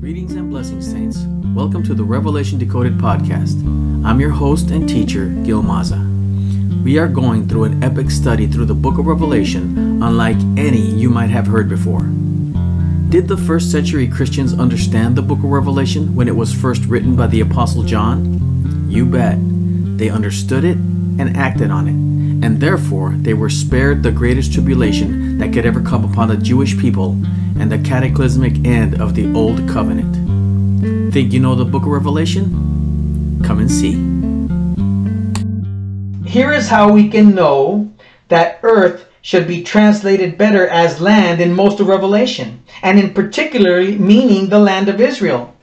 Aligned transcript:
Greetings 0.00 0.32
and 0.32 0.48
blessings, 0.48 0.90
Saints. 0.90 1.26
Welcome 1.54 1.82
to 1.82 1.92
the 1.92 2.02
Revelation 2.02 2.58
Decoded 2.58 2.96
podcast. 2.96 3.62
I'm 4.02 4.18
your 4.18 4.30
host 4.30 4.70
and 4.70 4.88
teacher, 4.88 5.26
Gil 5.44 5.62
Maza. 5.62 5.98
We 6.82 6.96
are 6.96 7.06
going 7.06 7.46
through 7.46 7.64
an 7.64 7.84
epic 7.84 8.10
study 8.10 8.46
through 8.46 8.64
the 8.64 8.74
book 8.74 8.98
of 8.98 9.06
Revelation, 9.06 10.02
unlike 10.02 10.38
any 10.56 10.80
you 10.80 11.10
might 11.10 11.28
have 11.28 11.46
heard 11.46 11.68
before. 11.68 12.00
Did 13.10 13.28
the 13.28 13.36
first 13.36 13.70
century 13.70 14.08
Christians 14.08 14.58
understand 14.58 15.16
the 15.16 15.22
book 15.22 15.40
of 15.40 15.44
Revelation 15.44 16.14
when 16.16 16.28
it 16.28 16.36
was 16.36 16.50
first 16.50 16.86
written 16.86 17.14
by 17.14 17.26
the 17.26 17.42
Apostle 17.42 17.82
John? 17.82 18.88
You 18.88 19.04
bet. 19.04 19.36
They 19.98 20.08
understood 20.08 20.64
it 20.64 20.78
and 20.78 21.36
acted 21.36 21.70
on 21.70 21.86
it, 21.86 22.46
and 22.46 22.58
therefore 22.58 23.16
they 23.18 23.34
were 23.34 23.50
spared 23.50 24.02
the 24.02 24.12
greatest 24.12 24.54
tribulation 24.54 25.36
that 25.36 25.52
could 25.52 25.66
ever 25.66 25.82
come 25.82 26.10
upon 26.10 26.28
the 26.28 26.38
Jewish 26.38 26.78
people 26.78 27.22
and 27.60 27.70
the 27.70 27.78
cataclysmic 27.78 28.64
end 28.64 29.00
of 29.00 29.14
the 29.14 29.30
Old 29.34 29.68
Covenant. 29.68 31.12
Think 31.12 31.32
you 31.32 31.40
know 31.40 31.54
the 31.54 31.64
book 31.64 31.82
of 31.82 31.88
Revelation? 31.88 33.42
Come 33.44 33.58
and 33.58 33.70
see. 33.70 33.92
Here 36.26 36.52
is 36.52 36.68
how 36.68 36.90
we 36.90 37.08
can 37.08 37.34
know 37.34 37.92
that 38.28 38.60
earth 38.62 39.06
should 39.20 39.46
be 39.46 39.62
translated 39.62 40.38
better 40.38 40.66
as 40.68 41.02
land 41.02 41.42
in 41.42 41.52
most 41.52 41.80
of 41.80 41.88
Revelation, 41.88 42.62
and 42.82 42.98
in 42.98 43.12
particular 43.12 43.82
meaning 43.82 44.48
the 44.48 44.58
land 44.58 44.88
of 44.88 45.00
Israel. 45.00 45.54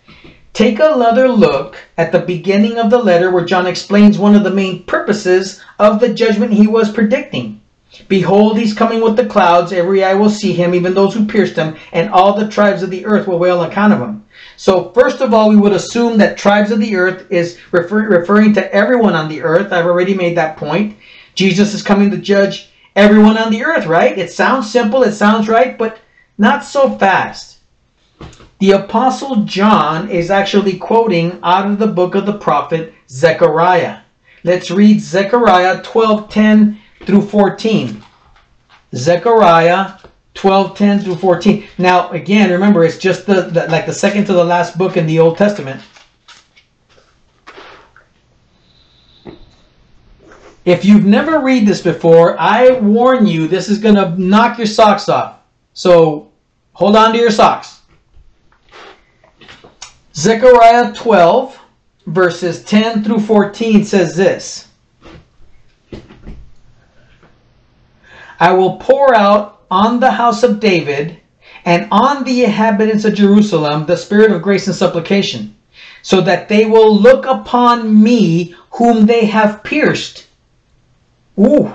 Take 0.54 0.80
another 0.80 1.28
look 1.28 1.78
at 1.98 2.12
the 2.12 2.20
beginning 2.20 2.78
of 2.78 2.92
the 2.92 3.00
letter 3.00 3.32
where 3.32 3.46
John 3.46 3.66
explains 3.66 4.20
one 4.20 4.36
of 4.36 4.44
the 4.44 4.52
main 4.52 4.84
purposes 4.84 5.64
of 5.80 6.00
the 6.00 6.14
judgment 6.14 6.54
he 6.54 6.68
was 6.68 6.92
predicting. 6.92 7.62
Behold, 8.08 8.58
he's 8.58 8.74
coming 8.74 9.02
with 9.02 9.16
the 9.16 9.26
clouds. 9.26 9.72
Every 9.72 10.04
eye 10.04 10.14
will 10.14 10.30
see 10.30 10.54
him, 10.54 10.76
even 10.76 10.94
those 10.94 11.14
who 11.14 11.26
pierced 11.26 11.56
him, 11.56 11.76
and 11.94 12.10
all 12.10 12.34
the 12.34 12.50
tribes 12.50 12.84
of 12.84 12.90
the 12.90 13.06
earth 13.06 13.28
will 13.28 13.40
wail 13.40 13.60
on 13.60 13.70
account 13.70 13.94
of 13.94 14.00
him. 14.00 14.26
So, 14.56 14.92
first 14.92 15.22
of 15.22 15.34
all, 15.34 15.50
we 15.50 15.56
would 15.56 15.74
assume 15.74 16.18
that 16.18 16.38
tribes 16.38 16.72
of 16.72 16.80
the 16.80 16.96
earth 16.96 17.32
is 17.32 17.58
refer- 17.72 18.08
referring 18.08 18.54
to 18.54 18.74
everyone 18.74 19.14
on 19.14 19.30
the 19.30 19.42
earth. 19.42 19.72
I've 19.72 19.86
already 19.86 20.14
made 20.14 20.38
that 20.38 20.58
point. 20.58 20.98
Jesus 21.36 21.74
is 21.74 21.84
coming 21.84 22.12
to 22.12 22.18
judge 22.18 22.70
everyone 22.96 23.38
on 23.38 23.52
the 23.52 23.64
earth, 23.64 23.86
right? 23.86 24.18
It 24.18 24.32
sounds 24.32 24.72
simple, 24.72 25.04
it 25.04 25.14
sounds 25.14 25.48
right, 25.48 25.78
but 25.78 26.00
not 26.38 26.64
so 26.64 26.98
fast. 26.98 27.60
The 28.60 28.72
Apostle 28.72 29.44
John 29.44 30.10
is 30.10 30.32
actually 30.32 30.78
quoting 30.78 31.40
out 31.44 31.70
of 31.70 31.78
the 31.78 31.88
book 31.88 32.16
of 32.16 32.26
the 32.26 32.40
prophet 32.40 32.94
Zechariah. 33.08 34.00
Let's 34.44 34.72
read 34.72 35.00
Zechariah 35.00 35.84
12 35.84 36.30
10 36.30 36.80
through 37.08 37.22
14. 37.22 38.04
Zechariah 38.94 39.94
12 40.34 40.78
10 40.78 41.00
through 41.00 41.16
14. 41.16 41.68
Now, 41.78 42.10
again, 42.12 42.52
remember, 42.52 42.84
it's 42.84 42.98
just 42.98 43.26
the, 43.26 43.44
the 43.44 43.68
like 43.70 43.86
the 43.86 43.94
second 43.94 44.26
to 44.26 44.34
the 44.34 44.44
last 44.44 44.78
book 44.78 44.98
in 44.98 45.08
the 45.08 45.18
Old 45.18 45.38
Testament. 45.38 45.82
If 50.66 50.84
you've 50.84 51.06
never 51.06 51.40
read 51.40 51.66
this 51.66 51.82
before, 51.82 52.38
I 52.38 52.72
warn 52.80 53.26
you, 53.26 53.48
this 53.48 53.70
is 53.70 53.80
going 53.80 53.96
to 53.96 54.22
knock 54.22 54.58
your 54.58 54.68
socks 54.68 55.08
off. 55.08 55.40
So 55.74 56.30
hold 56.74 56.98
on 56.98 57.14
to 57.14 57.18
your 57.18 57.32
socks. 57.32 57.84
Zechariah 60.14 60.94
12, 60.94 61.58
verses 62.08 62.66
10 62.66 63.06
through 63.06 63.22
14 63.22 63.86
says 63.86 64.14
this 64.18 64.67
I 68.40 68.54
will 68.54 68.78
pour 68.78 69.16
out 69.16 69.62
on 69.70 70.00
the 70.00 70.12
house 70.12 70.44
of 70.44 70.60
David 70.60 71.20
and 71.66 71.88
on 71.92 72.24
the 72.24 72.44
inhabitants 72.44 73.04
of 73.06 73.16
Jerusalem 73.16 73.86
the 73.86 73.98
spirit 73.98 74.32
of 74.32 74.42
grace 74.42 74.68
and 74.68 74.76
supplication, 74.76 75.56
so 76.02 76.22
that 76.22 76.48
they 76.48 76.66
will 76.66 76.96
look 76.96 77.26
upon 77.26 78.02
me 78.02 78.56
whom 78.72 79.06
they 79.06 79.26
have 79.26 79.64
pierced. 79.64 80.28
Ooh. 81.40 81.74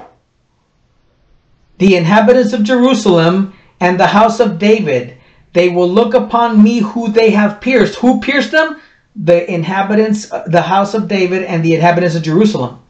The 1.78 1.96
inhabitants 1.96 2.52
of 2.52 2.62
Jerusalem 2.62 3.54
and 3.80 3.98
the 3.98 4.06
house 4.06 4.40
of 4.40 4.58
David, 4.58 5.18
they 5.52 5.68
will 5.68 5.88
look 5.88 6.14
upon 6.14 6.62
me 6.62 6.78
who 6.78 7.08
they 7.08 7.30
have 7.30 7.60
pierced. 7.60 7.96
Who 7.96 8.20
pierced 8.20 8.52
them? 8.52 8.80
The 9.16 9.52
inhabitants, 9.52 10.30
the 10.46 10.62
house 10.62 10.94
of 10.94 11.08
David 11.08 11.42
and 11.42 11.62
the 11.62 11.74
inhabitants 11.74 12.16
of 12.16 12.22
Jerusalem 12.22 12.81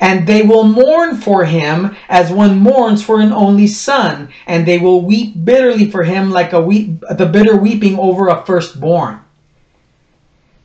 and 0.00 0.26
they 0.26 0.42
will 0.42 0.64
mourn 0.64 1.16
for 1.16 1.44
him 1.44 1.96
as 2.08 2.30
one 2.30 2.58
mourns 2.58 3.02
for 3.02 3.20
an 3.20 3.32
only 3.32 3.66
son, 3.66 4.28
and 4.46 4.66
they 4.66 4.78
will 4.78 5.02
weep 5.02 5.34
bitterly 5.44 5.90
for 5.90 6.02
him 6.02 6.30
like 6.30 6.52
a 6.52 6.60
weep, 6.60 7.02
the 7.10 7.26
bitter 7.26 7.56
weeping 7.56 7.98
over 7.98 8.28
a 8.28 8.44
firstborn. 8.44 9.20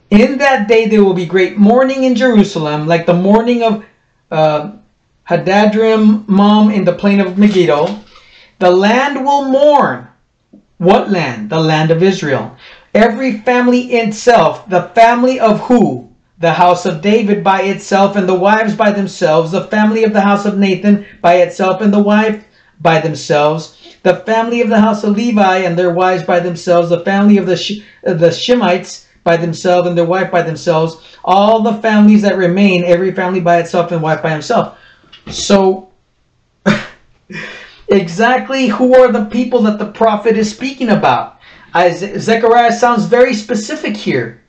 In 0.09 0.38
that 0.40 0.68
day 0.68 0.88
there 0.88 1.03
will 1.03 1.14
be 1.14 1.25
great 1.25 1.58
mourning 1.58 2.03
in 2.03 2.16
Jerusalem, 2.16 2.86
like 2.86 3.06
the 3.06 3.14
mourning 3.14 3.64
of 3.64 3.86
uh, 4.30 4.72
Hadadrim 5.28 6.28
in 6.74 6.84
the 6.84 6.94
plain 6.94 7.22
of 7.22 7.38
Megiddo. 7.38 8.00
The 8.59 8.69
land 8.69 9.24
will 9.24 9.46
mourn. 9.46 10.08
What 10.78 11.09
land? 11.09 11.50
The 11.50 11.59
land 11.59 11.92
of 11.92 12.03
Israel. 12.03 12.58
Every 12.94 13.40
family 13.40 13.94
itself, 13.94 14.68
the 14.68 14.90
family 14.94 15.40
of 15.40 15.62
who? 15.62 16.10
The 16.41 16.52
house 16.52 16.85
of 16.85 17.02
David 17.02 17.44
by 17.44 17.62
itself 17.62 18.16
and 18.16 18.28
the 18.28 18.35
wives 18.35 18.75
by 18.75 18.91
themselves, 18.91 19.52
the 19.52 19.68
family 19.68 20.03
of 20.03 20.12
the 20.12 20.22
house 20.22 20.46
of 20.46 20.57
Nathan 20.57 21.06
by 21.22 21.35
itself 21.35 21.81
and 21.81 21.94
the 21.94 22.02
wife 22.02 22.44
by 22.81 23.00
themselves, 23.00 23.78
the 24.02 24.18
family 24.25 24.62
of 24.62 24.69
the 24.69 24.80
house 24.80 25.03
of 25.03 25.16
Levi 25.16 25.57
and 25.57 25.78
their 25.78 25.94
wives 25.94 26.24
by 26.24 26.40
themselves, 26.40 26.90
the 26.90 27.06
family 27.06 27.38
of 27.38 27.46
the, 27.46 27.56
Sh- 27.56 27.81
the 28.01 28.31
Shemites 28.31 29.06
by 29.24 29.38
themselves 29.38 29.88
and 29.88 29.96
their 29.96 30.06
wife 30.06 30.31
by 30.31 30.41
themselves, 30.41 30.97
all 31.24 31.62
the 31.62 31.75
families 31.75 32.24
that 32.24 32.38
remain, 32.38 32.84
every 32.84 33.13
family 33.13 33.40
by 33.40 33.59
itself 33.59 33.91
and 33.91 34.01
wife 34.01 34.24
by 34.24 34.31
himself. 34.31 34.80
So, 35.30 35.91
exactly 37.88 38.66
who 38.66 38.96
are 39.00 39.12
the 39.12 39.25
people 39.25 39.62
that 39.62 39.78
the 39.78 39.91
prophet 39.91 40.35
is 40.35 40.50
speaking 40.50 40.90
about? 40.90 41.38
Zechariah 41.78 42.72
sounds 42.72 43.06
very 43.06 43.35
specific 43.35 43.96
here 43.96 44.41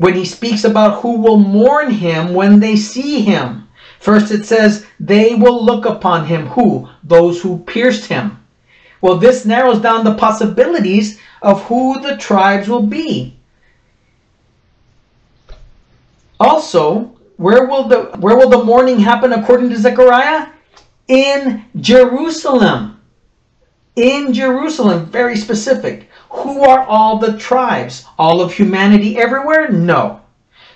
when 0.00 0.14
he 0.14 0.24
speaks 0.24 0.64
about 0.64 1.02
who 1.02 1.20
will 1.20 1.36
mourn 1.36 1.90
him 1.90 2.32
when 2.32 2.58
they 2.58 2.74
see 2.74 3.20
him. 3.20 3.68
First 3.98 4.32
it 4.32 4.46
says, 4.46 4.86
they 4.98 5.34
will 5.34 5.62
look 5.62 5.84
upon 5.84 6.24
him. 6.24 6.46
Who? 6.46 6.88
Those 7.04 7.42
who 7.42 7.58
pierced 7.58 8.06
him. 8.06 8.42
Well, 9.02 9.18
this 9.18 9.44
narrows 9.44 9.78
down 9.78 10.04
the 10.04 10.14
possibilities 10.14 11.20
of 11.42 11.62
who 11.64 12.00
the 12.00 12.16
tribes 12.16 12.66
will 12.66 12.86
be. 12.86 13.36
Also, 16.38 17.14
where 17.36 17.66
will 17.66 17.84
the 17.84 18.04
where 18.20 18.36
will 18.38 18.48
the 18.48 18.64
mourning 18.64 18.98
happen 18.98 19.34
according 19.34 19.68
to 19.68 19.76
Zechariah? 19.76 20.46
In 21.08 21.66
Jerusalem. 21.78 23.02
In 23.96 24.32
Jerusalem, 24.32 25.06
very 25.06 25.36
specific. 25.36 26.08
Who 26.30 26.62
are 26.62 26.82
all 26.84 27.18
the 27.18 27.36
tribes? 27.38 28.04
All 28.18 28.40
of 28.40 28.54
humanity 28.54 29.18
everywhere? 29.18 29.70
No. 29.70 30.20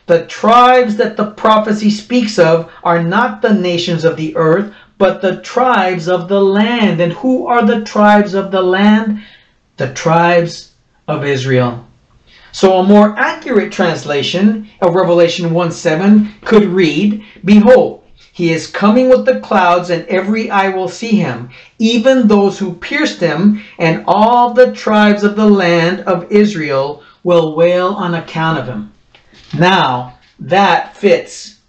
The 0.06 0.26
tribes 0.26 0.97
that 0.97 1.16
the 1.16 1.31
prophecy 1.31 1.91
speaks 1.91 2.38
of 2.38 2.70
are 2.82 3.03
not 3.03 3.41
the 3.41 3.54
nations 3.54 4.04
of 4.04 4.16
the 4.16 4.37
earth, 4.37 4.75
but 4.98 5.22
the 5.22 5.41
tribes 5.41 6.09
of 6.09 6.28
the 6.28 6.41
land. 6.41 7.00
And 7.00 7.12
who 7.12 7.47
are 7.47 7.65
the 7.65 7.84
tribes 7.84 8.34
of 8.34 8.50
the 8.50 8.62
land? 8.62 9.22
The 9.76 9.92
tribes 9.94 10.72
of 11.09 11.25
Israel. 11.25 11.86
So 12.53 12.78
a 12.78 12.84
more 12.84 13.19
accurate 13.19 13.72
translation 13.72 14.69
of 14.81 14.94
Revelation 14.94 15.53
1 15.53 15.72
7 15.72 16.34
could 16.44 16.65
read 16.66 17.25
Behold, 17.44 18.03
he 18.34 18.53
is 18.53 18.67
coming 18.67 19.09
with 19.09 19.27
the 19.27 19.39
clouds, 19.39 19.91
and 19.91 20.05
every 20.09 20.50
eye 20.50 20.69
will 20.69 20.89
see 20.89 21.12
him, 21.12 21.50
even 21.78 22.27
those 22.27 22.59
who 22.59 22.75
pierced 22.75 23.21
him, 23.21 23.62
and 23.78 24.03
all 24.09 24.53
the 24.53 24.72
tribes 24.72 25.22
of 25.22 25.37
the 25.37 25.49
land 25.49 26.00
of 26.00 26.33
Israel 26.33 27.05
will 27.22 27.55
wail 27.55 27.91
on 27.91 28.15
account 28.15 28.59
of 28.59 28.66
him. 28.66 28.92
Now, 29.57 30.19
that 30.41 30.97
fits 30.97 31.60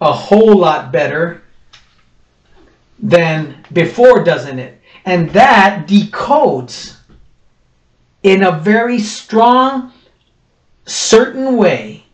a 0.00 0.10
whole 0.10 0.56
lot 0.56 0.90
better 0.90 1.42
than 2.98 3.62
before, 3.74 4.24
doesn't 4.24 4.58
it? 4.58 4.80
And 5.04 5.28
that 5.32 5.86
decodes 5.86 6.96
in 8.22 8.44
a 8.44 8.60
very 8.60 8.98
strong, 8.98 9.92
certain 10.86 11.58
way. 11.58 12.06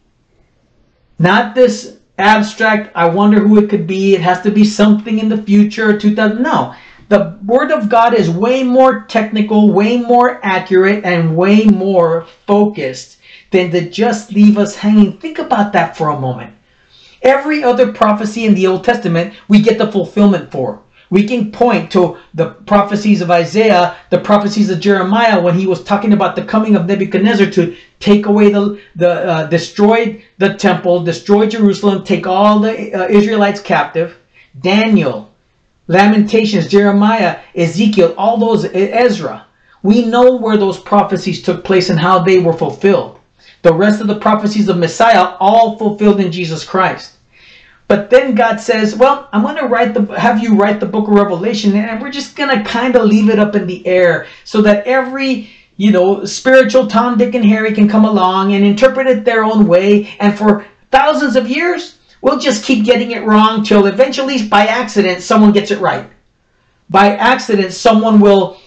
Not 1.21 1.55
this 1.55 2.00
abstract. 2.21 2.93
I 2.95 3.09
wonder 3.09 3.41
who 3.41 3.59
it 3.59 3.71
could 3.71 3.87
be. 3.87 4.15
It 4.15 4.21
has 4.21 4.41
to 4.43 4.51
be 4.51 4.65
something 4.65 5.19
in 5.19 5.29
the 5.29 5.43
future. 5.43 5.99
2000. 5.99 6.43
No. 6.43 6.75
The 7.09 7.39
Word 7.45 7.73
of 7.73 7.89
God 7.89 8.15
is 8.15 8.31
way 8.31 8.63
more 8.63 9.03
technical, 9.03 9.73
way 9.73 9.97
more 9.97 10.39
accurate, 10.45 11.05
and 11.05 11.37
way 11.37 11.65
more 11.65 12.27
focused 12.47 13.19
than 13.51 13.73
to 13.73 13.91
just 13.91 14.33
leave 14.33 14.59
us 14.59 14.77
hanging. 14.77 15.19
Think 15.19 15.39
about 15.39 15.73
that 15.73 15.97
for 15.97 16.11
a 16.11 16.21
moment. 16.21 16.55
Every 17.23 17.65
other 17.65 17.93
prophecy 17.93 18.45
in 18.47 18.55
the 18.55 18.67
Old 18.69 18.85
Testament, 18.85 19.35
we 19.49 19.61
get 19.61 19.79
the 19.79 19.91
fulfillment 19.91 20.53
for. 20.53 20.83
We 21.11 21.25
can 21.25 21.51
point 21.51 21.91
to 21.93 22.19
the 22.35 22.51
prophecies 22.51 23.21
of 23.21 23.31
Isaiah, 23.31 23.97
the 24.11 24.21
prophecies 24.21 24.71
of 24.71 24.79
Jeremiah 24.79 25.41
when 25.41 25.59
he 25.59 25.67
was 25.67 25.83
talking 25.83 26.13
about 26.13 26.37
the 26.37 26.45
coming 26.45 26.77
of 26.77 26.87
Nebuchadnezzar 26.87 27.51
to 27.51 27.77
take 27.99 28.27
away 28.27 28.53
the, 28.53 28.81
the 28.95 29.11
uh, 29.11 29.47
destroy 29.49 30.25
the 30.39 30.55
temple, 30.55 31.03
destroy 31.03 31.47
Jerusalem, 31.47 32.05
take 32.05 32.29
all 32.29 32.61
the 32.61 32.95
uh, 32.95 33.09
Israelites 33.09 33.61
captive. 33.61 34.17
Daniel, 34.59 35.31
Lamentations, 35.89 36.69
Jeremiah, 36.69 37.41
Ezekiel, 37.57 38.15
all 38.17 38.39
those, 38.39 38.65
Ezra. 38.65 39.47
We 39.83 40.05
know 40.05 40.37
where 40.37 40.57
those 40.57 40.79
prophecies 40.79 41.43
took 41.43 41.65
place 41.65 41.91
and 41.91 41.99
how 41.99 42.21
they 42.21 42.39
were 42.39 42.53
fulfilled. 42.53 43.19
The 43.63 43.75
rest 43.75 44.01
of 44.01 44.07
the 44.07 44.19
prophecies 44.19 44.69
of 44.69 44.79
Messiah 44.79 45.37
all 45.41 45.77
fulfilled 45.77 46.21
in 46.21 46.31
Jesus 46.31 46.65
Christ. 46.65 47.17
But 47.91 48.09
then 48.09 48.37
God 48.37 48.61
says, 48.61 48.95
"Well, 48.95 49.29
I'm 49.33 49.43
going 49.43 49.57
to 49.57 49.67
write 49.67 49.95
the 49.95 50.03
have 50.17 50.41
you 50.41 50.55
write 50.55 50.79
the 50.79 50.87
book 50.87 51.09
of 51.09 51.15
Revelation 51.15 51.75
and 51.75 52.01
we're 52.01 52.13
just 52.13 52.37
going 52.37 52.57
to 52.57 52.63
kind 52.63 52.95
of 52.95 53.09
leave 53.13 53.29
it 53.29 53.41
up 53.41 53.57
in 53.57 53.67
the 53.67 53.85
air 53.85 54.29
so 54.45 54.63
that 54.63 54.87
every 54.87 55.51
you 55.81 55.91
know, 55.91 56.25
spiritual 56.27 56.87
Tom, 56.87 57.17
Dick, 57.17 57.35
and 57.35 57.45
Harry 57.45 57.73
can 57.73 57.89
come 57.89 58.05
along 58.05 58.53
and 58.53 58.65
interpret 58.65 59.07
it 59.07 59.25
their 59.25 59.43
own 59.43 59.67
way. 59.67 60.11
And 60.21 60.37
for 60.39 60.67
thousands 60.93 61.37
of 61.37 61.49
years, 61.49 61.99
we'll 62.21 62.39
just 62.39 62.65
keep 62.65 62.85
getting 62.85 63.13
it 63.13 63.25
wrong 63.25 63.65
till 63.65 63.87
eventually, 63.87 64.47
by 64.47 64.67
accident, 64.67 65.23
someone 65.23 65.53
gets 65.53 65.71
it 65.71 65.81
right. 65.81 66.09
By 66.91 67.17
accident, 67.17 67.73
someone 67.73 68.21
will 68.21 68.61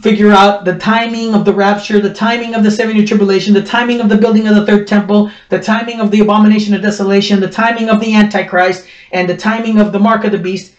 figure 0.00 0.30
out 0.30 0.64
the 0.64 0.78
timing 0.78 1.34
of 1.34 1.44
the 1.44 1.52
rapture, 1.52 2.00
the 2.00 2.12
timing 2.14 2.54
of 2.54 2.62
the 2.62 2.70
seven 2.70 2.96
year 2.96 3.06
tribulation, 3.06 3.54
the 3.54 3.62
timing 3.62 4.00
of 4.00 4.08
the 4.08 4.16
building 4.16 4.46
of 4.46 4.54
the 4.54 4.66
third 4.66 4.86
temple, 4.86 5.30
the 5.48 5.60
timing 5.60 6.00
of 6.00 6.10
the 6.10 6.20
abomination 6.20 6.74
of 6.74 6.82
desolation, 6.82 7.40
the 7.40 7.50
timing 7.50 7.88
of 7.88 8.00
the 8.00 8.14
Antichrist, 8.14 8.86
and 9.12 9.28
the 9.28 9.36
timing 9.36 9.78
of 9.78 9.92
the 9.92 9.98
mark 9.98 10.24
of 10.24 10.32
the 10.32 10.38
beast. 10.38 10.74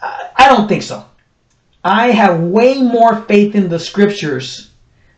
I 0.00 0.48
don't 0.48 0.68
think 0.68 0.82
so. 0.82 1.04
I 1.84 2.10
have 2.10 2.40
way 2.40 2.80
more 2.80 3.22
faith 3.22 3.54
in 3.54 3.68
the 3.68 3.78
scriptures 3.78 4.70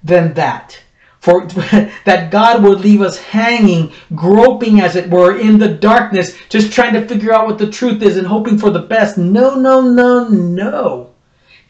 than 0.03 0.35
that. 0.35 0.81
For 1.21 1.47
that 2.07 2.31
God 2.31 2.63
would 2.63 2.81
leave 2.81 3.03
us 3.03 3.19
hanging, 3.19 3.93
groping 4.15 4.81
as 4.81 4.97
it 4.97 5.11
were, 5.11 5.39
in 5.39 5.59
the 5.59 5.69
darkness, 5.69 6.37
just 6.49 6.73
trying 6.73 6.95
to 6.95 7.07
figure 7.07 7.33
out 7.33 7.47
what 7.47 7.59
the 7.59 7.71
truth 7.71 8.03
is 8.03 8.17
and 8.17 8.27
hoping 8.27 8.57
for 8.57 8.71
the 8.71 8.81
best. 8.81 9.19
No, 9.19 9.55
no, 9.55 9.83
no, 9.83 10.29
no. 10.29 11.10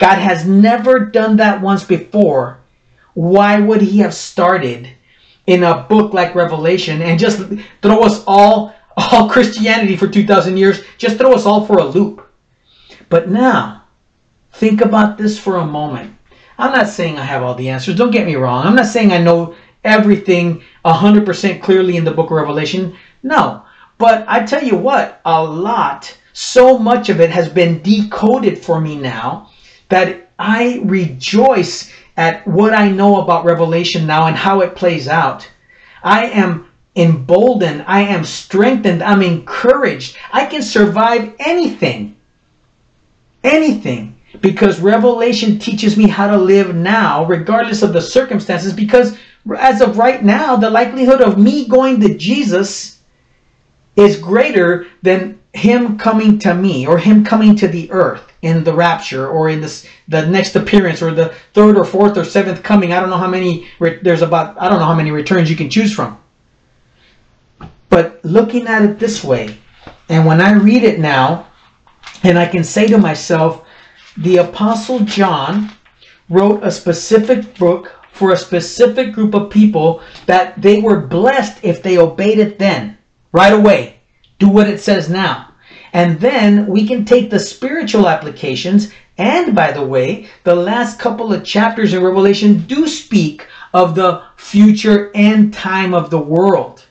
God 0.00 0.16
has 0.18 0.46
never 0.46 0.98
done 0.98 1.36
that 1.36 1.60
once 1.60 1.84
before. 1.84 2.58
Why 3.12 3.60
would 3.60 3.82
He 3.82 3.98
have 3.98 4.14
started 4.14 4.88
in 5.46 5.62
a 5.62 5.82
book 5.82 6.14
like 6.14 6.34
Revelation 6.34 7.02
and 7.02 7.18
just 7.18 7.42
throw 7.82 8.00
us 8.00 8.24
all, 8.26 8.74
all 8.96 9.28
Christianity 9.28 9.96
for 9.96 10.08
2,000 10.08 10.56
years, 10.56 10.80
just 10.96 11.18
throw 11.18 11.34
us 11.34 11.44
all 11.44 11.66
for 11.66 11.78
a 11.78 11.84
loop? 11.84 12.26
But 13.10 13.28
now, 13.28 13.82
think 14.52 14.80
about 14.80 15.18
this 15.18 15.38
for 15.38 15.56
a 15.56 15.66
moment. 15.66 16.16
I'm 16.58 16.72
not 16.72 16.88
saying 16.88 17.18
I 17.18 17.24
have 17.24 17.42
all 17.42 17.54
the 17.54 17.68
answers. 17.68 17.96
Don't 17.96 18.10
get 18.10 18.26
me 18.26 18.36
wrong. 18.36 18.66
I'm 18.66 18.76
not 18.76 18.86
saying 18.86 19.12
I 19.12 19.18
know 19.18 19.54
everything 19.84 20.62
100% 20.82 21.62
clearly 21.62 21.98
in 21.98 22.04
the 22.04 22.10
book 22.10 22.30
of 22.30 22.36
Revelation. 22.36 22.96
No. 23.22 23.64
But 23.98 24.24
I 24.26 24.46
tell 24.46 24.64
you 24.64 24.76
what, 24.76 25.20
a 25.26 25.44
lot, 25.44 26.16
so 26.32 26.78
much 26.78 27.10
of 27.10 27.20
it 27.20 27.28
has 27.28 27.50
been 27.50 27.82
decoded 27.82 28.58
for 28.58 28.80
me 28.80 28.96
now 28.96 29.49
that 29.90 30.30
I 30.38 30.80
rejoice 30.84 31.92
at 32.16 32.46
what 32.46 32.72
I 32.72 32.88
know 32.88 33.20
about 33.20 33.44
Revelation 33.44 34.06
now 34.06 34.26
and 34.26 34.36
how 34.36 34.60
it 34.60 34.74
plays 34.74 35.06
out. 35.06 35.48
I 36.02 36.26
am 36.26 36.68
emboldened. 36.96 37.84
I 37.86 38.00
am 38.00 38.24
strengthened. 38.24 39.02
I'm 39.02 39.22
encouraged. 39.22 40.16
I 40.32 40.46
can 40.46 40.62
survive 40.62 41.34
anything. 41.38 42.16
Anything. 43.44 44.16
Because 44.40 44.80
Revelation 44.80 45.58
teaches 45.58 45.96
me 45.96 46.06
how 46.06 46.28
to 46.28 46.36
live 46.36 46.74
now, 46.74 47.24
regardless 47.26 47.82
of 47.82 47.92
the 47.92 48.00
circumstances. 48.00 48.72
Because 48.72 49.18
as 49.58 49.80
of 49.80 49.98
right 49.98 50.22
now, 50.22 50.56
the 50.56 50.70
likelihood 50.70 51.20
of 51.20 51.38
me 51.38 51.66
going 51.68 52.00
to 52.00 52.16
Jesus 52.16 53.00
is 53.96 54.16
greater 54.16 54.86
than 55.02 55.38
him 55.52 55.98
coming 55.98 56.38
to 56.38 56.54
me 56.54 56.86
or 56.86 56.96
him 56.96 57.24
coming 57.24 57.56
to 57.56 57.66
the 57.66 57.90
earth 57.90 58.29
in 58.42 58.64
the 58.64 58.72
rapture 58.72 59.28
or 59.28 59.50
in 59.50 59.60
this 59.60 59.86
the 60.08 60.26
next 60.26 60.56
appearance 60.56 61.02
or 61.02 61.12
the 61.12 61.34
third 61.52 61.76
or 61.76 61.84
fourth 61.84 62.16
or 62.16 62.24
seventh 62.24 62.62
coming. 62.62 62.92
I 62.92 63.00
don't 63.00 63.10
know 63.10 63.18
how 63.18 63.28
many 63.28 63.68
there's 64.02 64.22
about 64.22 64.60
i 64.60 64.68
don't 64.68 64.78
know 64.78 64.86
how 64.86 64.94
many 64.94 65.10
returns 65.10 65.50
you 65.50 65.56
can 65.56 65.70
choose 65.70 65.92
from. 65.92 66.18
But 67.88 68.24
looking 68.24 68.66
at 68.66 68.82
it 68.82 68.98
this 68.98 69.22
way 69.22 69.58
and 70.08 70.26
when 70.26 70.40
i 70.40 70.52
read 70.52 70.84
it 70.84 70.98
now 71.00 71.48
and 72.22 72.38
i 72.38 72.46
can 72.46 72.64
say 72.64 72.86
to 72.86 72.98
myself 72.98 73.66
the 74.16 74.38
apostle 74.38 75.00
john 75.00 75.70
wrote 76.28 76.62
a 76.62 76.70
specific 76.70 77.56
book 77.58 78.00
for 78.12 78.32
a 78.32 78.36
specific 78.36 79.12
group 79.12 79.34
of 79.34 79.50
people 79.50 80.02
that 80.26 80.60
they 80.60 80.80
were 80.80 81.00
blessed 81.00 81.58
if 81.62 81.82
they 81.82 81.98
obeyed 81.98 82.38
it 82.38 82.58
then 82.58 82.96
right 83.32 83.52
away. 83.52 84.00
Do 84.38 84.48
what 84.48 84.68
it 84.68 84.80
says 84.80 85.08
now 85.08 85.49
and 85.92 86.20
then 86.20 86.66
we 86.66 86.86
can 86.86 87.04
take 87.04 87.30
the 87.30 87.38
spiritual 87.38 88.08
applications. 88.08 88.92
And 89.18 89.54
by 89.54 89.72
the 89.72 89.84
way, 89.84 90.28
the 90.44 90.54
last 90.54 90.98
couple 90.98 91.32
of 91.32 91.44
chapters 91.44 91.92
in 91.92 92.02
Revelation 92.02 92.60
do 92.66 92.86
speak 92.86 93.46
of 93.74 93.94
the 93.94 94.22
future 94.36 95.10
end 95.14 95.52
time 95.52 95.94
of 95.94 96.10
the 96.10 96.18
world. 96.18 96.84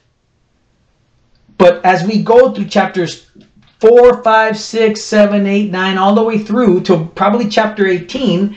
But 1.57 1.83
as 1.85 2.03
we 2.03 2.23
go 2.23 2.53
through 2.53 2.65
chapters 2.65 3.27
4, 3.79 4.23
5, 4.23 4.57
6, 4.57 5.01
7, 5.01 5.47
8, 5.47 5.71
9, 5.71 5.97
all 5.97 6.15
the 6.15 6.23
way 6.23 6.37
through 6.37 6.81
to 6.81 7.05
probably 7.15 7.49
chapter 7.49 7.87
18, 7.87 8.55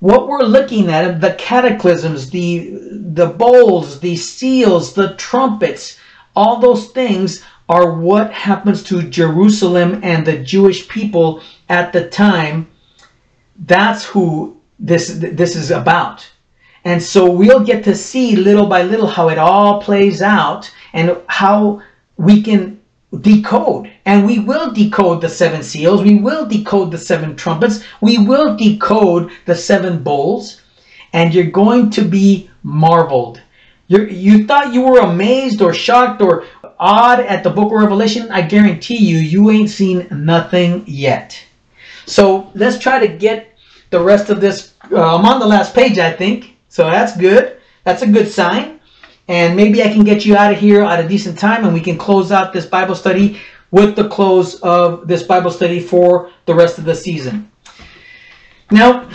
what 0.00 0.28
we're 0.28 0.42
looking 0.42 0.88
at, 0.88 1.20
the 1.20 1.34
cataclysms, 1.34 2.30
the, 2.30 2.78
the 2.92 3.26
bowls, 3.26 4.00
the 4.00 4.16
seals, 4.16 4.94
the 4.94 5.14
trumpets, 5.14 5.98
all 6.34 6.58
those 6.58 6.88
things 6.88 7.42
are 7.68 7.92
what 7.92 8.32
happens 8.32 8.82
to 8.84 9.02
Jerusalem 9.02 10.00
and 10.02 10.24
the 10.24 10.38
Jewish 10.38 10.88
people 10.88 11.42
at 11.68 11.92
the 11.92 12.08
time. 12.08 12.68
That's 13.58 14.04
who 14.04 14.56
this 14.78 15.18
this 15.18 15.56
is 15.56 15.70
about. 15.70 16.28
And 16.84 17.02
so 17.02 17.28
we'll 17.28 17.64
get 17.64 17.82
to 17.84 17.96
see 17.96 18.36
little 18.36 18.66
by 18.66 18.82
little 18.82 19.08
how 19.08 19.28
it 19.28 19.38
all 19.38 19.82
plays 19.82 20.22
out 20.22 20.70
and 20.92 21.16
how 21.26 21.82
we 22.16 22.42
can 22.42 22.80
decode. 23.20 23.90
And 24.04 24.24
we 24.24 24.38
will 24.38 24.72
decode 24.72 25.20
the 25.20 25.28
seven 25.28 25.62
seals. 25.62 26.02
We 26.02 26.16
will 26.16 26.46
decode 26.46 26.92
the 26.92 26.98
seven 26.98 27.34
trumpets. 27.34 27.82
We 28.00 28.18
will 28.18 28.56
decode 28.56 29.32
the 29.46 29.54
seven 29.54 30.02
bowls. 30.02 30.60
And 31.12 31.34
you're 31.34 31.50
going 31.50 31.90
to 31.90 32.02
be 32.02 32.50
marveled. 32.62 33.40
you 33.88 34.04
you 34.04 34.46
thought 34.46 34.74
you 34.74 34.82
were 34.82 35.00
amazed 35.00 35.62
or 35.62 35.72
shocked 35.72 36.20
or, 36.20 36.44
odd 36.78 37.20
at 37.20 37.42
the 37.42 37.50
book 37.50 37.66
of 37.66 37.78
Revelation, 37.78 38.30
I 38.30 38.42
guarantee 38.42 38.98
you, 38.98 39.18
you 39.18 39.50
ain't 39.50 39.70
seen 39.70 40.06
nothing 40.10 40.84
yet. 40.86 41.38
So 42.06 42.50
let's 42.54 42.78
try 42.78 42.98
to 42.98 43.08
get 43.08 43.56
the 43.90 44.00
rest 44.00 44.30
of 44.30 44.40
this. 44.40 44.74
Uh, 44.90 45.16
I'm 45.16 45.24
on 45.24 45.40
the 45.40 45.46
last 45.46 45.74
page, 45.74 45.98
I 45.98 46.12
think. 46.12 46.56
So 46.68 46.84
that's 46.90 47.16
good. 47.16 47.58
That's 47.84 48.02
a 48.02 48.06
good 48.06 48.28
sign. 48.28 48.80
And 49.28 49.56
maybe 49.56 49.82
I 49.82 49.92
can 49.92 50.04
get 50.04 50.24
you 50.24 50.36
out 50.36 50.52
of 50.52 50.58
here 50.58 50.82
at 50.82 51.04
a 51.04 51.08
decent 51.08 51.38
time 51.38 51.64
and 51.64 51.74
we 51.74 51.80
can 51.80 51.98
close 51.98 52.30
out 52.30 52.52
this 52.52 52.66
Bible 52.66 52.94
study 52.94 53.40
with 53.70 53.96
the 53.96 54.08
close 54.08 54.60
of 54.60 55.08
this 55.08 55.22
Bible 55.22 55.50
study 55.50 55.80
for 55.80 56.30
the 56.46 56.54
rest 56.54 56.78
of 56.78 56.84
the 56.84 56.94
season. 56.94 57.50
Now, 58.70 59.08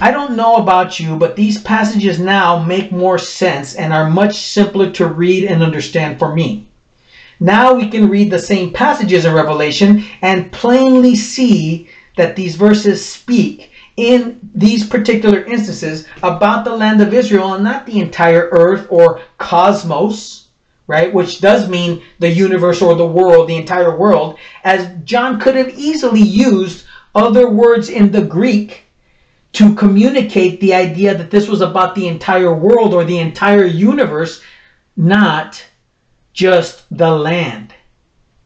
I 0.00 0.10
don't 0.10 0.36
know 0.36 0.56
about 0.56 0.98
you, 0.98 1.16
but 1.16 1.36
these 1.36 1.60
passages 1.62 2.18
now 2.18 2.62
make 2.62 2.92
more 2.92 3.18
sense 3.18 3.74
and 3.74 3.92
are 3.92 4.08
much 4.08 4.34
simpler 4.36 4.90
to 4.92 5.06
read 5.06 5.44
and 5.44 5.62
understand 5.62 6.18
for 6.18 6.34
me. 6.34 6.69
Now 7.40 7.72
we 7.72 7.88
can 7.88 8.10
read 8.10 8.30
the 8.30 8.38
same 8.38 8.70
passages 8.70 9.24
in 9.24 9.32
Revelation 9.32 10.04
and 10.20 10.52
plainly 10.52 11.16
see 11.16 11.88
that 12.16 12.36
these 12.36 12.54
verses 12.54 13.04
speak 13.04 13.72
in 13.96 14.38
these 14.54 14.86
particular 14.86 15.42
instances 15.44 16.06
about 16.22 16.64
the 16.66 16.76
land 16.76 17.00
of 17.00 17.14
Israel 17.14 17.54
and 17.54 17.64
not 17.64 17.86
the 17.86 17.98
entire 17.98 18.50
earth 18.52 18.86
or 18.90 19.22
cosmos, 19.38 20.48
right? 20.86 21.12
Which 21.12 21.40
does 21.40 21.68
mean 21.68 22.02
the 22.18 22.28
universe 22.28 22.82
or 22.82 22.94
the 22.94 23.06
world, 23.06 23.48
the 23.48 23.56
entire 23.56 23.96
world, 23.96 24.38
as 24.64 24.90
John 25.04 25.40
could 25.40 25.54
have 25.54 25.70
easily 25.78 26.20
used 26.20 26.84
other 27.14 27.48
words 27.48 27.88
in 27.88 28.12
the 28.12 28.22
Greek 28.22 28.84
to 29.52 29.74
communicate 29.74 30.60
the 30.60 30.74
idea 30.74 31.16
that 31.16 31.30
this 31.30 31.48
was 31.48 31.62
about 31.62 31.94
the 31.94 32.06
entire 32.06 32.54
world 32.54 32.92
or 32.92 33.04
the 33.04 33.18
entire 33.18 33.64
universe, 33.64 34.42
not 34.96 35.64
just 36.40 36.84
the 36.90 37.10
land, 37.10 37.74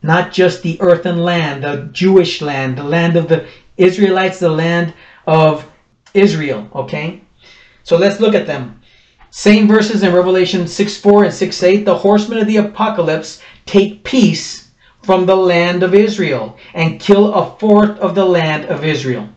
not 0.03 0.33
just 0.33 0.65
the 0.65 0.77
earth 0.81 1.07
and 1.07 1.23
land, 1.23 1.63
the 1.63 1.89
Jewish 1.93 2.43
land, 2.43 2.77
the 2.77 2.83
land 2.83 3.17
of 3.17 3.29
the 3.29 3.47
Israelites, 3.77 4.41
the 4.41 4.49
land 4.49 4.93
of 5.29 5.65
Israel. 6.13 6.69
Okay? 6.75 7.23
So 7.85 7.97
let's 7.97 8.19
look 8.19 8.35
at 8.35 8.49
them. 8.49 8.81
Same 9.31 9.69
verses 9.69 10.03
in 10.03 10.13
Revelation 10.13 10.67
6 10.67 10.97
4 10.97 11.25
and 11.27 11.35
6 11.35 11.63
8. 11.63 11.85
The 11.85 11.97
horsemen 11.97 12.39
of 12.39 12.49
the 12.49 12.57
apocalypse 12.57 13.41
take 13.65 14.03
peace 14.03 14.71
from 15.05 15.25
the 15.25 15.37
land 15.37 15.85
of 15.85 15.95
Israel 15.95 16.59
and 16.75 17.01
kill 17.01 17.33
a 17.33 17.57
fourth 17.61 17.97
of 18.01 18.17
the 18.17 18.27
land 18.27 18.65
of 18.65 18.85
Israel. 18.85 19.29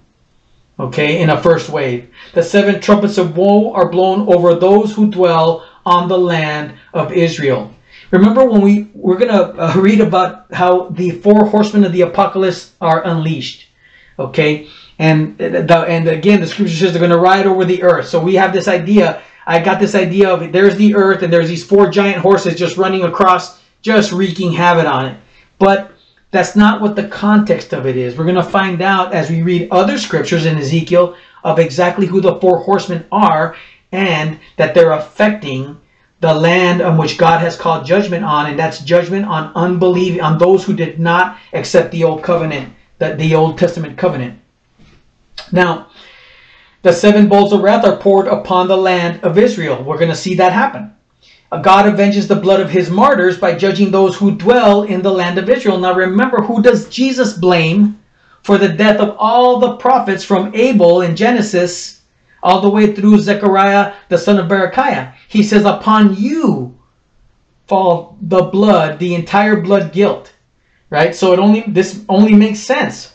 Okay, 0.79 1.21
in 1.21 1.29
a 1.29 1.43
first 1.43 1.69
wave. 1.69 2.09
The 2.33 2.41
seven 2.41 2.81
trumpets 2.81 3.19
of 3.19 3.37
woe 3.37 3.71
are 3.73 3.89
blown 3.89 4.27
over 4.27 4.55
those 4.55 4.95
who 4.95 5.11
dwell 5.11 5.63
on 5.85 6.07
the 6.07 6.17
land 6.17 6.73
of 6.93 7.11
Israel. 7.11 7.71
Remember 8.11 8.45
when 8.45 8.61
we 8.61 8.89
we're 8.93 9.17
to 9.19 9.61
uh, 9.61 9.73
read 9.77 10.01
about 10.01 10.53
how 10.53 10.89
the 10.89 11.11
four 11.11 11.45
horsemen 11.45 11.83
of 11.83 11.91
the 11.91 12.01
apocalypse 12.01 12.73
are 12.81 13.03
unleashed. 13.05 13.67
Okay? 14.17 14.69
And 14.99 15.37
the, 15.37 15.85
and 15.87 16.07
again 16.07 16.41
the 16.41 16.47
scripture 16.47 16.75
says 16.75 16.93
they're 16.93 17.07
to 17.07 17.17
ride 17.17 17.45
over 17.45 17.65
the 17.65 17.83
earth. 17.83 18.07
So 18.07 18.19
we 18.19 18.35
have 18.35 18.53
this 18.53 18.67
idea 18.67 19.21
I 19.45 19.61
got 19.61 19.79
this 19.79 19.95
idea 19.95 20.29
of 20.29 20.51
there's 20.51 20.75
the 20.75 20.93
earth 20.93 21.23
and 21.23 21.31
there's 21.31 21.47
these 21.47 21.65
four 21.65 21.89
giant 21.89 22.17
horses 22.17 22.55
just 22.55 22.75
running 22.75 23.03
across 23.03 23.61
just 23.81 24.11
wreaking 24.11 24.51
havoc 24.51 24.85
on 24.85 25.05
it. 25.05 25.17
But 25.57 25.93
that's 26.31 26.57
not 26.57 26.81
what 26.81 26.97
the 26.97 27.07
context 27.07 27.73
of 27.73 27.85
it 27.85 27.95
is. 27.95 28.17
We're 28.17 28.25
going 28.25 28.35
to 28.35 28.43
find 28.43 28.81
out 28.81 29.13
as 29.13 29.29
we 29.29 29.41
read 29.41 29.69
other 29.71 29.97
scriptures 29.97 30.45
in 30.45 30.57
Ezekiel 30.57 31.15
of 31.45 31.59
exactly 31.59 32.05
who 32.05 32.19
the 32.19 32.35
four 32.41 32.57
horsemen 32.57 33.05
are 33.09 33.55
and 33.93 34.37
that 34.57 34.73
they're 34.73 34.91
affecting 34.91 35.79
the 36.19 36.33
land 36.33 36.81
on 36.81 36.97
which 36.97 37.17
God 37.17 37.41
has 37.41 37.55
called 37.55 37.85
judgment 37.85 38.23
on, 38.23 38.47
and 38.47 38.57
that's 38.57 38.79
judgment 38.79 39.25
on 39.25 39.51
unbelieving, 39.55 40.21
on 40.21 40.37
those 40.37 40.63
who 40.63 40.73
did 40.73 40.99
not 40.99 41.37
accept 41.53 41.91
the 41.91 42.03
old 42.03 42.23
covenant, 42.23 42.73
the, 42.97 43.13
the 43.13 43.35
Old 43.35 43.57
Testament 43.57 43.97
covenant. 43.97 44.39
Now, 45.51 45.87
the 46.81 46.91
seven 46.91 47.27
bowls 47.27 47.53
of 47.53 47.61
wrath 47.61 47.85
are 47.85 47.97
poured 47.97 48.27
upon 48.27 48.67
the 48.67 48.77
land 48.77 49.23
of 49.23 49.37
Israel. 49.37 49.83
We're 49.83 49.97
going 49.97 50.09
to 50.09 50.15
see 50.15 50.35
that 50.35 50.53
happen. 50.53 50.93
God 51.61 51.87
avenges 51.87 52.27
the 52.27 52.35
blood 52.35 52.59
of 52.59 52.69
his 52.69 52.89
martyrs 52.89 53.37
by 53.37 53.55
judging 53.55 53.89
those 53.89 54.17
who 54.17 54.35
dwell 54.35 54.83
in 54.83 55.01
the 55.01 55.11
land 55.11 55.37
of 55.37 55.49
Israel. 55.49 55.79
Now 55.79 55.93
remember, 55.93 56.41
who 56.41 56.61
does 56.61 56.89
Jesus 56.89 57.33
blame 57.33 57.99
for 58.43 58.57
the 58.57 58.69
death 58.69 58.99
of 58.99 59.15
all 59.17 59.59
the 59.59 59.77
prophets 59.77 60.23
from 60.23 60.53
Abel 60.53 61.01
in 61.01 61.15
Genesis 61.15 61.96
all 62.47 62.61
the 62.61 62.69
way 62.69 62.93
through 62.93 63.19
Zechariah, 63.19 63.93
the 64.07 64.17
son 64.17 64.39
of 64.39 64.47
Berechiah? 64.47 65.13
He 65.27 65.43
says, 65.43 65.65
Upon 65.65 66.15
you 66.15 66.79
fall 67.67 68.17
the 68.21 68.43
blood, 68.43 68.99
the 68.99 69.15
entire 69.15 69.59
blood 69.59 69.91
guilt. 69.91 70.33
Right? 70.89 71.13
So 71.13 71.33
it 71.33 71.39
only 71.39 71.65
this 71.67 72.05
only 72.07 72.33
makes 72.33 72.59
sense. 72.61 73.13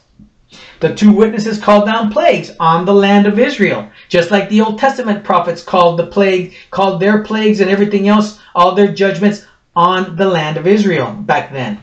The 0.80 0.94
two 0.94 1.12
witnesses 1.12 1.58
called 1.58 1.86
down 1.86 2.12
plagues 2.12 2.50
on 2.60 2.84
the 2.84 2.92
land 2.92 3.26
of 3.26 3.38
Israel, 3.38 3.88
just 4.10 4.30
like 4.30 4.50
the 4.50 4.60
Old 4.60 4.78
Testament 4.78 5.24
prophets 5.24 5.62
called 5.62 5.98
the 5.98 6.08
plague, 6.08 6.54
called 6.70 7.00
their 7.00 7.22
plagues 7.24 7.60
and 7.60 7.70
everything 7.70 8.08
else, 8.08 8.38
all 8.54 8.74
their 8.74 8.92
judgments 8.92 9.46
on 9.74 10.16
the 10.16 10.26
land 10.26 10.58
of 10.58 10.66
Israel 10.66 11.10
back 11.12 11.52
then. 11.52 11.80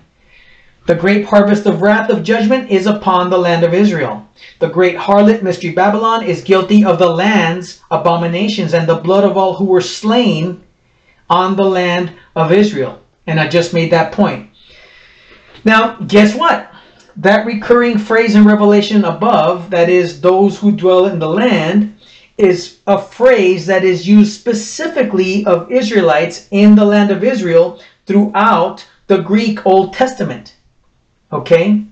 The 0.89 0.95
great 0.95 1.23
harvest 1.23 1.67
of 1.67 1.83
wrath 1.83 2.09
of 2.09 2.23
judgment 2.23 2.71
is 2.71 2.87
upon 2.87 3.29
the 3.29 3.37
land 3.37 3.63
of 3.63 3.75
Israel. 3.75 4.27
The 4.57 4.69
great 4.69 4.95
harlot, 4.97 5.43
Mystery 5.43 5.69
Babylon, 5.69 6.23
is 6.23 6.41
guilty 6.41 6.83
of 6.83 6.97
the 6.97 7.11
land's 7.11 7.79
abominations 7.91 8.73
and 8.73 8.89
the 8.89 8.95
blood 8.95 9.23
of 9.23 9.37
all 9.37 9.53
who 9.53 9.65
were 9.65 9.81
slain 9.81 10.63
on 11.29 11.55
the 11.55 11.63
land 11.63 12.13
of 12.35 12.51
Israel. 12.51 12.99
And 13.27 13.39
I 13.39 13.47
just 13.47 13.71
made 13.71 13.91
that 13.91 14.13
point. 14.13 14.49
Now, 15.63 15.93
guess 15.97 16.33
what? 16.33 16.71
that 17.17 17.45
recurring 17.45 17.99
phrase 17.99 18.33
in 18.33 18.43
Revelation 18.43 19.05
above, 19.05 19.69
that 19.69 19.89
is, 19.89 20.21
those 20.21 20.57
who 20.57 20.71
dwell 20.71 21.05
in 21.05 21.19
the 21.19 21.29
land, 21.29 21.99
is 22.39 22.79
a 22.87 22.99
phrase 22.99 23.67
that 23.67 23.83
is 23.83 24.07
used 24.07 24.33
specifically 24.39 25.45
of 25.45 25.71
Israelites 25.71 26.47
in 26.49 26.73
the 26.73 26.85
land 26.85 27.11
of 27.11 27.23
Israel 27.23 27.79
throughout 28.07 28.87
the 29.05 29.19
Greek 29.19 29.63
Old 29.67 29.93
Testament. 29.93 30.55
Okay? 31.31 31.83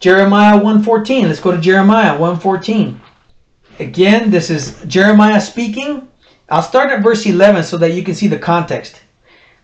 Jeremiah 0.00 0.58
1:14. 0.58 1.28
Let's 1.28 1.40
go 1.40 1.52
to 1.52 1.58
Jeremiah 1.58 2.18
1:14. 2.18 3.00
Again, 3.78 4.30
this 4.30 4.50
is 4.50 4.76
Jeremiah 4.86 5.40
speaking. 5.40 6.08
I'll 6.48 6.62
start 6.62 6.90
at 6.90 7.02
verse 7.02 7.24
11 7.24 7.64
so 7.64 7.76
that 7.78 7.94
you 7.94 8.02
can 8.02 8.14
see 8.14 8.28
the 8.28 8.38
context. 8.38 9.00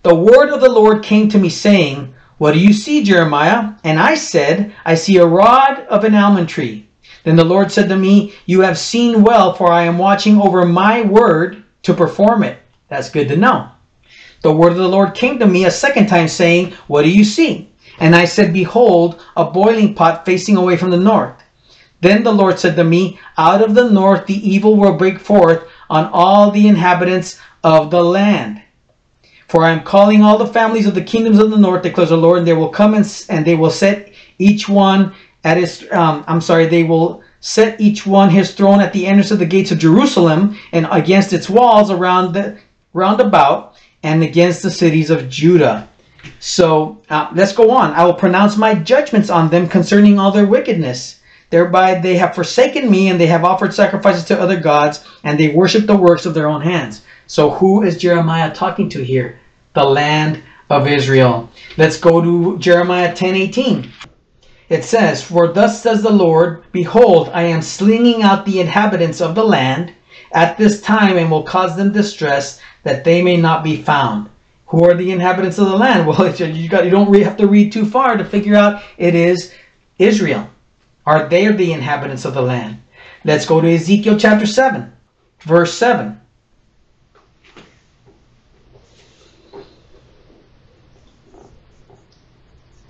The 0.02 0.14
word 0.14 0.50
of 0.50 0.60
the 0.60 0.68
Lord 0.68 1.02
came 1.02 1.28
to 1.28 1.38
me 1.38 1.50
saying, 1.50 2.14
what 2.38 2.52
do 2.52 2.60
you 2.60 2.72
see, 2.72 3.02
Jeremiah? 3.02 3.72
And 3.82 3.98
I 3.98 4.14
said, 4.14 4.72
I 4.84 4.94
see 4.94 5.16
a 5.16 5.26
rod 5.26 5.80
of 5.90 6.04
an 6.04 6.14
almond 6.14 6.48
tree. 6.48 6.88
Then 7.24 7.34
the 7.34 7.44
Lord 7.44 7.72
said 7.72 7.88
to 7.88 7.96
me, 7.96 8.32
You 8.46 8.60
have 8.60 8.78
seen 8.78 9.24
well, 9.24 9.52
for 9.52 9.72
I 9.72 9.82
am 9.82 9.98
watching 9.98 10.40
over 10.40 10.64
my 10.64 11.02
word 11.02 11.64
to 11.82 11.92
perform 11.92 12.44
it. 12.44 12.60
That's 12.88 13.10
good 13.10 13.28
to 13.28 13.36
know. 13.36 13.68
The 14.42 14.52
word 14.52 14.70
of 14.70 14.78
the 14.78 14.88
Lord 14.88 15.14
came 15.14 15.40
to 15.40 15.46
me 15.46 15.64
a 15.64 15.70
second 15.70 16.06
time, 16.06 16.28
saying, 16.28 16.74
What 16.86 17.02
do 17.02 17.10
you 17.10 17.24
see? 17.24 17.67
And 18.00 18.14
I 18.14 18.24
said, 18.24 18.52
Behold, 18.52 19.24
a 19.36 19.44
boiling 19.44 19.94
pot 19.94 20.24
facing 20.24 20.56
away 20.56 20.76
from 20.76 20.90
the 20.90 20.96
north. 20.96 21.34
Then 22.00 22.22
the 22.22 22.32
Lord 22.32 22.58
said 22.58 22.76
to 22.76 22.84
me, 22.84 23.18
Out 23.36 23.62
of 23.62 23.74
the 23.74 23.90
north 23.90 24.26
the 24.26 24.48
evil 24.48 24.76
will 24.76 24.94
break 24.94 25.18
forth 25.18 25.66
on 25.90 26.06
all 26.12 26.50
the 26.50 26.68
inhabitants 26.68 27.40
of 27.64 27.90
the 27.90 28.02
land. 28.02 28.62
For 29.48 29.64
I 29.64 29.70
am 29.70 29.82
calling 29.82 30.22
all 30.22 30.38
the 30.38 30.46
families 30.46 30.86
of 30.86 30.94
the 30.94 31.02
kingdoms 31.02 31.38
of 31.38 31.50
the 31.50 31.58
north, 31.58 31.82
declares 31.82 32.10
the 32.10 32.16
Lord, 32.16 32.38
and 32.38 32.46
they 32.46 32.52
will 32.52 32.68
come 32.68 32.94
and, 32.94 33.24
and 33.28 33.44
they 33.44 33.54
will 33.54 33.70
set 33.70 34.12
each 34.38 34.68
one 34.68 35.14
at 35.42 35.56
his, 35.56 35.86
um, 35.90 36.24
I'm 36.28 36.40
sorry, 36.40 36.66
they 36.66 36.84
will 36.84 37.22
set 37.40 37.80
each 37.80 38.06
one 38.06 38.30
his 38.30 38.54
throne 38.54 38.80
at 38.80 38.92
the 38.92 39.06
entrance 39.06 39.30
of 39.30 39.38
the 39.38 39.46
gates 39.46 39.70
of 39.70 39.78
Jerusalem 39.78 40.58
and 40.72 40.86
against 40.90 41.32
its 41.32 41.48
walls 41.48 41.90
around 41.90 42.34
the 42.34 42.58
round 42.92 43.20
about 43.20 43.76
and 44.02 44.22
against 44.22 44.62
the 44.62 44.70
cities 44.70 45.10
of 45.10 45.28
Judah. 45.28 45.88
So 46.40 47.00
uh, 47.10 47.30
let's 47.34 47.52
go 47.52 47.70
on. 47.70 47.92
I 47.92 48.04
will 48.04 48.14
pronounce 48.14 48.56
my 48.56 48.74
judgments 48.74 49.30
on 49.30 49.50
them 49.50 49.68
concerning 49.68 50.18
all 50.18 50.30
their 50.30 50.46
wickedness. 50.46 51.20
Thereby 51.50 51.94
they 51.94 52.16
have 52.16 52.34
forsaken 52.34 52.90
me 52.90 53.08
and 53.08 53.18
they 53.18 53.26
have 53.26 53.44
offered 53.44 53.72
sacrifices 53.72 54.24
to 54.24 54.40
other 54.40 54.60
gods 54.60 55.04
and 55.24 55.38
they 55.38 55.48
worship 55.48 55.86
the 55.86 55.96
works 55.96 56.26
of 56.26 56.34
their 56.34 56.48
own 56.48 56.60
hands. 56.60 57.02
So 57.26 57.50
who 57.50 57.82
is 57.82 57.98
Jeremiah 57.98 58.52
talking 58.54 58.88
to 58.90 59.04
here? 59.04 59.40
The 59.74 59.84
land 59.84 60.42
of 60.70 60.86
Israel. 60.86 61.48
Let's 61.76 61.98
go 61.98 62.20
to 62.20 62.58
Jeremiah 62.58 63.14
10:18. 63.14 63.90
It 64.68 64.84
says, 64.84 65.22
For 65.22 65.48
thus 65.48 65.82
says 65.82 66.02
the 66.02 66.12
Lord, 66.12 66.62
Behold, 66.72 67.30
I 67.32 67.42
am 67.44 67.62
slinging 67.62 68.22
out 68.22 68.44
the 68.44 68.60
inhabitants 68.60 69.22
of 69.22 69.34
the 69.34 69.44
land 69.44 69.92
at 70.32 70.58
this 70.58 70.82
time 70.82 71.16
and 71.16 71.30
will 71.30 71.42
cause 71.42 71.76
them 71.76 71.92
distress 71.92 72.60
that 72.82 73.04
they 73.04 73.22
may 73.22 73.38
not 73.38 73.64
be 73.64 73.80
found. 73.80 74.28
Who 74.68 74.84
are 74.84 74.94
the 74.94 75.10
inhabitants 75.10 75.58
of 75.58 75.66
the 75.66 75.76
land? 75.76 76.06
Well, 76.06 76.34
you, 76.34 76.68
got, 76.68 76.84
you 76.84 76.90
don't 76.90 77.10
really 77.10 77.24
have 77.24 77.36
to 77.38 77.46
read 77.46 77.72
too 77.72 77.86
far 77.86 78.16
to 78.16 78.24
figure 78.24 78.54
out 78.54 78.82
it 78.96 79.14
is 79.14 79.54
Israel. 79.98 80.48
Are 81.06 81.28
they 81.28 81.50
the 81.50 81.72
inhabitants 81.72 82.24
of 82.24 82.34
the 82.34 82.42
land? 82.42 82.82
Let's 83.24 83.46
go 83.46 83.60
to 83.60 83.74
Ezekiel 83.74 84.18
chapter 84.18 84.46
7, 84.46 84.92
verse 85.40 85.72
7. 85.74 86.20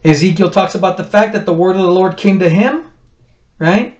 Ezekiel 0.04 0.50
talks 0.50 0.74
about 0.74 0.96
the 0.96 1.04
fact 1.04 1.32
that 1.32 1.44
the 1.46 1.52
word 1.52 1.76
of 1.76 1.82
the 1.82 1.90
Lord 1.90 2.16
came 2.16 2.38
to 2.38 2.48
him, 2.48 2.90
right? 3.58 3.98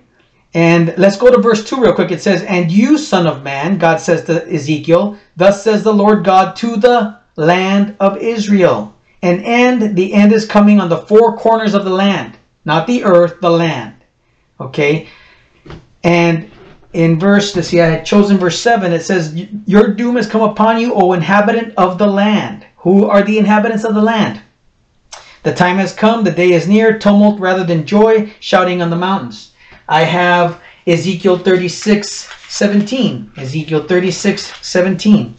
And 0.53 0.93
let's 0.97 1.17
go 1.17 1.29
to 1.29 1.41
verse 1.41 1.67
2 1.69 1.81
real 1.81 1.93
quick. 1.93 2.11
It 2.11 2.21
says, 2.21 2.43
And 2.43 2.71
you, 2.71 2.97
son 2.97 3.27
of 3.27 3.43
man, 3.43 3.77
God 3.77 3.97
says 3.97 4.25
to 4.25 4.51
Ezekiel, 4.51 5.17
Thus 5.35 5.63
says 5.63 5.83
the 5.83 5.93
Lord 5.93 6.23
God 6.25 6.55
to 6.57 6.75
the 6.77 7.18
land 7.39 7.95
of 7.99 8.17
Israel. 8.17 8.93
An 9.21 9.39
end, 9.43 9.95
the 9.95 10.13
end 10.13 10.31
is 10.33 10.45
coming 10.45 10.79
on 10.79 10.89
the 10.89 10.97
four 10.97 11.37
corners 11.37 11.73
of 11.73 11.85
the 11.85 11.89
land, 11.89 12.37
not 12.65 12.85
the 12.85 13.03
earth, 13.03 13.39
the 13.41 13.49
land. 13.49 13.95
Okay? 14.59 15.07
And 16.03 16.51
in 16.93 17.19
verse, 17.19 17.55
let's 17.55 17.69
see, 17.69 17.81
I 17.81 17.87
had 17.87 18.05
chosen 18.05 18.37
verse 18.37 18.59
7, 18.59 18.91
it 18.91 19.03
says, 19.03 19.35
Your 19.65 19.87
doom 19.87 20.15
has 20.17 20.27
come 20.27 20.41
upon 20.41 20.79
you, 20.79 20.93
O 20.93 21.13
inhabitant 21.13 21.73
of 21.77 21.97
the 21.97 22.07
land. 22.07 22.65
Who 22.77 23.05
are 23.05 23.23
the 23.23 23.37
inhabitants 23.37 23.83
of 23.85 23.95
the 23.95 24.01
land? 24.01 24.41
The 25.43 25.53
time 25.53 25.77
has 25.77 25.93
come, 25.93 26.23
the 26.23 26.31
day 26.31 26.51
is 26.51 26.67
near, 26.67 26.99
tumult 26.99 27.39
rather 27.39 27.63
than 27.63 27.85
joy, 27.85 28.33
shouting 28.41 28.81
on 28.81 28.89
the 28.89 28.95
mountains. 28.97 29.51
I 29.87 30.03
have 30.03 30.61
Ezekiel 30.87 31.37
36, 31.37 32.29
17. 32.49 33.31
Ezekiel 33.37 33.83
36, 33.83 34.53
17. 34.61 35.35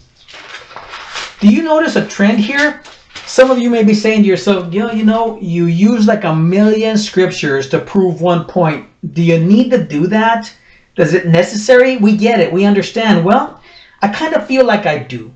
Do 1.40 1.48
you 1.48 1.62
notice 1.62 1.96
a 1.96 2.06
trend 2.06 2.38
here? 2.38 2.82
Some 3.26 3.50
of 3.50 3.58
you 3.58 3.70
may 3.70 3.82
be 3.82 3.94
saying 3.94 4.22
to 4.22 4.28
yourself, 4.28 4.70
Gil, 4.70 4.94
you 4.94 5.04
know, 5.04 5.38
you 5.40 5.66
use 5.66 6.06
like 6.06 6.24
a 6.24 6.36
million 6.36 6.98
scriptures 6.98 7.68
to 7.70 7.78
prove 7.78 8.20
one 8.20 8.44
point. 8.44 8.86
Do 9.14 9.22
you 9.22 9.38
need 9.38 9.70
to 9.70 9.82
do 9.82 10.06
that? 10.08 10.52
Is 10.98 11.14
it 11.14 11.26
necessary? 11.26 11.96
We 11.96 12.16
get 12.16 12.40
it. 12.40 12.52
We 12.52 12.66
understand. 12.66 13.24
Well, 13.24 13.62
I 14.02 14.08
kind 14.08 14.34
of 14.34 14.46
feel 14.46 14.66
like 14.66 14.84
I 14.84 14.98
do. 14.98 15.32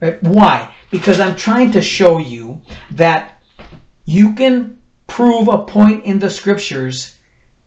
Right? 0.00 0.20
Why? 0.22 0.74
Because 0.90 1.20
I'm 1.20 1.36
trying 1.36 1.70
to 1.72 1.80
show 1.80 2.18
you 2.18 2.60
that 2.90 3.40
you 4.04 4.34
can 4.34 4.80
prove 5.06 5.46
a 5.46 5.64
point 5.64 6.04
in 6.04 6.18
the 6.18 6.30
scriptures 6.30 7.18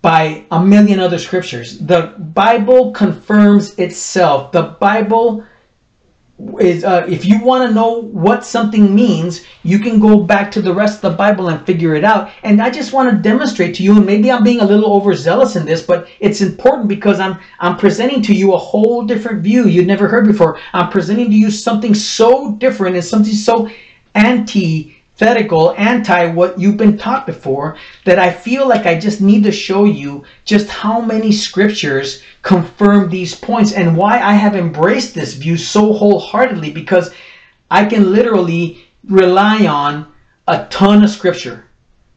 by 0.02 0.44
a 0.52 0.64
million 0.64 1.00
other 1.00 1.20
scriptures. 1.20 1.80
The 1.80 2.14
Bible 2.18 2.92
confirms 2.92 3.78
itself. 3.80 4.52
The 4.52 4.64
Bible 4.64 5.46
is 6.60 6.84
uh, 6.84 7.06
if 7.10 7.26
you 7.26 7.44
want 7.44 7.68
to 7.68 7.74
know 7.74 8.02
what 8.02 8.46
something 8.46 8.96
means, 8.96 9.46
you 9.64 9.80
can 9.80 10.00
go 10.00 10.22
back 10.24 10.52
to 10.52 10.62
the 10.62 10.74
rest 10.74 11.04
of 11.04 11.12
the 11.12 11.18
Bible 11.18 11.50
and 11.50 11.66
figure 11.66 11.96
it 11.96 12.04
out. 12.04 12.32
And 12.44 12.62
I 12.62 12.70
just 12.70 12.94
want 12.94 13.10
to 13.10 13.18
demonstrate 13.18 13.76
to 13.76 13.84
you, 13.84 13.98
and 13.98 14.06
maybe 14.06 14.32
I'm 14.32 14.44
being 14.44 14.62
a 14.62 14.66
little 14.66 14.94
overzealous 14.94 15.56
in 15.56 15.66
this, 15.66 15.82
but 15.82 16.08
it's 16.20 16.42
important 16.42 16.88
because 16.88 17.20
I'm 17.20 17.40
I'm 17.60 17.78
presenting 17.78 18.22
to 18.24 18.34
you 18.34 18.54
a 18.54 18.58
whole 18.58 19.06
different 19.06 19.44
view 19.44 19.68
you'd 19.68 19.88
never 19.88 20.08
heard 20.08 20.26
before. 20.26 20.60
I'm 20.74 20.90
presenting 20.90 21.30
to 21.30 21.36
you 21.36 21.52
something 21.52 21.94
so 21.94 22.54
different 22.54 22.96
and 22.96 23.04
something 23.04 23.34
so 23.34 23.70
anti 24.16 24.99
antithetical, 25.22 25.74
anti 25.78 26.28
what 26.28 26.60
you've 26.60 26.78
been 26.78 26.98
taught 26.98 27.26
before, 27.26 27.78
that 28.06 28.20
I 28.20 28.32
feel 28.32 28.68
like 28.68 28.86
I 28.86 29.00
just 29.00 29.22
need 29.22 29.44
to 29.44 29.52
show 29.52 29.84
you 29.86 30.24
just 30.46 30.70
how 30.70 31.02
many 31.02 31.32
scriptures 31.32 32.22
confirm 32.42 33.10
these 33.10 33.36
points 33.36 33.74
and 33.74 33.98
why 33.98 34.22
I 34.22 34.34
have 34.34 34.56
embraced 34.56 35.14
this 35.14 35.34
view 35.34 35.58
so 35.58 35.94
wholeheartedly 35.94 36.72
because 36.72 37.14
I 37.70 37.86
can 37.86 38.14
literally 38.14 38.86
rely 39.08 39.68
on 39.68 40.08
a 40.48 40.66
ton 40.70 41.04
of 41.04 41.10
scripture 41.10 41.66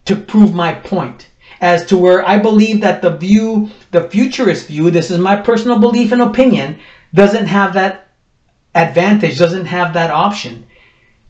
to 0.04 0.16
prove 0.16 0.54
my 0.54 0.73
point 0.73 1.28
as 1.61 1.87
to 1.87 1.97
where 1.97 2.26
I 2.26 2.38
believe 2.38 2.80
that 2.80 3.02
the 3.02 3.16
view, 3.16 3.71
the 3.90 4.09
futurist 4.09 4.66
view, 4.68 4.90
this 4.90 5.11
is 5.11 5.18
my 5.18 5.37
personal 5.37 5.78
belief 5.78 6.12
and 6.12 6.23
opinion, 6.23 6.80
doesn't 7.14 7.47
have 7.47 7.75
that 7.75 8.09
advantage, 8.75 9.38
doesn't 9.38 9.66
have 9.66 9.92
that 9.94 10.11
option. 10.11 10.66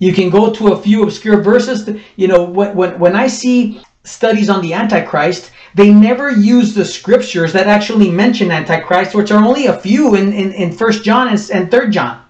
You 0.03 0.13
can 0.13 0.31
go 0.31 0.53
to 0.53 0.73
a 0.73 0.83
few 0.83 1.05
obscure 1.05 1.41
verses. 1.41 1.89
You 2.17 2.27
know, 2.27 2.43
when, 2.43 2.75
when, 2.75 2.99
when 2.99 3.15
I 3.15 3.29
see 3.29 3.81
studies 4.03 4.51
on 4.51 4.61
the 4.61 4.75
Antichrist, 4.75 5.53
they 5.77 5.95
never 5.95 6.29
use 6.29 6.75
the 6.75 6.85
scriptures 6.85 7.53
that 7.53 7.69
actually 7.69 8.11
mention 8.11 8.51
Antichrist, 8.51 9.15
which 9.15 9.31
are 9.31 9.45
only 9.45 9.67
a 9.67 9.79
few 9.79 10.17
in, 10.17 10.33
in, 10.33 10.51
in 10.55 10.73
1 10.73 10.93
John 11.05 11.29
and, 11.29 11.51
and 11.53 11.71
3 11.71 11.91
John. 11.91 12.21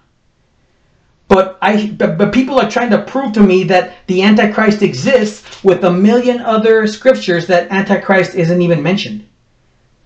But 1.27 1.57
I 1.63 1.87
but, 1.87 2.19
but 2.19 2.31
people 2.31 2.59
are 2.59 2.69
trying 2.69 2.91
to 2.91 3.01
prove 3.01 3.33
to 3.33 3.41
me 3.41 3.63
that 3.63 4.05
the 4.05 4.21
Antichrist 4.21 4.83
exists 4.83 5.63
with 5.63 5.83
a 5.83 5.91
million 5.91 6.41
other 6.41 6.85
scriptures 6.85 7.47
that 7.47 7.71
Antichrist 7.71 8.35
isn't 8.35 8.61
even 8.61 8.83
mentioned. 8.83 9.27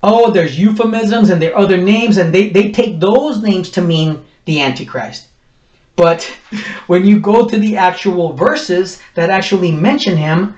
Oh, 0.01 0.31
there's 0.31 0.57
euphemisms 0.57 1.31
and 1.31 1.41
there 1.41 1.53
are 1.53 1.63
other 1.63 1.75
names, 1.75 2.15
and 2.15 2.33
they, 2.33 2.47
they 2.47 2.71
take 2.71 3.01
those 3.01 3.41
names 3.41 3.69
to 3.71 3.81
mean 3.81 4.25
the 4.45 4.61
Antichrist. 4.61 5.27
But 5.97 6.23
when 6.85 7.05
you 7.05 7.19
go 7.19 7.49
to 7.49 7.57
the 7.57 7.75
actual 7.75 8.31
verses 8.31 9.01
that 9.15 9.29
actually 9.29 9.71
mention 9.71 10.15
him, 10.15 10.55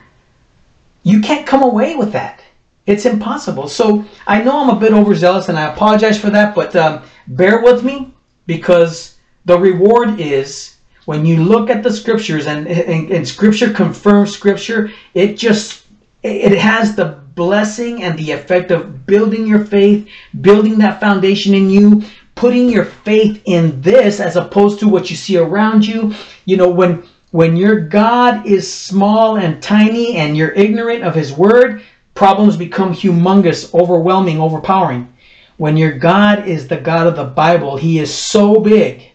you 1.04 1.22
can't 1.22 1.48
come 1.48 1.64
away 1.64 1.96
with 1.96 2.12
that. 2.12 2.44
It's 2.86 3.06
impossible. 3.06 3.68
So 3.70 4.06
I 4.28 4.44
know 4.44 4.62
I'm 4.62 4.76
a 4.76 4.80
bit 4.80 4.92
overzealous 4.92 5.48
and 5.48 5.58
I 5.58 5.72
apologize 5.72 6.20
for 6.20 6.30
that, 6.30 6.54
but 6.54 6.76
um, 6.76 7.04
bear 7.28 7.64
with 7.64 7.84
me 7.84 8.14
because 8.48 9.18
the 9.46 9.58
reward 9.58 10.20
is 10.20 10.76
when 11.06 11.26
you 11.26 11.42
look 11.42 11.70
at 11.70 11.84
the 11.84 11.94
scriptures 11.94 12.46
and, 12.46 12.68
and, 12.68 13.10
and 13.10 13.28
scripture 13.28 13.72
confirms 13.72 14.34
scripture, 14.34 14.92
it 15.14 15.38
just 15.38 15.86
it 16.22 16.58
has 16.58 16.96
the 16.96 17.06
blessing 17.06 18.04
and 18.04 18.20
the 18.20 18.32
effect 18.32 18.72
of 18.72 19.06
building 19.06 19.48
your 19.48 19.64
faith, 19.64 20.10
building 20.42 20.78
that 20.80 21.00
foundation 21.00 21.54
in 21.54 21.70
you, 21.70 22.04
putting 22.40 22.70
your 22.70 22.86
faith 22.86 23.42
in 23.44 23.82
this 23.82 24.22
as 24.22 24.38
opposed 24.38 24.80
to 24.80 24.88
what 24.88 25.10
you 25.10 25.18
see 25.18 25.36
around 25.36 25.86
you. 25.86 26.16
You 26.46 26.56
know, 26.56 26.70
when 26.70 27.04
when 27.32 27.58
your 27.58 27.82
God 27.82 28.48
is 28.48 28.74
small 28.74 29.36
and 29.36 29.62
tiny 29.62 30.16
and 30.16 30.38
you're 30.38 30.54
ignorant 30.54 31.04
of 31.04 31.14
his 31.14 31.34
word, 31.34 31.84
problems 32.16 32.56
become 32.56 32.94
humongous, 32.94 33.74
overwhelming, 33.74 34.40
overpowering. 34.40 35.14
When 35.58 35.76
your 35.76 35.92
God 35.92 36.48
is 36.48 36.70
the 36.70 36.78
God 36.78 37.08
of 37.08 37.18
the 37.18 37.26
Bible, 37.26 37.76
he 37.76 38.00
is 38.00 38.12
so 38.16 38.62
big 38.62 39.12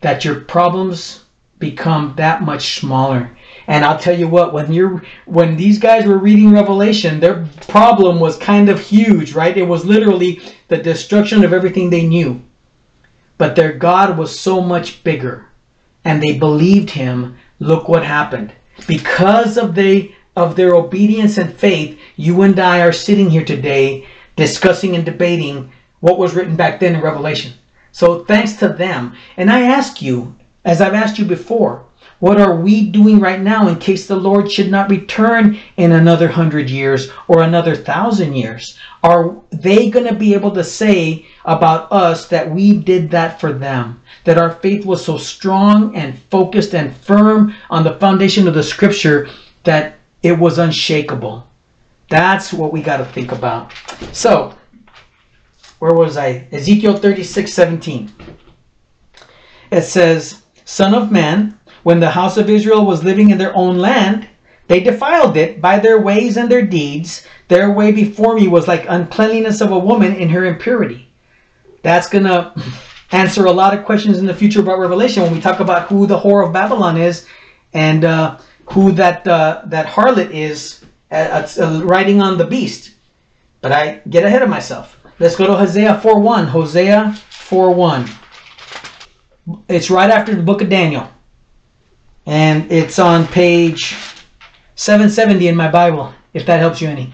that 0.00 0.24
your 0.24 0.40
problems 0.42 1.24
become 1.58 2.14
that 2.16 2.42
much 2.42 2.78
smaller. 2.78 3.36
And 3.66 3.84
I'll 3.84 3.98
tell 3.98 4.18
you 4.18 4.28
what, 4.28 4.52
when 4.52 4.72
you're 4.72 5.02
when 5.24 5.56
these 5.56 5.78
guys 5.78 6.04
were 6.04 6.18
reading 6.18 6.52
Revelation, 6.52 7.20
their 7.20 7.46
problem 7.68 8.20
was 8.20 8.36
kind 8.36 8.68
of 8.68 8.80
huge, 8.80 9.32
right? 9.32 9.56
It 9.56 9.66
was 9.66 9.84
literally 9.86 10.40
the 10.68 10.76
destruction 10.76 11.44
of 11.44 11.52
everything 11.52 11.88
they 11.88 12.06
knew. 12.06 12.42
But 13.38 13.56
their 13.56 13.72
God 13.72 14.18
was 14.18 14.38
so 14.38 14.60
much 14.60 15.02
bigger. 15.02 15.48
And 16.04 16.22
they 16.22 16.38
believed 16.38 16.90
him. 16.90 17.38
Look 17.58 17.88
what 17.88 18.04
happened. 18.04 18.52
Because 18.86 19.56
of 19.56 19.74
they 19.74 20.14
of 20.36 20.56
their 20.56 20.74
obedience 20.74 21.38
and 21.38 21.54
faith, 21.54 21.98
you 22.16 22.42
and 22.42 22.58
I 22.58 22.82
are 22.82 22.92
sitting 22.92 23.30
here 23.30 23.44
today 23.44 24.06
discussing 24.36 24.96
and 24.96 25.04
debating 25.04 25.72
what 26.00 26.18
was 26.18 26.34
written 26.34 26.56
back 26.56 26.80
then 26.80 26.96
in 26.96 27.00
Revelation. 27.00 27.52
So 27.92 28.24
thanks 28.24 28.54
to 28.54 28.68
them. 28.68 29.14
And 29.36 29.50
I 29.50 29.62
ask 29.62 30.02
you, 30.02 30.34
as 30.64 30.80
I've 30.80 30.94
asked 30.94 31.18
you 31.18 31.24
before, 31.24 31.83
what 32.20 32.40
are 32.40 32.56
we 32.56 32.88
doing 32.90 33.20
right 33.20 33.40
now 33.40 33.68
in 33.68 33.76
case 33.76 34.06
the 34.06 34.16
Lord 34.16 34.50
should 34.50 34.70
not 34.70 34.90
return 34.90 35.58
in 35.76 35.92
another 35.92 36.28
hundred 36.28 36.70
years 36.70 37.10
or 37.28 37.42
another 37.42 37.74
thousand 37.76 38.34
years? 38.34 38.78
Are 39.02 39.36
they 39.50 39.90
going 39.90 40.06
to 40.06 40.14
be 40.14 40.34
able 40.34 40.52
to 40.52 40.64
say 40.64 41.26
about 41.44 41.90
us 41.92 42.28
that 42.28 42.50
we 42.50 42.78
did 42.78 43.10
that 43.10 43.40
for 43.40 43.52
them? 43.52 44.00
That 44.24 44.38
our 44.38 44.50
faith 44.50 44.86
was 44.86 45.04
so 45.04 45.18
strong 45.18 45.94
and 45.96 46.18
focused 46.30 46.74
and 46.74 46.96
firm 46.96 47.54
on 47.68 47.84
the 47.84 47.98
foundation 47.98 48.48
of 48.48 48.54
the 48.54 48.62
scripture 48.62 49.28
that 49.64 49.96
it 50.22 50.38
was 50.38 50.58
unshakable? 50.58 51.46
That's 52.08 52.52
what 52.52 52.72
we 52.72 52.80
got 52.80 52.98
to 52.98 53.04
think 53.04 53.32
about. 53.32 53.72
So, 54.12 54.56
where 55.78 55.94
was 55.94 56.16
I? 56.16 56.46
Ezekiel 56.52 56.96
36 56.96 57.52
17. 57.52 58.12
It 59.70 59.82
says, 59.82 60.42
Son 60.64 60.94
of 60.94 61.12
man, 61.12 61.58
when 61.84 62.00
the 62.00 62.10
house 62.10 62.36
of 62.36 62.50
Israel 62.50 62.84
was 62.84 63.04
living 63.04 63.30
in 63.30 63.38
their 63.38 63.54
own 63.54 63.78
land, 63.78 64.28
they 64.66 64.80
defiled 64.80 65.36
it 65.36 65.60
by 65.60 65.78
their 65.78 66.00
ways 66.00 66.36
and 66.36 66.50
their 66.50 66.66
deeds. 66.66 67.26
Their 67.48 67.70
way 67.70 67.92
before 67.92 68.34
me 68.34 68.48
was 68.48 68.66
like 68.66 68.86
uncleanliness 68.88 69.60
of 69.60 69.70
a 69.70 69.78
woman 69.78 70.14
in 70.14 70.28
her 70.30 70.46
impurity. 70.46 71.06
That's 71.82 72.08
going 72.08 72.24
to 72.24 72.54
answer 73.12 73.44
a 73.44 73.52
lot 73.52 73.78
of 73.78 73.84
questions 73.84 74.18
in 74.18 74.26
the 74.26 74.34
future 74.34 74.60
about 74.60 74.78
Revelation 74.78 75.22
when 75.22 75.32
we 75.32 75.40
talk 75.40 75.60
about 75.60 75.88
who 75.88 76.06
the 76.06 76.18
whore 76.18 76.44
of 76.44 76.52
Babylon 76.52 76.96
is 76.96 77.26
and 77.74 78.04
uh, 78.04 78.38
who 78.70 78.92
that 78.92 79.26
uh, 79.28 79.62
that 79.66 79.86
harlot 79.86 80.30
is 80.30 80.84
uh, 81.10 81.46
uh 81.60 81.82
riding 81.84 82.22
on 82.22 82.38
the 82.38 82.46
beast. 82.46 82.94
But 83.60 83.72
I 83.72 84.00
get 84.08 84.24
ahead 84.24 84.42
of 84.42 84.48
myself. 84.48 84.98
Let's 85.18 85.36
go 85.36 85.46
to 85.46 85.54
Hosea 85.54 86.00
4.1. 86.02 86.46
Hosea 86.46 87.14
4.1. 87.30 88.10
It's 89.68 89.90
right 89.90 90.10
after 90.10 90.34
the 90.34 90.42
book 90.42 90.62
of 90.62 90.68
Daniel. 90.68 91.08
And 92.26 92.70
it's 92.72 92.98
on 92.98 93.26
page 93.26 93.96
770 94.76 95.48
in 95.48 95.56
my 95.56 95.70
Bible, 95.70 96.12
if 96.32 96.46
that 96.46 96.58
helps 96.58 96.80
you 96.80 96.88
any. 96.88 97.12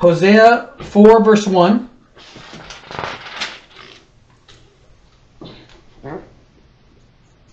Hosea 0.00 0.74
4, 0.80 1.22
verse 1.22 1.46
1. 1.46 1.90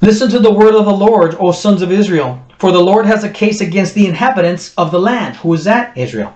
Listen 0.02 0.30
to 0.30 0.40
the 0.40 0.54
word 0.54 0.74
of 0.74 0.86
the 0.86 0.94
Lord, 0.94 1.36
O 1.40 1.52
sons 1.52 1.82
of 1.82 1.92
Israel, 1.92 2.42
for 2.60 2.72
the 2.72 2.80
Lord 2.80 3.06
has 3.06 3.24
a 3.24 3.30
case 3.30 3.62
against 3.62 3.94
the 3.94 4.08
inhabitants 4.08 4.74
of 4.78 4.90
the 4.90 5.00
land. 5.00 5.36
Who 5.38 5.54
is 5.54 5.66
that? 5.66 5.98
Israel. 5.98 6.34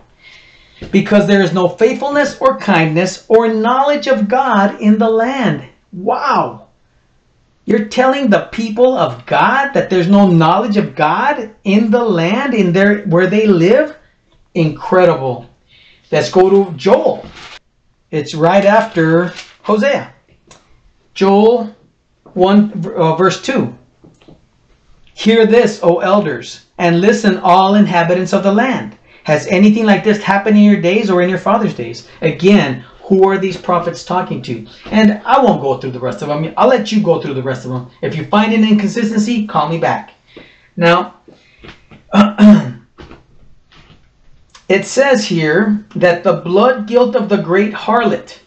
Because 0.92 1.26
there 1.26 1.42
is 1.42 1.54
no 1.54 1.70
faithfulness 1.70 2.38
or 2.42 2.60
kindness 2.60 3.26
or 3.30 3.54
knowledge 3.54 4.08
of 4.08 4.28
God 4.28 4.82
in 4.82 4.98
the 4.98 5.10
land. 5.10 5.70
Wow. 5.94 6.68
You're 7.72 7.86
telling 7.86 8.30
the 8.30 8.50
people 8.52 8.98
of 8.98 9.26
God 9.26 9.72
that 9.72 9.90
there's 9.90 10.10
no 10.10 10.28
knowledge 10.28 10.76
of 10.76 10.94
God 10.94 11.56
in 11.64 11.90
the 11.90 12.04
land, 12.04 12.54
in 12.54 12.74
their 12.74 13.04
where 13.04 13.28
they 13.28 13.48
live? 13.48 13.96
Incredible. 14.54 15.50
Let's 16.12 16.30
go 16.30 16.50
to 16.50 16.74
Joel. 16.76 17.26
It's 18.10 18.36
right 18.36 18.66
after 18.66 19.34
Hosea. 19.62 20.14
Joel 21.14 21.74
1 22.34 22.94
uh, 22.94 23.16
verse 23.16 23.42
2. 23.42 23.74
Hear 25.14 25.46
this, 25.46 25.80
O 25.82 26.00
elders, 26.00 26.66
and 26.78 27.00
listen, 27.00 27.38
all 27.38 27.76
inhabitants 27.76 28.34
of 28.34 28.44
the 28.44 28.52
land. 28.52 28.98
Has 29.24 29.48
anything 29.48 29.86
like 29.86 30.04
this 30.04 30.22
happened 30.22 30.58
in 30.58 30.64
your 30.64 30.82
days 30.82 31.10
or 31.10 31.22
in 31.22 31.30
your 31.30 31.40
father's 31.40 31.76
days? 31.76 32.10
Again, 32.20 32.84
who 33.12 33.28
are 33.28 33.38
these 33.38 33.58
prophets 33.58 34.06
talking 34.06 34.42
to? 34.42 34.66
And 34.86 35.22
I 35.26 35.44
won't 35.44 35.62
go 35.62 35.78
through 35.78 35.92
the 35.92 36.00
rest 36.00 36.22
of 36.22 36.30
them. 36.30 36.54
I'll 36.56 36.70
let 36.70 36.94
you 36.94 37.04
go 37.04 37.22
through 37.22 37.34
the 37.34 37.44
rest 37.44 37.66
of 37.66 37.72
them. 37.72 37.92
If 38.02 38.16
you 38.16 38.24
find 38.24 38.54
an 38.54 38.64
inconsistency, 38.64 39.46
call 39.48 39.68
me 39.68 39.78
back. 39.78 40.14
Now, 40.78 41.16
it 44.70 44.86
says 44.86 45.26
here 45.26 45.86
that 45.94 46.24
the 46.24 46.38
blood 46.38 46.88
guilt 46.88 47.18
of 47.18 47.28
the 47.28 47.36
great 47.36 47.74
harlot 47.74 48.40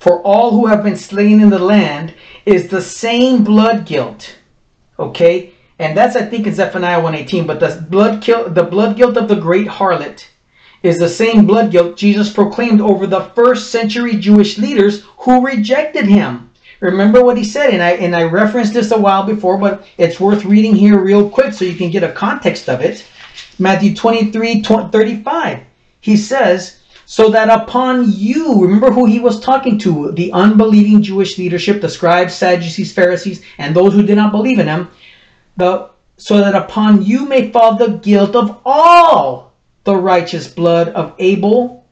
for 0.00 0.20
all 0.22 0.50
who 0.50 0.66
have 0.66 0.82
been 0.82 0.96
slain 0.96 1.40
in 1.40 1.50
the 1.50 1.60
land 1.60 2.14
is 2.46 2.66
the 2.66 2.82
same 2.82 3.44
blood 3.44 3.86
guilt. 3.86 4.38
Okay? 4.98 5.54
And 5.78 5.96
that's 5.96 6.16
I 6.16 6.22
think 6.22 6.48
in 6.48 6.54
Zephaniah 6.54 7.00
118, 7.00 7.46
but 7.46 7.60
the 7.60 7.86
blood 7.88 8.24
guilt 8.24 8.56
the 8.56 8.64
blood 8.64 8.96
guilt 8.96 9.16
of 9.16 9.28
the 9.28 9.36
great 9.36 9.68
harlot 9.68 10.26
is 10.84 10.98
the 10.98 11.08
same 11.08 11.46
blood 11.46 11.72
guilt 11.72 11.96
Jesus 11.96 12.30
proclaimed 12.30 12.80
over 12.82 13.06
the 13.06 13.24
first 13.34 13.72
century 13.72 14.16
Jewish 14.16 14.58
leaders 14.58 15.02
who 15.16 15.44
rejected 15.44 16.06
him. 16.06 16.50
remember 16.80 17.24
what 17.24 17.38
he 17.38 17.44
said, 17.44 17.70
and 17.70 17.82
I 17.82 17.92
and 17.92 18.14
I 18.14 18.24
referenced 18.24 18.74
this 18.74 18.90
a 18.90 18.98
while 18.98 19.24
before, 19.24 19.56
but 19.56 19.86
it's 19.96 20.20
worth 20.20 20.44
reading 20.44 20.76
here 20.76 20.98
real 21.00 21.28
quick 21.28 21.54
so 21.54 21.64
you 21.64 21.74
can 21.74 21.90
get 21.90 22.04
a 22.04 22.12
context 22.12 22.68
of 22.68 22.82
it. 22.82 23.06
Matthew 23.58 23.94
23, 23.94 24.62
35. 24.62 25.60
He 26.00 26.16
says, 26.18 26.80
so 27.06 27.30
that 27.30 27.48
upon 27.48 28.10
you, 28.10 28.60
remember 28.60 28.90
who 28.90 29.06
he 29.06 29.20
was 29.20 29.40
talking 29.40 29.78
to, 29.78 30.12
the 30.12 30.32
unbelieving 30.32 31.02
Jewish 31.02 31.38
leadership, 31.38 31.80
the 31.80 31.88
scribes, 31.88 32.34
Sadducees, 32.34 32.92
Pharisees, 32.92 33.42
and 33.56 33.74
those 33.74 33.94
who 33.94 34.02
did 34.02 34.16
not 34.16 34.32
believe 34.32 34.58
in 34.58 34.66
him, 34.66 34.88
the 35.56 35.88
so 36.18 36.38
that 36.38 36.54
upon 36.54 37.02
you 37.02 37.26
may 37.26 37.50
fall 37.50 37.76
the 37.76 37.98
guilt 37.98 38.36
of 38.36 38.60
all 38.66 39.53
the 39.84 39.96
righteous 39.96 40.48
blood 40.48 40.88
of 40.88 41.14
Abel 41.18 41.84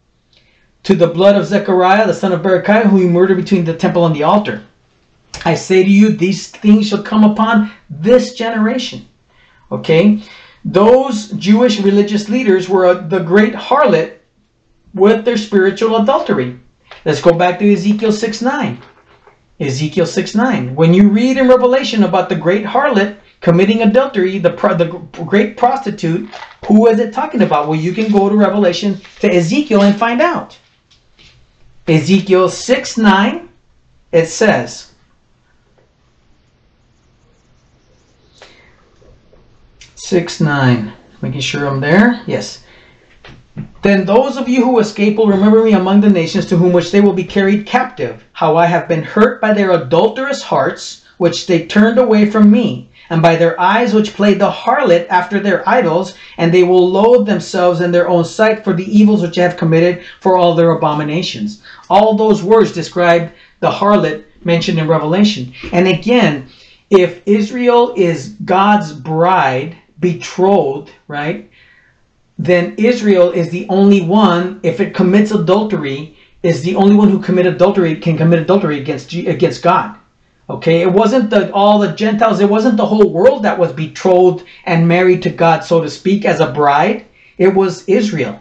to 0.83 0.95
the 0.95 1.07
blood 1.07 1.37
of 1.37 1.47
Zechariah, 1.47 2.07
the 2.07 2.15
son 2.15 2.33
of 2.33 2.41
Berechiah, 2.41 2.87
who 2.87 3.01
you 3.01 3.09
murdered 3.09 3.37
between 3.37 3.65
the 3.65 3.77
temple 3.77 4.07
and 4.07 4.17
the 4.17 4.25
altar. 4.25 4.65
I 5.45 5.55
say 5.55 5.83
to 5.83 5.91
you, 5.91 6.09
these 6.11 6.49
things 6.49 6.89
shall 6.89 7.03
come 7.03 7.25
upon 7.25 7.71
this 7.89 8.35
generation. 8.35 9.09
Okay? 9.71 10.23
Those 10.65 11.31
Jewish 11.33 11.81
religious 11.81 12.29
leaders 12.29 12.69
were 12.69 12.95
the 12.95 13.21
great 13.21 13.55
harlot 13.55 14.19
with 14.95 15.25
their 15.25 15.37
spiritual 15.37 15.97
adultery. 15.97 16.59
Let's 17.05 17.21
go 17.21 17.33
back 17.33 17.59
to 17.59 17.73
Ezekiel 17.73 18.13
6 18.13 18.43
9. 18.43 18.83
Ezekiel 19.61 20.07
6 20.07 20.35
9. 20.35 20.75
When 20.75 20.95
you 20.95 21.09
read 21.09 21.39
in 21.39 21.49
Revelation 21.49 22.05
about 22.05 22.29
the 22.29 22.37
great 22.37 22.65
harlot 22.65 23.17
committing 23.43 23.83
adultery, 23.83 24.39
the, 24.39 24.51
the 24.51 25.25
great 25.25 25.59
prostitute, 25.59 26.31
who 26.67 26.87
is 26.87 26.99
it 26.99 27.13
talking 27.13 27.43
about? 27.43 27.69
Well, 27.69 27.79
you 27.79 27.93
can 27.93 28.11
go 28.11 28.31
to 28.31 28.37
Revelation 28.37 29.01
to 29.21 29.31
Ezekiel 29.31 29.83
and 29.83 29.99
find 29.99 30.23
out. 30.23 30.59
Ezekiel 31.87 32.49
6 32.49 32.97
9, 32.97 33.49
it 34.13 34.27
says, 34.27 34.93
Six 39.97 40.41
nine. 40.41 40.93
Making 41.23 41.41
sure 41.41 41.67
I'm 41.67 41.81
there. 41.81 42.23
Yes. 42.27 42.65
Then 43.83 44.05
those 44.05 44.37
of 44.37 44.49
you 44.49 44.65
who 44.65 44.81
escape 44.81 45.17
will 45.17 45.29
remember 45.29 45.63
me 45.63 45.73
among 45.73 46.01
the 46.01 46.11
nations 46.11 46.45
to 46.47 46.57
whom 46.57 46.73
which 46.73 46.91
they 46.91 47.01
will 47.01 47.13
be 47.13 47.25
carried 47.25 47.67
captive, 47.67 48.25
how 48.33 48.57
I 48.57 48.67
have 48.67 48.89
been 48.89 49.05
hurt 49.05 49.41
by 49.41 49.55
their 49.55 49.71
adulterous 49.71 50.43
hearts, 50.43 51.05
which 51.19 51.47
they 51.47 51.67
turned 51.67 51.99
away 51.99 52.29
from 52.29 52.51
me, 52.51 52.91
and 53.13 53.23
by 53.23 53.37
their 53.37 53.59
eyes 53.61 53.95
which 53.95 54.15
played 54.15 54.41
the 54.41 54.51
harlot 54.51 55.07
after 55.09 55.39
their 55.39 55.69
idols, 55.69 56.15
and 56.39 56.53
they 56.53 56.65
will 56.65 56.91
loathe 56.91 57.27
themselves 57.27 57.81
in 57.81 57.93
their 57.93 58.09
own 58.09 58.25
sight 58.25 58.65
for 58.65 58.73
the 58.73 58.99
evils 58.99 59.23
which 59.23 59.37
they 59.37 59.43
have 59.43 59.57
committed 59.57 60.05
for 60.21 60.37
all 60.37 60.55
their 60.55 60.71
abominations. 60.71 61.63
All 61.89 62.17
those 62.17 62.43
words 62.43 62.73
describe 62.73 63.31
the 63.61 63.71
harlot 63.71 64.25
mentioned 64.45 64.79
in 64.79 64.89
Revelation. 64.89 65.53
And 65.73 65.87
again, 65.87 66.49
if 66.91 67.23
Israel 67.27 67.95
is 67.97 68.31
God's 68.45 68.93
bride, 68.93 69.77
betrothed, 70.01 70.91
right? 71.07 71.49
then 72.39 72.75
Israel 72.77 73.31
is 73.31 73.51
the 73.51 73.67
only 73.69 74.01
one, 74.01 74.59
if 74.63 74.81
it 74.81 74.95
commits 74.95 75.31
adultery, 75.31 76.17
is 76.43 76.63
the 76.63 76.75
only 76.75 76.97
one 76.97 77.09
who 77.09 77.21
commit 77.21 77.47
adultery 77.47 77.97
can 77.97 78.17
commit 78.17 78.41
adultery 78.41 78.81
against 78.81 79.13
against 79.13 79.63
God. 79.63 79.97
Okay, 80.53 80.83
it 80.83 80.93
wasn't 80.93 81.31
the 81.31 81.51
all 81.55 81.79
the 81.79 81.93
Gentiles, 81.93 82.41
it 82.41 82.49
wasn't 82.49 82.77
the 82.77 82.85
whole 82.85 83.11
world 83.11 83.43
that 83.45 83.59
was 83.59 83.73
betrothed 83.73 84.45
and 84.67 84.87
married 84.87 85.23
to 85.23 85.31
God, 85.31 85.65
so 85.65 85.81
to 85.81 85.89
speak, 85.89 86.27
as 86.27 86.41
a 86.41 86.53
bride. 86.53 87.07
It 87.39 87.55
was 87.55 87.89
Israel. 87.89 88.39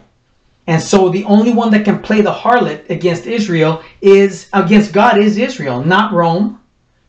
And 0.66 0.82
so 0.82 1.08
the 1.08 1.24
only 1.24 1.54
one 1.54 1.70
that 1.70 1.86
can 1.86 2.02
play 2.02 2.20
the 2.20 2.32
harlot 2.32 2.90
against 2.90 3.26
Israel 3.26 3.82
is 4.02 4.50
against 4.52 4.92
God 4.92 5.16
is 5.16 5.38
Israel, 5.38 5.82
not 5.82 6.12
Rome, 6.12 6.60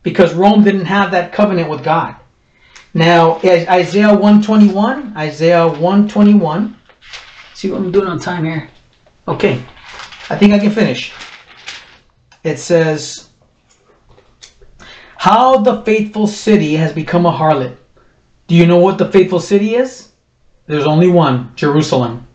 because 0.02 0.32
Rome 0.32 0.64
didn't 0.64 0.86
have 0.86 1.10
that 1.10 1.34
covenant 1.34 1.68
with 1.68 1.84
God. 1.84 2.16
Now, 2.94 3.40
Isaiah 3.44 4.08
121, 4.08 5.18
Isaiah 5.18 5.66
121. 5.66 6.76
See 7.52 7.70
what 7.70 7.76
I'm 7.80 7.92
doing 7.92 8.08
on 8.08 8.18
time 8.18 8.44
here? 8.44 8.70
Okay, 9.28 9.62
I 10.30 10.36
think 10.38 10.54
I 10.54 10.58
can 10.58 10.70
finish. 10.70 11.12
It 12.42 12.58
says, 12.58 13.28
How 15.24 15.56
the 15.56 15.80
faithful 15.80 16.26
city 16.26 16.76
has 16.76 16.92
become 16.92 17.24
a 17.24 17.32
harlot. 17.32 17.78
Do 18.46 18.54
you 18.54 18.66
know 18.66 18.76
what 18.76 18.98
the 18.98 19.10
faithful 19.10 19.40
city 19.40 19.74
is? 19.74 20.10
There's 20.66 20.86
only 20.86 21.08
one, 21.08 21.50
Jerusalem. 21.56 22.26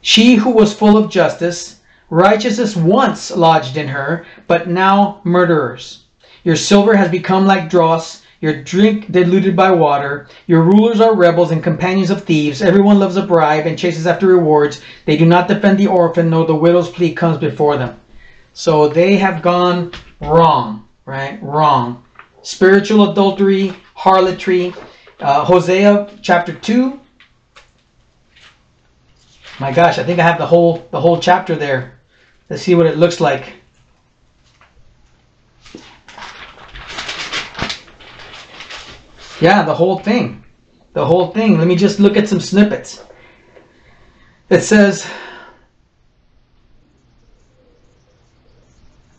She 0.00 0.36
who 0.36 0.48
was 0.48 0.72
full 0.72 0.96
of 0.96 1.10
justice, 1.10 1.80
righteousness 2.08 2.76
once 2.76 3.30
lodged 3.30 3.76
in 3.76 3.88
her, 3.88 4.24
but 4.46 4.68
now 4.68 5.20
murderers. 5.24 6.04
Your 6.44 6.56
silver 6.56 6.96
has 6.96 7.10
become 7.10 7.44
like 7.44 7.68
dross, 7.68 8.22
your 8.40 8.62
drink 8.62 9.12
diluted 9.12 9.54
by 9.54 9.70
water. 9.72 10.26
Your 10.46 10.62
rulers 10.62 11.02
are 11.02 11.14
rebels 11.14 11.50
and 11.50 11.62
companions 11.62 12.08
of 12.08 12.24
thieves. 12.24 12.62
Everyone 12.62 12.98
loves 12.98 13.18
a 13.18 13.26
bribe 13.26 13.66
and 13.66 13.78
chases 13.78 14.06
after 14.06 14.28
rewards. 14.28 14.80
They 15.04 15.18
do 15.18 15.26
not 15.26 15.46
defend 15.46 15.76
the 15.76 15.88
orphan, 15.88 16.30
nor 16.30 16.46
the 16.46 16.54
widow's 16.54 16.88
plea 16.88 17.12
comes 17.12 17.36
before 17.36 17.76
them. 17.76 18.00
So 18.54 18.88
they 18.88 19.18
have 19.18 19.42
gone 19.42 19.92
wrong, 20.22 20.88
right? 21.04 21.38
Wrong. 21.42 22.00
Spiritual 22.44 23.10
adultery, 23.10 23.74
harlotry. 23.94 24.74
Uh, 25.18 25.44
Hosea 25.44 26.10
chapter 26.20 26.52
2. 26.52 27.00
My 29.58 29.72
gosh, 29.72 29.98
I 29.98 30.04
think 30.04 30.20
I 30.20 30.24
have 30.24 30.36
the 30.36 30.46
whole 30.46 30.86
the 30.90 31.00
whole 31.00 31.18
chapter 31.18 31.56
there. 31.56 32.00
Let's 32.50 32.62
see 32.62 32.74
what 32.74 32.86
it 32.86 32.98
looks 32.98 33.18
like. 33.18 33.54
Yeah, 39.40 39.62
the 39.62 39.74
whole 39.74 39.98
thing. 39.98 40.44
The 40.92 41.04
whole 41.04 41.28
thing. 41.32 41.56
Let 41.56 41.66
me 41.66 41.76
just 41.76 41.98
look 41.98 42.16
at 42.16 42.28
some 42.28 42.40
snippets. 42.40 43.04
It 44.50 44.60
says, 44.60 45.06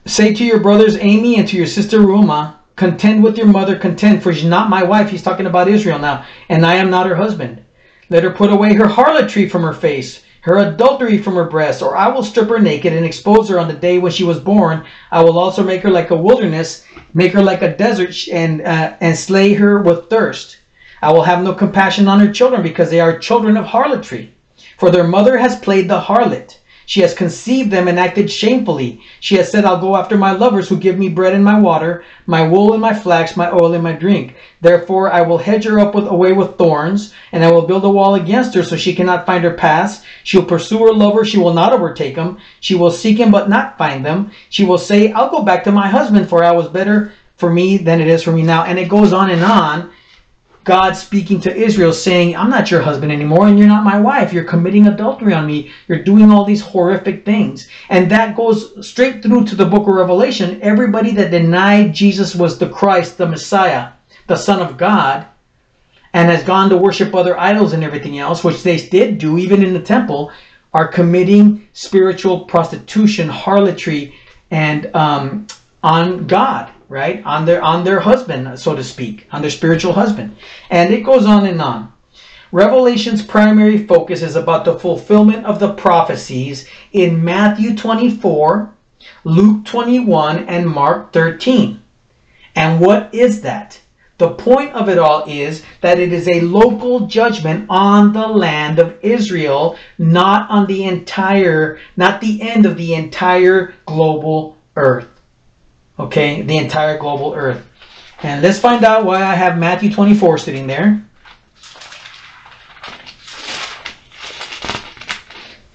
Say 0.06 0.34
to 0.34 0.46
your 0.46 0.60
brothers 0.60 0.98
Ammi 0.98 1.38
and 1.40 1.48
to 1.48 1.58
your 1.58 1.66
sister 1.66 2.00
Ruhamah, 2.00 2.58
contend 2.76 3.24
with 3.24 3.38
your 3.38 3.48
mother, 3.48 3.78
contend, 3.78 4.22
for 4.22 4.34
she's 4.34 4.46
not 4.46 4.70
my 4.70 4.84
wife. 4.84 5.10
He's 5.10 5.24
talking 5.24 5.46
about 5.46 5.68
Israel 5.68 6.00
now, 6.00 6.26
and 6.50 6.66
I 6.66 6.76
am 6.76 6.90
not 6.90 7.08
her 7.08 7.16
husband. 7.16 7.64
Let 8.10 8.24
her 8.24 8.32
put 8.32 8.52
away 8.52 8.74
her 8.74 8.88
harlotry 8.88 9.50
from 9.50 9.64
her 9.64 9.74
face, 9.74 10.24
her 10.42 10.60
adultery 10.60 11.18
from 11.18 11.36
her 11.36 11.50
breast, 11.50 11.82
or 11.82 11.96
I 11.96 12.08
will 12.10 12.22
strip 12.22 12.50
her 12.50 12.60
naked 12.60 12.94
and 12.94 13.06
expose 13.06 13.50
her 13.50 13.60
on 13.60 13.68
the 13.68 13.74
day 13.74 13.98
when 13.98 14.12
she 14.12 14.24
was 14.24 14.40
born. 14.40 14.86
I 15.12 15.24
will 15.24 15.40
also 15.40 15.64
make 15.64 15.82
her 15.82 15.90
like 15.90 16.12
a 16.12 16.18
wilderness, 16.18 16.86
make 17.14 17.32
her 17.32 17.42
like 17.42 17.64
a 17.64 17.76
desert, 17.76 18.28
and 18.28 18.62
uh, 18.62 18.96
and 19.02 19.18
slay 19.18 19.54
her 19.54 19.82
with 19.82 20.10
thirst. 20.10 20.58
I 21.02 21.12
will 21.12 21.24
have 21.24 21.44
no 21.44 21.54
compassion 21.54 22.08
on 22.08 22.20
her 22.20 22.32
children 22.32 22.62
because 22.62 22.90
they 22.90 23.00
are 23.00 23.18
children 23.18 23.58
of 23.58 23.66
harlotry. 23.66 24.34
For 24.78 24.92
their 24.92 25.08
mother 25.08 25.38
has 25.38 25.60
played 25.60 25.90
the 25.90 26.00
harlot. 26.00 26.58
She 26.86 27.02
has 27.02 27.14
conceived 27.14 27.72
them 27.72 27.88
and 27.88 28.00
acted 28.00 28.32
shamefully. 28.32 29.02
She 29.20 29.36
has 29.36 29.52
said, 29.52 29.66
I'll 29.66 29.82
go 29.82 29.96
after 29.96 30.18
my 30.18 30.32
lovers 30.32 30.70
who 30.70 30.78
give 30.78 30.98
me 30.98 31.10
bread 31.10 31.34
and 31.34 31.44
my 31.44 31.60
water, 31.60 32.04
my 32.28 32.48
wool 32.48 32.74
and 32.74 32.82
my 32.82 32.94
flax, 32.94 33.36
my 33.36 33.52
oil 33.52 33.74
and 33.74 33.84
my 33.84 33.94
drink. 33.94 34.36
Therefore 34.62 35.12
I 35.12 35.22
will 35.22 35.38
hedge 35.38 35.66
her 35.66 35.80
up 35.80 35.96
with, 35.96 36.08
away 36.08 36.34
with 36.34 36.58
thorns, 36.58 37.14
and 37.32 37.44
I 37.44 37.52
will 37.52 37.64
build 37.64 37.86
a 37.86 37.90
wall 37.90 38.16
against 38.16 38.54
her 38.54 38.64
so 38.64 38.76
she 38.76 38.96
cannot 38.96 39.26
find 39.26 39.44
her 39.44 39.54
paths. 39.54 40.04
She 40.24 40.38
will 40.38 40.46
pursue 40.46 40.80
her 40.86 40.94
lover, 40.94 41.26
she 41.26 41.38
will 41.38 41.54
not 41.54 41.74
overtake 41.74 42.16
him. 42.16 42.38
She 42.60 42.76
will 42.76 42.92
seek 42.92 43.20
him 43.20 43.32
but 43.32 43.50
not 43.50 43.78
find 43.78 44.06
them. 44.06 44.32
She 44.50 44.64
will 44.64 44.78
say, 44.78 45.12
I'll 45.12 45.32
go 45.32 45.42
back 45.42 45.64
to 45.64 45.72
my 45.72 45.88
husband, 45.88 46.30
for 46.30 46.44
I 46.44 46.52
was 46.52 46.68
better 46.68 47.14
for 47.38 47.52
me 47.52 47.78
than 47.78 48.00
it 48.00 48.08
is 48.08 48.24
for 48.24 48.32
me 48.32 48.44
now. 48.44 48.64
And 48.64 48.78
it 48.78 48.90
goes 48.90 49.12
on 49.12 49.30
and 49.32 49.44
on 49.44 49.92
God 50.66 50.94
speaking 50.94 51.40
to 51.42 51.56
Israel 51.56 51.94
saying, 51.94 52.36
I'm 52.36 52.50
not 52.50 52.72
your 52.72 52.82
husband 52.82 53.12
anymore 53.12 53.48
and 53.48 53.58
you're 53.58 53.68
not 53.68 53.84
my 53.84 54.00
wife. 54.00 54.34
You're 54.34 54.44
committing 54.44 54.88
adultery 54.88 55.32
on 55.32 55.46
me. 55.46 55.72
You're 55.88 56.02
doing 56.02 56.32
all 56.32 56.44
these 56.44 56.62
horrific 56.62 57.24
things. 57.24 57.70
And 57.90 58.10
that 58.10 58.36
goes 58.36 58.86
straight 58.86 59.22
through 59.22 59.46
to 59.46 59.56
the 59.56 59.68
book 59.68 59.88
of 59.88 59.94
Revelation. 59.94 60.60
Everybody 60.64 61.12
that 61.12 61.30
denied 61.30 61.94
Jesus 61.94 62.34
was 62.34 62.58
the 62.58 62.68
Christ, 62.68 63.20
the 63.20 63.28
Messiah, 63.28 63.92
the 64.26 64.36
Son 64.36 64.60
of 64.60 64.76
God, 64.76 65.28
and 66.14 66.32
has 66.32 66.44
gone 66.44 66.70
to 66.72 66.78
worship 66.78 67.14
other 67.14 67.40
idols 67.40 67.74
and 67.74 67.84
everything 67.84 68.18
else, 68.18 68.44
which 68.44 68.64
they 68.64 68.78
did 68.78 69.20
do 69.20 69.38
even 69.38 69.64
in 69.64 69.74
the 69.74 69.80
temple, 69.80 70.32
are 70.74 70.88
committing 70.88 71.68
spiritual 71.74 72.46
prostitution, 72.46 73.30
harlotry, 73.30 74.16
and 74.50 74.94
um, 74.96 75.46
on 75.84 76.26
God 76.26 76.72
right? 76.90 77.24
On 77.26 77.46
their 77.46 77.62
on 77.62 77.84
their 77.84 78.00
husband, 78.00 78.60
so 78.60 78.76
to 78.76 78.84
speak, 78.84 79.28
on 79.32 79.42
their 79.42 79.52
spiritual 79.52 79.94
husband. 79.94 80.36
And 80.70 80.94
it 80.94 81.04
goes 81.04 81.26
on 81.26 81.46
and 81.46 81.62
on. 81.62 81.94
Revelation's 82.52 83.22
primary 83.22 83.86
focus 83.86 84.22
is 84.22 84.36
about 84.36 84.66
the 84.66 84.80
fulfillment 84.80 85.46
of 85.46 85.60
the 85.60 85.74
prophecies 85.74 86.68
in 86.94 87.24
Matthew 87.24 87.76
24, 87.76 88.74
Luke 89.26 89.66
21, 89.66 90.48
and 90.48 90.66
Mark 90.66 91.12
13. 91.12 91.82
And 92.56 92.80
what 92.80 93.14
is 93.14 93.42
that? 93.42 93.82
The 94.18 94.36
point 94.36 94.72
of 94.72 94.88
it 94.88 94.98
all 94.98 95.26
is 95.28 95.64
that 95.82 96.00
it 96.00 96.14
is 96.14 96.30
a 96.30 96.40
local 96.40 97.08
judgment 97.08 97.66
on 97.70 98.14
the 98.14 98.26
land 98.26 98.80
of 98.80 98.98
Israel, 99.02 99.78
not 99.98 100.50
on 100.50 100.68
the 100.68 100.86
entire, 100.86 101.80
not 101.98 102.22
the 102.22 102.42
end 102.42 102.66
of 102.66 102.78
the 102.78 102.94
entire 102.94 103.74
global 103.86 104.56
earth. 104.78 105.15
Okay, 105.98 106.42
the 106.42 106.58
entire 106.58 106.98
global 106.98 107.34
earth. 107.34 107.66
And 108.24 108.42
let's 108.42 108.60
find 108.60 108.84
out 108.84 109.06
why 109.06 109.22
I 109.22 109.36
have 109.36 109.58
Matthew 109.58 109.92
24 109.92 110.38
sitting 110.38 110.68
there. 110.68 111.06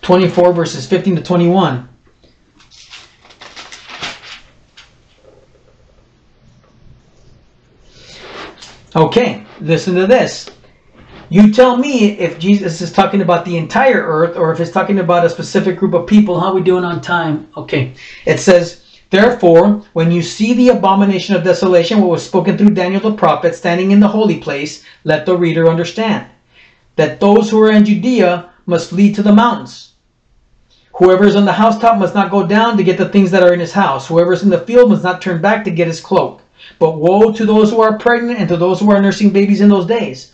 24 0.03 0.53
verses 0.53 0.87
15 0.87 1.17
to 1.17 1.23
21. 1.23 1.89
Okay, 8.97 9.47
listen 9.61 9.95
to 9.95 10.07
this. 10.07 10.51
You 11.29 11.53
tell 11.53 11.77
me 11.77 12.19
if 12.19 12.41
Jesus 12.41 12.81
is 12.81 12.93
talking 12.93 13.21
about 13.21 13.45
the 13.45 13.57
entire 13.57 14.03
earth 14.03 14.37
or 14.37 14.53
if 14.53 14.59
it's 14.59 14.73
talking 14.73 14.99
about 14.99 15.25
a 15.25 15.31
specific 15.31 15.79
group 15.79 15.95
of 15.95 16.09
people. 16.09 16.41
How 16.41 16.49
are 16.49 16.55
we 16.55 16.61
doing 16.61 16.83
on 16.83 17.01
time? 17.01 17.49
Okay. 17.57 17.95
It 18.27 18.41
says, 18.41 18.85
Therefore, 19.11 19.83
when 19.93 20.13
you 20.13 20.23
see 20.23 20.55
the 20.55 20.69
abomination 20.69 21.35
of 21.35 21.43
desolation, 21.43 22.01
what 22.01 22.11
was 22.11 22.25
spoken 22.25 22.57
through 22.57 22.71
Daniel 22.71 23.01
the 23.01 23.13
prophet, 23.13 23.57
standing 23.57 23.91
in 23.91 23.99
the 23.99 24.09
holy 24.09 24.39
place, 24.39 24.85
let 25.03 25.27
the 25.27 25.37
reader 25.37 25.69
understand 25.69 26.27
that 26.95 27.19
those 27.19 27.51
who 27.51 27.61
are 27.61 27.73
in 27.73 27.85
Judea 27.85 28.51
must 28.67 28.91
flee 28.91 29.13
to 29.15 29.23
the 29.23 29.33
mountains. 29.33 29.93
Whoever 30.95 31.25
is 31.25 31.35
on 31.35 31.45
the 31.45 31.53
housetop 31.53 31.99
must 31.99 32.15
not 32.15 32.31
go 32.31 32.47
down 32.47 32.77
to 32.77 32.85
get 32.85 32.99
the 32.99 33.09
things 33.09 33.31
that 33.33 33.43
are 33.43 33.55
in 33.55 33.61
his 33.61 33.73
house. 33.73 34.07
Whoever 34.07 34.33
is 34.33 34.43
in 34.43 34.51
the 34.51 34.59
field 34.59 34.91
must 34.91 35.03
not 35.03 35.23
turn 35.23 35.41
back 35.41 35.65
to 35.65 35.71
get 35.71 35.89
his 35.89 36.01
cloak. 36.01 36.43
But 36.79 36.99
woe 36.99 37.33
to 37.33 37.47
those 37.47 37.71
who 37.71 37.81
are 37.81 37.99
pregnant 37.99 38.39
and 38.39 38.49
to 38.49 38.57
those 38.57 38.79
who 38.79 38.91
are 38.91 39.01
nursing 39.01 39.31
babies 39.31 39.61
in 39.61 39.71
those 39.71 39.87
days. 39.87 40.33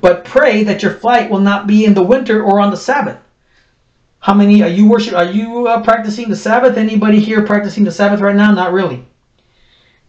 But 0.00 0.24
pray 0.24 0.64
that 0.64 0.82
your 0.82 0.92
flight 0.92 1.30
will 1.30 1.40
not 1.40 1.66
be 1.66 1.84
in 1.84 1.94
the 1.94 2.02
winter 2.02 2.42
or 2.42 2.60
on 2.60 2.70
the 2.70 2.76
Sabbath. 2.76 3.18
How 4.20 4.34
many 4.34 4.62
are 4.62 4.68
you 4.68 4.86
worship? 4.86 5.14
Are 5.14 5.24
you 5.24 5.66
uh, 5.66 5.82
practicing 5.82 6.28
the 6.28 6.36
Sabbath? 6.36 6.76
Anybody 6.76 7.20
here 7.20 7.42
practicing 7.46 7.84
the 7.84 7.90
Sabbath 7.90 8.20
right 8.20 8.36
now? 8.36 8.52
Not 8.52 8.74
really. 8.74 9.06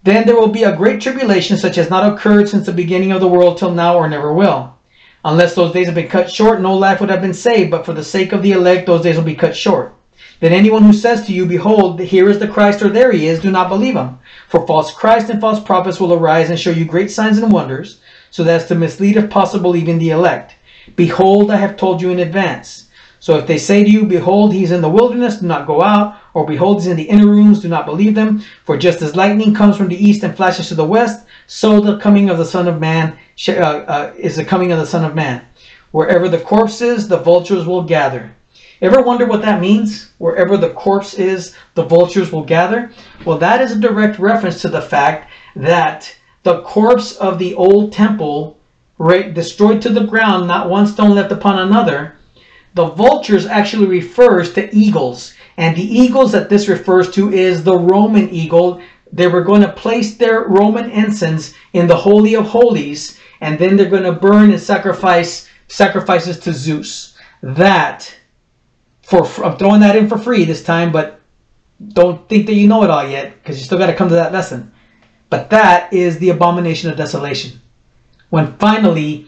Then 0.03 0.25
there 0.25 0.35
will 0.35 0.49
be 0.49 0.63
a 0.63 0.75
great 0.75 0.99
tribulation 0.99 1.55
such 1.55 1.77
as 1.77 1.89
not 1.89 2.11
occurred 2.11 2.49
since 2.49 2.65
the 2.65 2.73
beginning 2.73 3.13
of 3.13 3.21
the 3.21 3.29
world 3.29 3.57
till 3.57 3.71
now 3.71 3.95
or 3.95 4.09
never 4.09 4.33
will. 4.33 4.75
Unless 5.23 5.55
those 5.55 5.71
days 5.71 5.85
have 5.85 5.95
been 5.95 6.09
cut 6.09 6.29
short, 6.29 6.59
no 6.59 6.75
life 6.75 6.99
would 6.99 7.09
have 7.09 7.21
been 7.21 7.33
saved, 7.33 7.71
but 7.71 7.85
for 7.85 7.93
the 7.93 8.03
sake 8.03 8.33
of 8.33 8.43
the 8.43 8.51
elect, 8.51 8.85
those 8.85 9.01
days 9.01 9.15
will 9.15 9.23
be 9.23 9.33
cut 9.33 9.55
short. 9.55 9.93
Then 10.41 10.51
anyone 10.51 10.83
who 10.83 10.91
says 10.91 11.25
to 11.27 11.33
you, 11.33 11.45
Behold, 11.45 12.01
here 12.01 12.29
is 12.29 12.39
the 12.39 12.49
Christ, 12.49 12.81
or 12.81 12.89
there 12.89 13.13
he 13.13 13.27
is, 13.27 13.39
do 13.39 13.49
not 13.49 13.69
believe 13.69 13.95
him. 13.95 14.19
For 14.49 14.67
false 14.67 14.93
Christ 14.93 15.29
and 15.29 15.39
false 15.39 15.61
prophets 15.61 16.01
will 16.01 16.13
arise 16.13 16.49
and 16.49 16.59
show 16.59 16.71
you 16.71 16.83
great 16.83 17.11
signs 17.11 17.37
and 17.37 17.49
wonders, 17.49 18.01
so 18.29 18.43
as 18.43 18.67
to 18.67 18.75
mislead, 18.75 19.15
if 19.15 19.29
possible, 19.29 19.77
even 19.77 19.99
the 19.99 20.09
elect. 20.09 20.55
Behold, 20.97 21.49
I 21.49 21.55
have 21.55 21.77
told 21.77 22.01
you 22.01 22.09
in 22.09 22.19
advance. 22.19 22.89
So 23.21 23.37
if 23.37 23.45
they 23.45 23.59
say 23.59 23.83
to 23.83 23.89
you, 23.89 24.07
Behold, 24.07 24.51
he's 24.51 24.71
in 24.71 24.81
the 24.81 24.89
wilderness, 24.89 25.37
do 25.37 25.45
not 25.45 25.67
go 25.67 25.83
out, 25.83 26.19
or 26.33 26.43
Behold, 26.43 26.79
he's 26.79 26.87
in 26.87 26.97
the 26.97 27.03
inner 27.03 27.27
rooms, 27.27 27.59
do 27.59 27.67
not 27.67 27.85
believe 27.85 28.15
them. 28.15 28.43
For 28.63 28.75
just 28.75 29.03
as 29.03 29.15
lightning 29.15 29.53
comes 29.53 29.77
from 29.77 29.89
the 29.89 30.03
east 30.03 30.23
and 30.23 30.35
flashes 30.35 30.69
to 30.69 30.75
the 30.75 30.83
west, 30.83 31.27
so 31.45 31.79
the 31.79 31.99
coming 31.99 32.31
of 32.31 32.39
the 32.39 32.45
Son 32.45 32.67
of 32.67 32.79
Man 32.79 33.15
uh, 33.47 33.51
uh, 33.51 34.13
is 34.17 34.37
the 34.37 34.43
coming 34.43 34.71
of 34.71 34.79
the 34.79 34.87
Son 34.87 35.05
of 35.05 35.13
Man. 35.13 35.45
Wherever 35.91 36.27
the 36.27 36.39
corpse 36.39 36.81
is, 36.81 37.07
the 37.07 37.19
vultures 37.19 37.67
will 37.67 37.83
gather. 37.83 38.35
Ever 38.81 39.03
wonder 39.03 39.27
what 39.27 39.43
that 39.43 39.61
means? 39.61 40.09
Wherever 40.17 40.57
the 40.57 40.71
corpse 40.71 41.13
is, 41.13 41.55
the 41.75 41.83
vultures 41.83 42.31
will 42.31 42.43
gather? 42.43 42.91
Well, 43.23 43.37
that 43.37 43.61
is 43.61 43.73
a 43.73 43.79
direct 43.79 44.17
reference 44.17 44.63
to 44.63 44.67
the 44.67 44.81
fact 44.81 45.29
that 45.55 46.11
the 46.41 46.63
corpse 46.63 47.17
of 47.17 47.37
the 47.37 47.53
old 47.53 47.93
temple, 47.93 48.57
right, 48.97 49.31
destroyed 49.31 49.79
to 49.83 49.89
the 49.89 50.07
ground, 50.07 50.47
not 50.47 50.71
one 50.71 50.87
stone 50.87 51.13
left 51.13 51.31
upon 51.31 51.59
another, 51.59 52.15
the 52.73 52.87
vultures 52.87 53.45
actually 53.45 53.87
refers 53.87 54.53
to 54.53 54.73
eagles. 54.75 55.33
And 55.57 55.75
the 55.75 55.83
eagles 55.83 56.31
that 56.31 56.49
this 56.49 56.67
refers 56.67 57.11
to 57.11 57.31
is 57.31 57.63
the 57.63 57.77
Roman 57.77 58.29
eagle. 58.29 58.81
They 59.11 59.27
were 59.27 59.43
going 59.43 59.61
to 59.61 59.71
place 59.71 60.15
their 60.15 60.41
Roman 60.41 60.89
ensigns 60.89 61.53
in 61.73 61.87
the 61.87 61.95
Holy 61.95 62.35
of 62.35 62.45
Holies, 62.45 63.19
and 63.41 63.59
then 63.59 63.75
they're 63.75 63.89
going 63.89 64.03
to 64.03 64.13
burn 64.13 64.51
and 64.51 64.59
sacrifice 64.59 65.49
sacrifices 65.67 66.39
to 66.39 66.53
Zeus. 66.53 67.17
That 67.41 68.13
for 69.01 69.25
I'm 69.43 69.57
throwing 69.57 69.81
that 69.81 69.95
in 69.95 70.07
for 70.07 70.17
free 70.17 70.45
this 70.45 70.63
time, 70.63 70.91
but 70.91 71.19
don't 71.89 72.27
think 72.29 72.45
that 72.45 72.53
you 72.53 72.67
know 72.67 72.83
it 72.83 72.89
all 72.89 73.07
yet 73.07 73.33
because 73.33 73.57
you 73.57 73.65
still 73.65 73.77
got 73.77 73.87
to 73.87 73.95
come 73.95 74.09
to 74.09 74.15
that 74.15 74.33
lesson. 74.33 74.71
But 75.29 75.49
that 75.49 75.91
is 75.91 76.19
the 76.19 76.29
abomination 76.29 76.89
of 76.89 76.97
desolation. 76.97 77.59
When 78.29 78.57
finally 78.57 79.27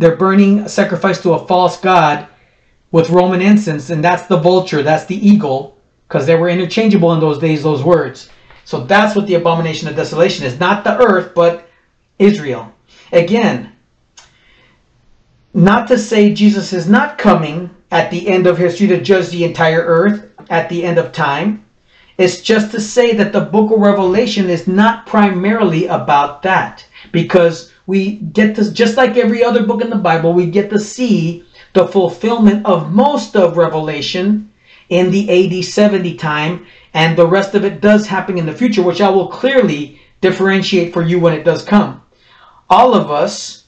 they're 0.00 0.16
burning 0.16 0.60
a 0.60 0.68
sacrifice 0.68 1.20
to 1.20 1.34
a 1.34 1.46
false 1.46 1.78
god 1.78 2.26
with 2.90 3.10
Roman 3.10 3.42
incense, 3.42 3.90
and 3.90 4.02
that's 4.02 4.26
the 4.26 4.38
vulture, 4.38 4.82
that's 4.82 5.04
the 5.04 5.28
eagle, 5.28 5.76
because 6.08 6.26
they 6.26 6.36
were 6.36 6.48
interchangeable 6.48 7.12
in 7.12 7.20
those 7.20 7.38
days, 7.38 7.62
those 7.62 7.84
words. 7.84 8.30
So 8.64 8.80
that's 8.84 9.14
what 9.14 9.26
the 9.26 9.34
abomination 9.34 9.88
of 9.88 9.96
desolation 9.96 10.46
is. 10.46 10.58
Not 10.58 10.84
the 10.84 10.96
earth, 10.96 11.34
but 11.34 11.68
Israel. 12.18 12.72
Again, 13.12 13.72
not 15.52 15.86
to 15.88 15.98
say 15.98 16.32
Jesus 16.32 16.72
is 16.72 16.88
not 16.88 17.18
coming 17.18 17.68
at 17.90 18.10
the 18.10 18.26
end 18.26 18.46
of 18.46 18.56
history 18.56 18.86
to 18.86 19.02
judge 19.02 19.28
the 19.28 19.44
entire 19.44 19.82
earth 19.82 20.32
at 20.48 20.70
the 20.70 20.82
end 20.82 20.96
of 20.96 21.12
time. 21.12 21.62
It's 22.16 22.40
just 22.40 22.70
to 22.72 22.80
say 22.80 23.12
that 23.16 23.34
the 23.34 23.40
book 23.42 23.70
of 23.70 23.80
Revelation 23.80 24.48
is 24.48 24.66
not 24.66 25.06
primarily 25.06 25.88
about 25.88 26.42
that 26.42 26.86
because 27.12 27.72
we 27.86 28.16
get 28.16 28.56
to, 28.56 28.72
just 28.72 28.96
like 28.96 29.16
every 29.16 29.42
other 29.42 29.64
book 29.64 29.82
in 29.82 29.90
the 29.90 29.96
Bible, 29.96 30.32
we 30.32 30.46
get 30.46 30.70
to 30.70 30.78
see 30.78 31.44
the 31.72 31.88
fulfillment 31.88 32.66
of 32.66 32.92
most 32.92 33.36
of 33.36 33.56
Revelation 33.56 34.52
in 34.88 35.10
the 35.10 35.58
AD 35.58 35.64
70 35.64 36.16
time, 36.16 36.66
and 36.94 37.16
the 37.16 37.26
rest 37.26 37.54
of 37.54 37.64
it 37.64 37.80
does 37.80 38.06
happen 38.06 38.38
in 38.38 38.46
the 38.46 38.52
future, 38.52 38.82
which 38.82 39.00
I 39.00 39.08
will 39.08 39.28
clearly 39.28 40.00
differentiate 40.20 40.92
for 40.92 41.02
you 41.02 41.20
when 41.20 41.32
it 41.32 41.44
does 41.44 41.64
come. 41.64 42.02
All 42.68 42.94
of 42.94 43.10
us 43.10 43.64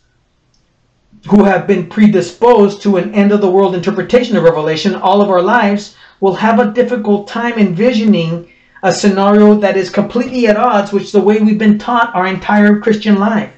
who 1.28 1.44
have 1.44 1.66
been 1.66 1.88
predisposed 1.88 2.82
to 2.82 2.96
an 2.96 3.14
end 3.14 3.32
of 3.32 3.40
the 3.40 3.50
world 3.50 3.74
interpretation 3.74 4.36
of 4.36 4.42
Revelation 4.42 4.94
all 4.94 5.22
of 5.22 5.30
our 5.30 5.42
lives 5.42 5.96
will 6.20 6.34
have 6.34 6.58
a 6.58 6.72
difficult 6.72 7.28
time 7.28 7.54
envisioning 7.54 8.51
a 8.82 8.92
scenario 8.92 9.54
that 9.54 9.76
is 9.76 9.90
completely 9.90 10.46
at 10.48 10.56
odds 10.56 10.92
with 10.92 11.12
the 11.12 11.20
way 11.20 11.38
we've 11.38 11.58
been 11.58 11.78
taught 11.78 12.14
our 12.14 12.26
entire 12.26 12.80
Christian 12.80 13.16
life. 13.16 13.52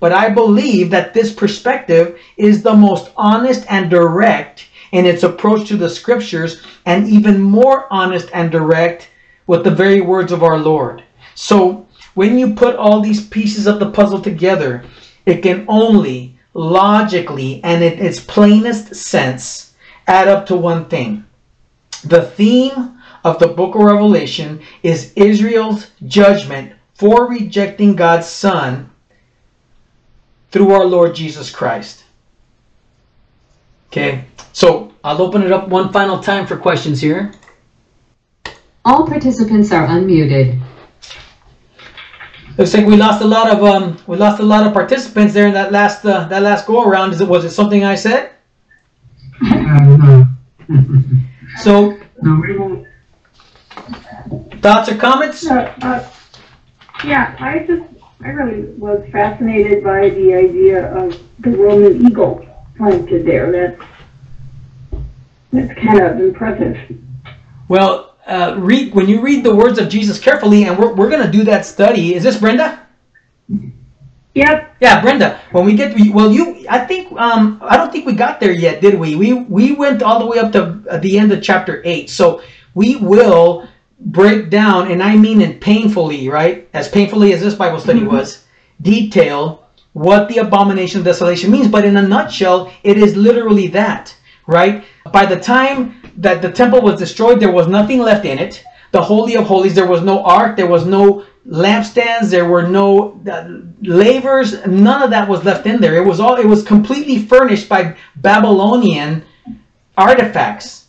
But 0.00 0.12
I 0.12 0.28
believe 0.28 0.90
that 0.90 1.14
this 1.14 1.32
perspective 1.32 2.18
is 2.36 2.62
the 2.62 2.74
most 2.74 3.10
honest 3.16 3.64
and 3.68 3.88
direct 3.88 4.66
in 4.92 5.06
its 5.06 5.22
approach 5.22 5.68
to 5.68 5.76
the 5.76 5.88
scriptures 5.88 6.62
and 6.86 7.08
even 7.08 7.40
more 7.40 7.86
honest 7.90 8.28
and 8.32 8.50
direct 8.50 9.08
with 9.46 9.64
the 9.64 9.70
very 9.70 10.00
words 10.00 10.32
of 10.32 10.42
our 10.42 10.58
Lord. 10.58 11.02
So 11.34 11.86
when 12.14 12.38
you 12.38 12.54
put 12.54 12.76
all 12.76 13.00
these 13.00 13.26
pieces 13.26 13.66
of 13.66 13.78
the 13.78 13.90
puzzle 13.90 14.20
together, 14.20 14.84
it 15.26 15.42
can 15.42 15.64
only 15.68 16.38
logically 16.54 17.60
and 17.64 17.82
in 17.82 17.98
its 17.98 18.20
plainest 18.20 18.94
sense 18.94 19.74
add 20.06 20.28
up 20.28 20.46
to 20.46 20.56
one 20.56 20.84
thing. 20.86 21.24
The 22.04 22.22
theme 22.22 22.93
of 23.24 23.38
the 23.38 23.48
book 23.48 23.74
of 23.74 23.82
Revelation 23.82 24.60
is 24.82 25.12
Israel's 25.16 25.90
judgment 26.06 26.74
for 26.94 27.26
rejecting 27.28 27.96
God's 27.96 28.26
Son 28.26 28.90
through 30.50 30.72
our 30.72 30.84
Lord 30.84 31.14
Jesus 31.14 31.50
Christ. 31.50 32.04
Okay, 33.88 34.24
so 34.52 34.92
I'll 35.02 35.22
open 35.22 35.42
it 35.42 35.52
up 35.52 35.68
one 35.68 35.92
final 35.92 36.18
time 36.20 36.46
for 36.46 36.56
questions 36.56 37.00
here. 37.00 37.32
All 38.84 39.06
participants 39.06 39.72
are 39.72 39.86
unmuted. 39.86 40.60
Looks 42.58 42.74
like 42.74 42.86
we 42.86 42.96
lost 42.96 43.22
a 43.22 43.26
lot 43.26 43.50
of 43.50 43.64
um, 43.64 43.98
we 44.06 44.16
lost 44.16 44.40
a 44.40 44.44
lot 44.44 44.66
of 44.66 44.72
participants 44.72 45.34
there 45.34 45.46
in 45.48 45.54
that 45.54 45.72
last 45.72 46.04
uh, 46.04 46.24
that 46.28 46.42
last 46.42 46.66
go 46.66 46.84
around. 46.84 47.12
Is 47.12 47.20
it 47.20 47.28
was 47.28 47.44
it 47.44 47.50
something 47.50 47.84
I 47.84 47.94
said? 47.96 48.32
Uh, 49.50 50.24
So 51.58 51.98
no, 52.22 52.40
we 52.40 52.56
won't. 52.58 52.86
Thoughts 54.64 54.88
or 54.88 54.96
comments? 54.96 55.46
Uh, 55.46 55.74
uh, 55.82 56.10
yeah, 57.04 57.36
I 57.38 57.58
just, 57.58 57.82
I 58.22 58.28
really 58.28 58.62
was 58.78 59.06
fascinated 59.12 59.84
by 59.84 60.08
the 60.08 60.32
idea 60.32 60.90
of 60.96 61.20
the 61.40 61.50
Roman 61.50 62.06
eagle 62.06 62.46
planted 62.78 63.26
there. 63.26 63.52
That's, 63.52 63.82
that's 65.52 65.78
kind 65.78 66.00
of 66.00 66.18
impressive. 66.18 66.78
Well, 67.68 68.16
uh, 68.26 68.56
read 68.58 68.94
when 68.94 69.06
you 69.06 69.20
read 69.20 69.44
the 69.44 69.54
words 69.54 69.78
of 69.78 69.90
Jesus 69.90 70.18
carefully, 70.18 70.64
and 70.64 70.78
we're 70.78 70.94
we're 70.94 71.10
gonna 71.10 71.30
do 71.30 71.44
that 71.44 71.66
study. 71.66 72.14
Is 72.14 72.22
this 72.22 72.38
Brenda? 72.38 72.80
Yep, 74.34 74.76
Yeah, 74.80 75.00
Brenda. 75.02 75.40
When 75.52 75.66
we 75.66 75.76
get 75.76 75.94
well, 76.14 76.32
you 76.32 76.66
I 76.70 76.78
think 76.86 77.12
um 77.12 77.58
I 77.62 77.76
don't 77.76 77.92
think 77.92 78.06
we 78.06 78.14
got 78.14 78.40
there 78.40 78.52
yet, 78.52 78.80
did 78.80 78.98
we? 78.98 79.14
We 79.14 79.34
we 79.34 79.72
went 79.72 80.02
all 80.02 80.18
the 80.18 80.26
way 80.26 80.38
up 80.38 80.52
to 80.52 80.98
the 81.00 81.18
end 81.18 81.32
of 81.32 81.42
chapter 81.42 81.82
eight. 81.84 82.08
So 82.08 82.42
we 82.74 82.96
will 82.96 83.68
break 84.04 84.50
down, 84.50 84.90
and 84.90 85.02
I 85.02 85.16
mean 85.16 85.40
it 85.40 85.60
painfully, 85.60 86.28
right? 86.28 86.68
As 86.72 86.88
painfully 86.88 87.32
as 87.32 87.40
this 87.40 87.54
Bible 87.54 87.80
study 87.80 88.04
was, 88.04 88.44
detail 88.80 89.66
what 89.92 90.28
the 90.28 90.38
abomination 90.38 90.98
of 91.00 91.04
desolation 91.04 91.50
means. 91.50 91.68
But 91.68 91.84
in 91.84 91.96
a 91.96 92.02
nutshell, 92.02 92.72
it 92.82 92.98
is 92.98 93.16
literally 93.16 93.68
that, 93.68 94.14
right? 94.46 94.84
By 95.12 95.26
the 95.26 95.38
time 95.38 96.02
that 96.16 96.42
the 96.42 96.50
temple 96.50 96.82
was 96.82 96.98
destroyed, 96.98 97.40
there 97.40 97.52
was 97.52 97.68
nothing 97.68 98.00
left 98.00 98.24
in 98.24 98.38
it. 98.38 98.64
the 98.94 99.02
Holy 99.02 99.34
of 99.36 99.44
Holies. 99.44 99.74
There 99.74 99.88
was 99.88 100.02
no 100.02 100.22
ark, 100.22 100.56
there 100.56 100.68
was 100.68 100.86
no 100.86 101.26
lampstands, 101.46 102.30
there 102.30 102.48
were 102.48 102.62
no 102.62 103.20
uh, 103.28 103.48
lavers, 103.82 104.64
none 104.66 105.02
of 105.02 105.10
that 105.10 105.28
was 105.28 105.44
left 105.44 105.66
in 105.66 105.80
there. 105.80 105.96
It 105.96 106.06
was 106.06 106.20
all 106.20 106.36
it 106.36 106.46
was 106.46 106.62
completely 106.62 107.18
furnished 107.18 107.68
by 107.68 107.96
Babylonian 108.14 109.24
artifacts. 109.98 110.83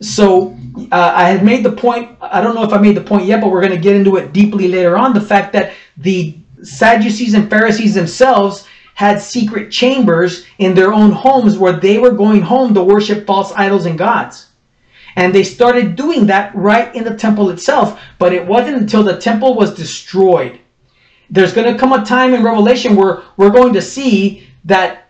So 0.00 0.56
uh, 0.92 1.12
I 1.14 1.28
had 1.30 1.44
made 1.44 1.64
the 1.64 1.72
point. 1.72 2.16
I 2.20 2.40
don't 2.40 2.54
know 2.54 2.64
if 2.64 2.72
I 2.72 2.78
made 2.78 2.96
the 2.96 3.02
point 3.02 3.26
yet, 3.26 3.40
but 3.40 3.50
we're 3.50 3.62
going 3.62 3.72
to 3.72 3.80
get 3.80 3.96
into 3.96 4.16
it 4.16 4.32
deeply 4.32 4.68
later 4.68 4.96
on. 4.96 5.14
The 5.14 5.20
fact 5.20 5.52
that 5.54 5.72
the 5.96 6.36
Sadducees 6.62 7.34
and 7.34 7.48
Pharisees 7.48 7.94
themselves 7.94 8.66
had 8.94 9.20
secret 9.20 9.70
chambers 9.70 10.46
in 10.58 10.74
their 10.74 10.92
own 10.92 11.12
homes 11.12 11.58
where 11.58 11.74
they 11.74 11.98
were 11.98 12.10
going 12.10 12.40
home 12.40 12.74
to 12.74 12.82
worship 12.82 13.26
false 13.26 13.52
idols 13.52 13.86
and 13.86 13.98
gods. 13.98 14.48
And 15.16 15.34
they 15.34 15.44
started 15.44 15.96
doing 15.96 16.26
that 16.26 16.54
right 16.54 16.94
in 16.94 17.04
the 17.04 17.14
temple 17.14 17.48
itself. 17.50 18.00
But 18.18 18.34
it 18.34 18.46
wasn't 18.46 18.76
until 18.76 19.02
the 19.02 19.18
temple 19.18 19.54
was 19.54 19.74
destroyed. 19.74 20.60
There's 21.30 21.54
going 21.54 21.72
to 21.72 21.78
come 21.78 21.92
a 21.92 22.04
time 22.04 22.34
in 22.34 22.42
Revelation 22.42 22.96
where 22.96 23.22
we're 23.36 23.50
going 23.50 23.72
to 23.72 23.82
see 23.82 24.46
that 24.64 25.08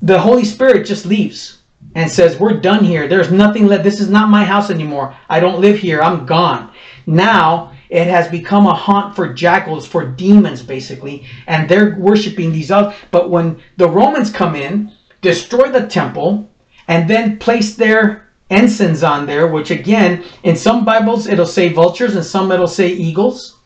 the 0.00 0.18
Holy 0.18 0.44
Spirit 0.44 0.86
just 0.86 1.04
leaves 1.04 1.55
and 1.96 2.10
says, 2.10 2.38
We're 2.38 2.60
done 2.60 2.84
here. 2.84 3.08
There's 3.08 3.32
nothing 3.32 3.66
left. 3.66 3.82
This 3.82 4.00
is 4.00 4.10
not 4.10 4.28
my 4.28 4.44
house 4.44 4.70
anymore. 4.70 5.16
I 5.30 5.40
don't 5.40 5.62
live 5.62 5.78
here. 5.78 6.02
I'm 6.02 6.26
gone. 6.26 6.70
Now 7.06 7.72
it 7.88 8.06
has 8.06 8.28
become 8.28 8.66
a 8.66 8.74
haunt 8.74 9.16
for 9.16 9.32
jackals, 9.32 9.86
for 9.86 10.06
demons, 10.06 10.62
basically, 10.62 11.26
and 11.46 11.68
they're 11.68 11.96
worshiping 11.98 12.52
these 12.52 12.70
others. 12.70 12.94
But 13.10 13.30
when 13.30 13.62
the 13.78 13.88
Romans 13.88 14.30
come 14.30 14.54
in, 14.54 14.92
destroy 15.22 15.70
the 15.70 15.86
temple, 15.86 16.48
and 16.86 17.08
then 17.08 17.38
place 17.38 17.74
their 17.74 18.28
ensigns 18.50 19.02
on 19.02 19.24
there, 19.24 19.46
which 19.46 19.70
again, 19.70 20.22
in 20.42 20.54
some 20.54 20.84
Bibles 20.84 21.26
it'll 21.26 21.46
say 21.46 21.70
vultures, 21.70 22.14
and 22.14 22.24
some 22.24 22.52
it'll 22.52 22.66
say 22.66 22.88
eagles. 22.88 23.56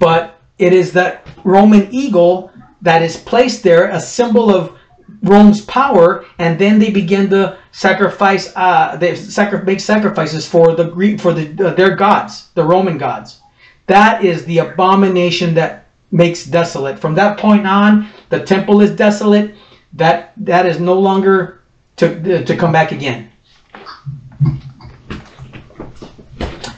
But 0.00 0.40
it 0.58 0.72
is 0.72 0.92
that 0.92 1.28
Roman 1.44 1.94
eagle 1.94 2.50
that 2.82 3.02
is 3.02 3.16
placed 3.16 3.62
there, 3.62 3.88
a 3.90 4.00
symbol 4.00 4.52
of 4.52 4.75
Rome's 5.22 5.62
power, 5.62 6.24
and 6.38 6.58
then 6.58 6.78
they 6.78 6.90
begin 6.90 7.30
to 7.30 7.58
sacrifice. 7.72 8.52
Uh, 8.56 8.96
they 8.96 9.16
sacri- 9.16 9.62
make 9.64 9.80
sacrifices 9.80 10.48
for 10.48 10.74
the 10.74 10.84
Greek, 10.90 11.20
for 11.20 11.32
the 11.32 11.68
uh, 11.68 11.74
their 11.74 11.94
gods, 11.96 12.50
the 12.54 12.64
Roman 12.64 12.98
gods. 12.98 13.40
That 13.86 14.24
is 14.24 14.44
the 14.44 14.58
abomination 14.58 15.54
that 15.54 15.86
makes 16.10 16.44
desolate. 16.44 16.98
From 16.98 17.14
that 17.16 17.38
point 17.38 17.66
on, 17.66 18.08
the 18.30 18.44
temple 18.44 18.80
is 18.80 18.90
desolate. 18.92 19.54
That 19.94 20.32
that 20.38 20.66
is 20.66 20.80
no 20.80 20.98
longer 20.98 21.62
to 21.96 22.44
to 22.44 22.56
come 22.56 22.72
back 22.72 22.92
again. 22.92 23.30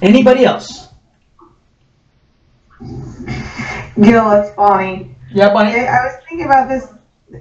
Anybody 0.02 0.44
else? 0.44 0.88
Gil, 4.00 4.30
it's 4.32 4.54
funny. 4.54 5.16
Yeah, 5.32 5.52
Bonnie. 5.52 5.72
I, 5.72 5.84
I 5.86 6.04
was 6.04 6.14
thinking 6.28 6.46
about 6.46 6.68
this. 6.68 6.86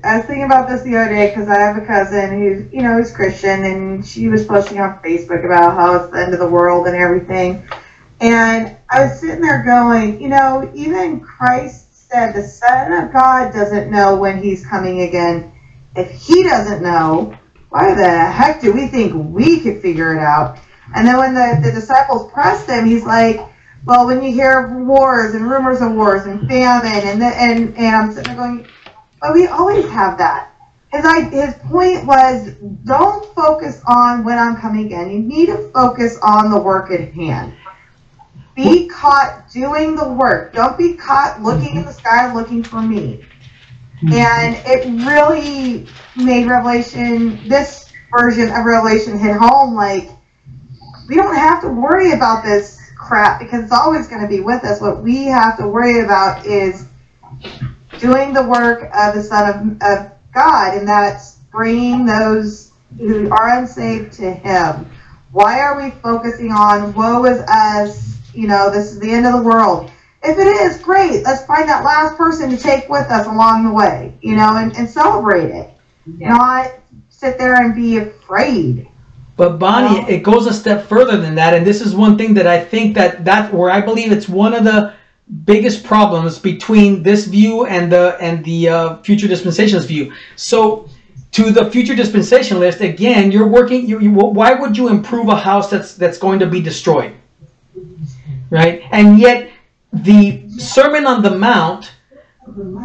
I 0.04 0.18
was 0.18 0.26
thinking 0.26 0.44
about 0.44 0.68
this 0.68 0.82
the 0.82 0.98
other 0.98 1.12
day 1.12 1.30
because 1.30 1.48
I 1.48 1.60
have 1.60 1.78
a 1.78 1.86
cousin 1.86 2.42
who's, 2.42 2.74
you 2.74 2.82
know, 2.82 2.96
who's 2.96 3.14
Christian, 3.14 3.64
and 3.64 4.06
she 4.06 4.28
was 4.28 4.46
posting 4.46 4.82
on 4.82 5.00
Facebook 5.00 5.46
about 5.46 5.76
how 5.76 5.96
it's 5.96 6.12
the 6.12 6.22
end 6.22 6.34
of 6.34 6.40
the 6.40 6.48
world 6.48 6.88
and 6.88 6.96
everything. 6.96 7.66
And 8.20 8.76
I 8.90 9.06
was 9.06 9.20
sitting 9.20 9.42
there 9.42 9.64
going, 9.64 10.22
you 10.22 10.28
know, 10.28 10.70
even 10.76 11.22
Christ 11.22 12.10
said 12.10 12.34
the 12.34 12.44
Son 12.44 12.92
of 12.92 13.14
God 13.14 13.54
doesn't 13.54 13.90
know 13.90 14.18
when 14.18 14.44
He's 14.44 14.66
coming 14.66 15.02
again. 15.02 15.54
If 15.96 16.12
He 16.12 16.44
doesn't 16.44 16.84
know, 16.84 17.38
why 17.70 17.94
the 17.94 18.10
heck 18.10 18.60
do 18.60 18.74
we 18.74 18.88
think 18.88 19.14
we 19.14 19.62
could 19.62 19.82
figure 19.82 20.14
it 20.14 20.20
out? 20.20 20.60
And 20.96 21.08
then 21.08 21.18
when 21.18 21.34
the, 21.34 21.60
the 21.64 21.72
disciples 21.72 22.32
pressed 22.32 22.70
him, 22.70 22.86
he's 22.86 23.04
like, 23.04 23.40
well, 23.86 24.06
when 24.06 24.24
you 24.24 24.32
hear 24.32 24.66
of 24.66 24.72
wars 24.86 25.34
and 25.34 25.50
rumors 25.50 25.82
of 25.82 25.94
wars 25.94 26.26
and 26.26 26.48
famine, 26.48 27.08
and 27.08 27.22
the, 27.22 27.26
and 27.26 27.78
and 27.78 27.96
I'm 27.96 28.12
sitting 28.12 28.36
there 28.36 28.36
going, 28.36 28.68
but 29.22 29.34
we 29.34 29.48
always 29.48 29.86
have 29.90 30.18
that. 30.18 30.52
His 30.92 31.04
his 31.32 31.54
point 31.70 32.06
was, 32.06 32.52
don't 32.86 33.34
focus 33.36 33.82
on 33.86 34.24
when 34.24 34.38
I'm 34.38 34.56
coming 34.58 34.86
again. 34.86 35.12
You 35.12 35.20
need 35.20 35.48
to 35.48 35.70
focus 35.70 36.18
on 36.22 36.50
the 36.50 36.60
work 36.60 36.92
at 36.92 37.14
hand. 37.14 37.54
Be 38.56 38.88
caught 38.88 39.50
doing 39.52 39.96
the 39.96 40.08
work. 40.08 40.54
Don't 40.54 40.78
be 40.78 40.96
caught 40.96 41.42
looking 41.42 41.76
in 41.76 41.84
the 41.84 41.92
mm-hmm. 41.92 42.00
sky 42.00 42.34
looking 42.34 42.64
for 42.64 42.82
me. 42.82 43.26
Mm-hmm. 44.02 44.14
And 44.14 44.56
it 44.66 45.06
really 45.06 45.88
made 46.16 46.48
Revelation, 46.48 47.48
this 47.48 47.92
version 48.12 48.50
of 48.50 48.66
Revelation 48.66 49.20
hit 49.20 49.36
home 49.36 49.76
like, 49.76 50.10
we 51.08 51.16
don't 51.16 51.36
have 51.36 51.62
to 51.62 51.70
worry 51.70 52.14
about 52.14 52.44
this 52.44 52.80
crap 52.98 53.40
because 53.40 53.64
it's 53.64 53.72
always 53.74 54.08
going 54.08 54.22
to 54.22 54.28
be 54.28 54.40
with 54.40 54.64
us. 54.64 54.82
What 54.82 55.04
we 55.04 55.26
have 55.26 55.58
to 55.58 55.68
worry 55.68 56.00
about 56.00 56.46
is 56.46 56.88
doing 58.00 58.34
the 58.34 58.44
work 58.44 58.90
of 58.96 59.16
the 59.16 59.24
Son 59.24 59.50
of, 59.50 59.82
of 59.82 60.12
God, 60.34 60.78
and 60.78 60.88
that's 60.88 61.36
bringing 61.52 62.06
those 62.06 62.72
who 62.98 63.30
are 63.30 63.58
unsaved 63.58 64.14
to 64.14 64.32
Him. 64.32 64.90
Why 65.32 65.60
are 65.60 65.82
we 65.82 65.92
focusing 66.02 66.52
on 66.52 66.94
woe 66.94 67.26
is 67.26 67.40
us? 67.42 68.18
You 68.34 68.48
know, 68.48 68.70
this 68.70 68.92
is 68.92 69.00
the 69.00 69.12
end 69.12 69.26
of 69.26 69.34
the 69.34 69.42
world. 69.42 69.92
If 70.24 70.38
it 70.38 70.48
is, 70.48 70.80
great. 70.80 71.24
Let's 71.24 71.46
find 71.46 71.68
that 71.70 71.84
last 71.84 72.18
person 72.18 72.50
to 72.50 72.58
take 72.58 72.90
with 72.90 73.10
us 73.10 73.28
along 73.28 73.66
the 73.66 73.72
way, 73.72 74.14
you 74.22 74.36
know, 74.36 74.58
and, 74.58 74.76
and 74.76 74.90
celebrate 74.90 75.50
it. 75.52 75.70
Not 76.06 76.72
sit 77.10 77.38
there 77.38 77.56
and 77.56 77.76
be 77.76 77.98
afraid. 77.98 78.88
But 79.36 79.60
Bonnie, 79.60 80.00
it 80.12 80.24
goes 80.24 80.48
a 80.48 80.54
step 80.54 80.88
further 80.88 81.18
than 81.18 81.36
that, 81.36 81.54
and 81.54 81.66
this 81.66 81.82
is 81.82 81.96
one 81.96 82.18
thing 82.18 82.34
that 82.34 82.48
I 82.48 82.64
think 82.64 82.96
that 82.96 83.24
that 83.26 83.54
where 83.54 83.70
I 83.70 83.82
believe 83.82 84.12
it's 84.12 84.28
one 84.28 84.54
of 84.56 84.64
the 84.64 84.96
biggest 85.46 85.84
problems 85.84 86.40
between 86.40 87.04
this 87.04 87.26
view 87.26 87.66
and 87.66 87.92
the 87.92 88.18
and 88.22 88.44
the 88.46 88.70
uh, 88.70 88.98
future 88.98 89.28
dispensations 89.28 89.86
view. 89.86 90.14
So, 90.36 90.90
to 91.32 91.52
the 91.52 91.70
future 91.70 91.94
dispensationalist, 91.94 92.82
again, 92.82 93.32
you're 93.32 93.48
working. 93.48 93.88
You, 93.88 94.00
you, 94.00 94.12
why 94.12 94.54
would 94.54 94.78
you 94.78 94.90
improve 94.90 95.30
a 95.30 95.36
house 95.36 95.70
that's 95.70 95.96
that's 95.96 96.18
going 96.18 96.40
to 96.40 96.48
be 96.48 96.62
destroyed, 96.62 97.14
right? 98.50 98.84
And 98.92 99.20
yet, 99.20 99.52
the 99.92 100.50
Sermon 100.50 101.06
on 101.06 101.22
the 101.22 101.38
Mount 101.38 101.92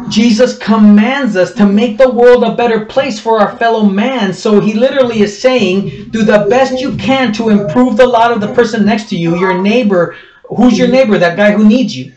Jesus 0.09 0.57
commands 0.57 1.35
us 1.35 1.53
to 1.53 1.65
make 1.65 1.97
the 1.97 2.09
world 2.09 2.43
a 2.43 2.55
better 2.55 2.85
place 2.85 3.19
for 3.19 3.39
our 3.39 3.57
fellow 3.57 3.83
man. 3.83 4.33
So 4.33 4.59
he 4.59 4.73
literally 4.73 5.21
is 5.21 5.39
saying, 5.39 6.09
do 6.09 6.23
the 6.23 6.45
best 6.49 6.79
you 6.79 6.95
can 6.97 7.31
to 7.33 7.49
improve 7.49 7.97
the 7.97 8.05
lot 8.05 8.31
of 8.31 8.41
the 8.41 8.53
person 8.53 8.85
next 8.85 9.09
to 9.09 9.15
you, 9.15 9.37
your 9.37 9.61
neighbor. 9.61 10.17
Who's 10.43 10.77
your 10.77 10.89
neighbor? 10.89 11.17
That 11.17 11.37
guy 11.37 11.51
who 11.51 11.65
needs 11.65 11.95
you. 11.95 12.11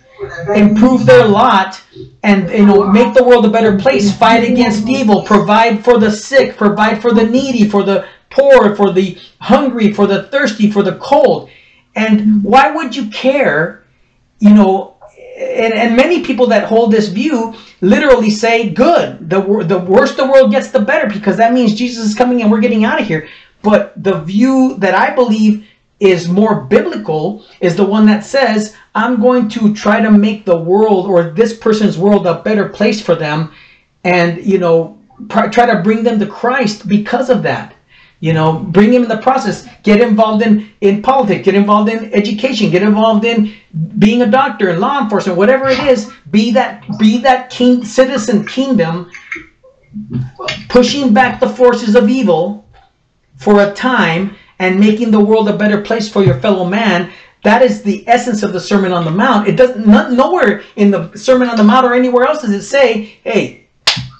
Improve 0.55 1.07
their 1.07 1.27
lot 1.27 1.83
and 2.23 2.51
you 2.51 2.67
know 2.67 2.91
make 2.91 3.15
the 3.15 3.25
world 3.25 3.45
a 3.45 3.51
better 3.51 3.79
place. 3.79 4.17
Fight 4.17 4.49
against 4.51 4.89
evil. 4.89 5.23
Provide 5.23 5.85
for 5.85 5.99
the 5.99 6.11
sick. 6.11 6.57
Provide 6.57 7.01
for 7.01 7.13
the 7.13 7.25
needy, 7.25 7.69
for 7.69 7.83
the 7.83 8.07
poor, 8.31 8.75
for 8.77 8.93
the 8.93 9.19
hungry, 9.41 9.93
for 9.93 10.07
the 10.07 10.25
thirsty, 10.25 10.71
for 10.71 10.83
the 10.83 10.97
cold. 10.97 11.51
And 11.95 12.45
why 12.45 12.71
would 12.71 12.95
you 12.95 13.09
care? 13.09 13.85
You 14.39 14.53
know, 14.53 14.97
and, 15.37 15.75
and 15.75 15.97
many 15.97 16.25
people 16.25 16.47
that 16.49 16.65
hold 16.65 16.93
this 16.93 17.09
view 17.09 17.55
literally 17.81 18.31
say, 18.31 18.71
good. 18.71 19.29
The, 19.29 19.41
the 19.65 19.79
worse 19.79 20.15
the 20.15 20.27
world 20.27 20.51
gets, 20.51 20.71
the 20.71 20.81
better, 20.81 21.09
because 21.09 21.37
that 21.37 21.53
means 21.53 21.75
Jesus 21.75 22.07
is 22.07 22.15
coming 22.15 22.43
and 22.43 22.51
we're 22.51 22.61
getting 22.61 22.85
out 22.85 23.01
of 23.01 23.07
here. 23.07 23.29
But 23.63 23.93
the 24.03 24.21
view 24.21 24.77
that 24.79 24.95
I 24.95 25.15
believe 25.15 25.67
is 26.01 26.29
more 26.29 26.63
biblical 26.63 27.45
is 27.61 27.77
the 27.77 27.85
one 27.85 28.07
that 28.07 28.25
says, 28.25 28.75
I'm 28.97 29.21
going 29.21 29.49
to 29.51 29.75
try 29.75 30.01
to 30.01 30.11
make 30.11 30.47
the 30.47 30.57
world 30.57 31.07
or 31.07 31.31
this 31.31 31.57
person's 31.57 31.99
world 31.99 32.27
a 32.27 32.43
better 32.43 32.69
place 32.71 33.01
for 33.01 33.15
them 33.15 33.53
and, 34.05 34.43
you 34.45 34.59
know, 34.59 34.99
try 35.29 35.67
to 35.67 35.83
bring 35.83 36.03
them 36.03 36.19
to 36.19 36.27
Christ 36.27 36.89
because 36.89 37.29
of 37.29 37.43
that. 37.43 37.75
You 38.21 38.33
know, 38.33 38.59
bring 38.59 38.95
him 38.95 39.03
in 39.03 39.09
the 39.11 39.19
process. 39.19 39.69
Get 39.83 40.01
involved 40.01 40.43
in, 40.43 40.71
in 40.81 41.03
politics. 41.03 41.45
Get 41.45 41.55
involved 41.55 41.91
in 41.91 42.13
education. 42.15 42.71
Get 42.71 42.83
involved 42.83 43.27
in 43.27 43.55
being 43.99 44.23
a 44.23 44.27
doctor 44.27 44.71
and 44.71 44.81
law 44.81 45.03
enforcement. 45.03 45.37
Whatever 45.37 45.69
it 45.69 45.79
is, 45.81 46.11
be 46.31 46.51
that 46.53 46.83
be 46.99 47.19
that 47.19 47.51
king 47.51 47.85
citizen 47.85 48.47
kingdom, 48.47 49.11
pushing 50.71 51.13
back 51.13 51.41
the 51.41 51.49
forces 51.49 51.95
of 51.95 52.09
evil 52.09 52.67
for 53.37 53.63
a 53.63 53.75
time 53.75 54.35
and 54.59 54.81
making 54.81 55.11
the 55.11 55.21
world 55.21 55.49
a 55.51 55.57
better 55.57 55.83
place 55.83 56.09
for 56.09 56.23
your 56.23 56.41
fellow 56.41 56.65
man. 56.65 57.13
That 57.47 57.63
is 57.63 57.81
the 57.85 58.03
essence 58.09 58.43
of 58.43 58.53
the 58.53 58.59
Sermon 58.59 58.91
on 58.93 59.05
the 59.05 59.13
Mount. 59.13 59.47
It 59.47 59.55
doesn't 59.55 59.87
not, 59.87 60.11
nowhere 60.11 60.65
in 60.75 60.91
the 60.91 61.17
Sermon 61.17 61.49
on 61.49 61.57
the 61.57 61.63
Mount 61.63 61.87
or 61.87 61.95
anywhere 61.95 62.25
else 62.25 62.43
does 62.43 62.51
it 62.51 62.63
say, 62.63 63.19
"Hey, 63.23 63.69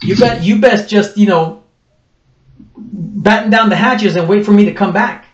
you 0.03 0.15
bet 0.15 0.45
you 0.45 0.61
best 0.61 0.89
just 0.89 1.19
you 1.19 1.27
know 1.27 1.65
batten 2.77 3.51
down 3.51 3.69
the 3.69 3.75
hatches 3.75 4.15
and 4.15 4.29
wait 4.29 4.47
for 4.47 4.53
me 4.53 4.65
to 4.65 4.73
come 4.73 4.93
back. 4.93 5.27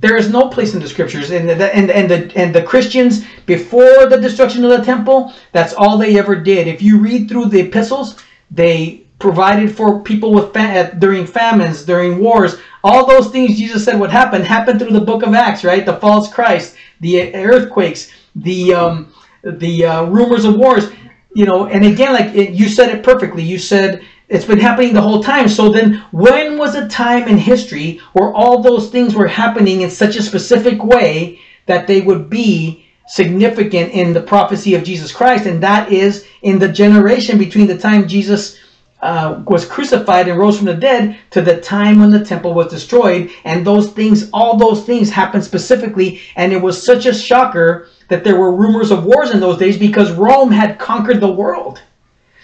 There 0.00 0.16
is 0.16 0.30
no 0.30 0.48
place 0.48 0.72
in 0.72 0.80
the 0.80 0.88
scriptures, 0.88 1.30
and 1.30 1.46
the, 1.46 1.76
and 1.76 1.90
and 1.90 2.10
the 2.10 2.32
and 2.36 2.54
the 2.54 2.62
Christians 2.62 3.26
before 3.44 4.06
the 4.06 4.18
destruction 4.18 4.64
of 4.64 4.70
the 4.70 4.82
temple, 4.82 5.34
that's 5.52 5.74
all 5.74 5.98
they 5.98 6.18
ever 6.18 6.36
did. 6.36 6.68
If 6.68 6.80
you 6.80 6.96
read 7.00 7.28
through 7.28 7.50
the 7.50 7.60
epistles, 7.60 8.16
they 8.50 9.02
provided 9.18 9.76
for 9.76 10.00
people 10.00 10.32
with 10.32 10.54
fa- 10.54 10.80
uh, 10.80 10.90
during 10.98 11.26
famines, 11.26 11.84
during 11.84 12.18
wars. 12.18 12.56
All 12.82 13.06
those 13.06 13.28
things 13.28 13.58
Jesus 13.58 13.84
said 13.84 14.00
would 14.00 14.10
happen 14.10 14.42
happened 14.42 14.80
through 14.80 14.92
the 14.92 15.00
book 15.00 15.22
of 15.22 15.34
Acts, 15.34 15.62
right? 15.62 15.84
The 15.84 15.98
false 15.98 16.32
Christ, 16.32 16.76
the 17.00 17.34
earthquakes, 17.34 18.10
the 18.34 18.74
um, 18.74 19.12
the 19.42 19.84
uh, 19.84 20.04
rumors 20.04 20.44
of 20.44 20.56
wars. 20.56 20.90
You 21.32 21.46
know, 21.46 21.66
and 21.66 21.84
again, 21.84 22.12
like 22.12 22.34
it, 22.34 22.50
you 22.50 22.68
said 22.68 22.94
it 22.94 23.04
perfectly. 23.04 23.42
You 23.42 23.58
said 23.58 24.02
it's 24.28 24.44
been 24.44 24.60
happening 24.60 24.94
the 24.94 25.02
whole 25.02 25.22
time. 25.22 25.48
So 25.48 25.70
then, 25.70 26.04
when 26.12 26.56
was 26.56 26.74
a 26.74 26.88
time 26.88 27.28
in 27.28 27.36
history 27.36 28.00
where 28.12 28.32
all 28.32 28.62
those 28.62 28.90
things 28.90 29.14
were 29.14 29.26
happening 29.26 29.80
in 29.80 29.90
such 29.90 30.16
a 30.16 30.22
specific 30.22 30.82
way 30.82 31.40
that 31.66 31.86
they 31.86 32.00
would 32.00 32.30
be 32.30 32.86
significant 33.08 33.92
in 33.92 34.12
the 34.12 34.22
prophecy 34.22 34.74
of 34.74 34.84
Jesus 34.84 35.12
Christ? 35.12 35.46
And 35.46 35.62
that 35.62 35.92
is 35.92 36.26
in 36.42 36.58
the 36.58 36.68
generation 36.68 37.38
between 37.38 37.66
the 37.66 37.78
time 37.78 38.06
Jesus 38.06 38.59
uh, 39.02 39.42
was 39.46 39.64
crucified 39.64 40.28
and 40.28 40.38
rose 40.38 40.56
from 40.56 40.66
the 40.66 40.74
dead 40.74 41.18
to 41.30 41.40
the 41.40 41.60
time 41.60 42.00
when 42.00 42.10
the 42.10 42.24
temple 42.24 42.52
was 42.52 42.70
destroyed. 42.70 43.30
And 43.44 43.66
those 43.66 43.90
things, 43.90 44.28
all 44.32 44.56
those 44.56 44.84
things 44.84 45.10
happened 45.10 45.44
specifically. 45.44 46.20
And 46.36 46.52
it 46.52 46.60
was 46.60 46.84
such 46.84 47.06
a 47.06 47.14
shocker 47.14 47.88
that 48.08 48.24
there 48.24 48.38
were 48.38 48.54
rumors 48.54 48.90
of 48.90 49.04
wars 49.04 49.30
in 49.30 49.40
those 49.40 49.58
days 49.58 49.78
because 49.78 50.12
Rome 50.12 50.50
had 50.50 50.78
conquered 50.78 51.20
the 51.20 51.32
world. 51.32 51.80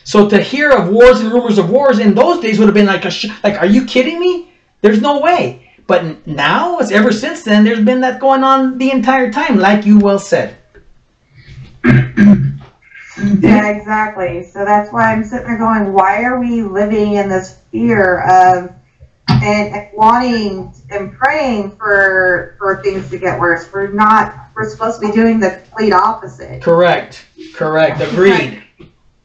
So 0.05 0.29
to 0.29 0.41
hear 0.41 0.71
of 0.71 0.89
wars 0.89 1.21
and 1.21 1.33
rumors 1.33 1.59
of 1.59 1.69
wars 1.69 1.99
in 1.99 2.15
those 2.15 2.41
days 2.41 2.59
would 2.59 2.69
have 2.69 2.75
been 2.75 2.87
like 2.87 3.05
like, 3.43 3.61
are 3.61 3.67
you 3.67 3.85
kidding 3.85 4.21
me? 4.21 4.53
There's 4.81 5.01
no 5.01 5.21
way. 5.21 5.73
But 5.87 6.27
now, 6.27 6.79
as 6.79 6.91
ever 6.91 7.13
since 7.13 7.43
then, 7.43 7.65
there's 7.65 7.85
been 7.85 8.01
that 8.01 8.21
going 8.21 8.43
on 8.43 8.79
the 8.79 8.91
entire 8.91 9.33
time, 9.33 9.59
like 9.59 9.85
you 9.85 9.99
well 9.99 10.19
said. 10.19 10.57
Yeah, 13.19 13.69
exactly. 13.77 14.43
So 14.45 14.65
that's 14.65 14.93
why 14.93 15.13
I'm 15.13 15.25
sitting 15.25 15.47
there 15.47 15.59
going, 15.59 15.93
why 15.93 16.25
are 16.25 16.39
we 16.39 16.63
living 16.63 17.15
in 17.15 17.29
this 17.29 17.59
fear 17.71 18.21
of 18.23 18.75
and, 19.29 19.75
and 19.75 19.89
wanting 19.95 20.73
and 20.91 21.13
praying 21.17 21.77
for 21.77 22.57
for 22.59 22.83
things 22.83 23.11
to 23.11 23.19
get 23.19 23.39
worse? 23.39 23.71
We're 23.73 23.89
not. 23.89 24.51
We're 24.55 24.69
supposed 24.71 25.01
to 25.01 25.09
be 25.09 25.13
doing 25.13 25.41
the 25.41 25.63
complete 25.69 25.93
opposite. 25.93 26.63
Correct. 26.63 27.27
Correct. 27.55 28.01
Agreed. 28.01 28.63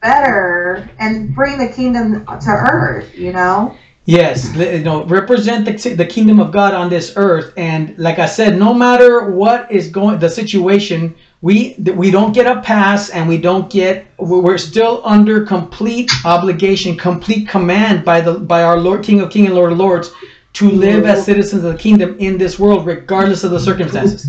Better 0.02 0.90
and 0.98 1.34
bring 1.36 1.58
the 1.58 1.68
kingdom 1.68 2.26
to 2.26 2.50
earth. 2.50 3.16
You 3.16 3.34
know. 3.34 3.78
Yes, 4.12 4.54
you 4.56 4.84
know, 4.84 5.06
represent 5.06 5.64
the, 5.66 5.94
the 5.94 6.06
kingdom 6.06 6.42
of 6.42 6.52
God 6.52 6.74
on 6.74 6.90
this 6.90 7.14
earth, 7.16 7.54
and 7.56 7.98
like 7.98 8.20
I 8.20 8.26
said, 8.26 8.58
no 8.60 8.74
matter 8.74 9.32
what 9.32 9.72
is 9.72 9.88
going, 9.88 10.20
the 10.20 10.30
situation, 10.30 11.16
we 11.42 11.76
we 11.96 12.12
don't 12.12 12.34
get 12.34 12.46
a 12.46 12.62
pass, 12.62 13.10
and 13.10 13.30
we 13.30 13.38
don't 13.38 13.72
get. 13.72 14.06
We're 14.18 14.58
still 14.58 15.02
under 15.06 15.46
complete 15.46 16.12
obligation, 16.26 16.98
complete 16.98 17.48
command 17.48 18.04
by 18.04 18.20
the 18.20 18.34
by 18.34 18.64
our 18.64 18.78
Lord, 18.78 19.02
King 19.02 19.22
of 19.22 19.32
King 19.32 19.46
and 19.46 19.56
Lord 19.56 19.72
of 19.72 19.78
Lords, 19.78 20.12
to 20.54 20.70
live 20.70 21.06
as 21.06 21.24
citizens 21.24 21.64
of 21.64 21.72
the 21.72 21.80
kingdom 21.80 22.18
in 22.20 22.38
this 22.38 22.60
world, 22.60 22.86
regardless 22.86 23.46
of 23.46 23.52
the 23.52 23.60
circumstances. 23.60 24.26